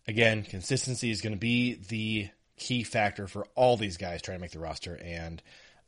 again, 0.06 0.42
consistency 0.42 1.10
is 1.10 1.20
going 1.20 1.34
to 1.34 1.38
be 1.38 1.74
the 1.88 2.28
key 2.56 2.82
factor 2.82 3.26
for 3.26 3.46
all 3.54 3.76
these 3.76 3.96
guys 3.96 4.22
trying 4.22 4.38
to 4.38 4.42
make 4.42 4.52
the 4.52 4.58
roster, 4.58 4.98
and 5.02 5.42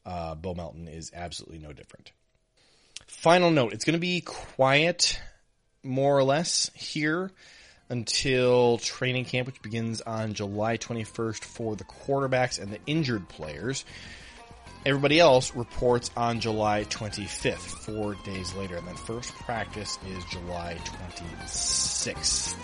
uh, 0.04 0.34
Bo 0.34 0.54
Melton 0.54 0.88
is 0.88 1.12
absolutely 1.14 1.58
no 1.58 1.72
different. 1.72 2.12
Final 3.06 3.50
note: 3.50 3.72
it's 3.72 3.84
going 3.84 3.94
to 3.94 4.00
be 4.00 4.20
quiet, 4.20 5.20
more 5.82 6.16
or 6.16 6.24
less, 6.24 6.70
here 6.74 7.30
until 7.88 8.78
training 8.78 9.24
camp, 9.24 9.46
which 9.46 9.62
begins 9.62 10.00
on 10.00 10.34
July 10.34 10.76
21st 10.76 11.44
for 11.44 11.76
the 11.76 11.84
quarterbacks 11.84 12.60
and 12.60 12.72
the 12.72 12.80
injured 12.86 13.28
players. 13.28 13.84
Everybody 14.84 15.18
else 15.18 15.54
reports 15.54 16.10
on 16.16 16.40
July 16.40 16.84
25th, 16.84 17.56
four 17.56 18.14
days 18.24 18.54
later, 18.54 18.76
and 18.76 18.86
then 18.86 18.94
first 18.94 19.34
practice 19.34 19.98
is 20.08 20.24
July 20.26 20.76
26th. 20.84 22.56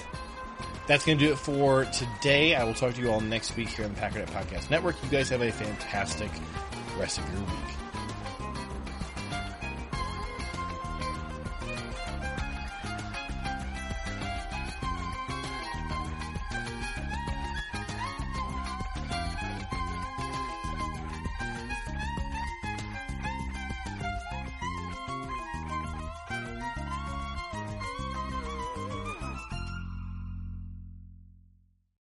That's 0.87 1.05
going 1.05 1.18
to 1.18 1.24
do 1.26 1.33
it 1.33 1.39
for 1.39 1.85
today. 1.87 2.55
I 2.55 2.64
will 2.64 2.74
talk 2.74 2.95
to 2.95 3.01
you 3.01 3.11
all 3.11 3.20
next 3.20 3.57
week 3.57 3.68
here 3.68 3.85
on 3.85 3.95
the 3.95 4.01
Packernet 4.01 4.26
Podcast 4.26 4.70
Network. 4.70 4.97
You 5.03 5.09
guys 5.09 5.28
have 5.28 5.43
a 5.43 5.53
fantastic 5.53 6.30
rest 6.99 7.18
of 7.18 7.33
your 7.33 7.41
week. 7.41 7.82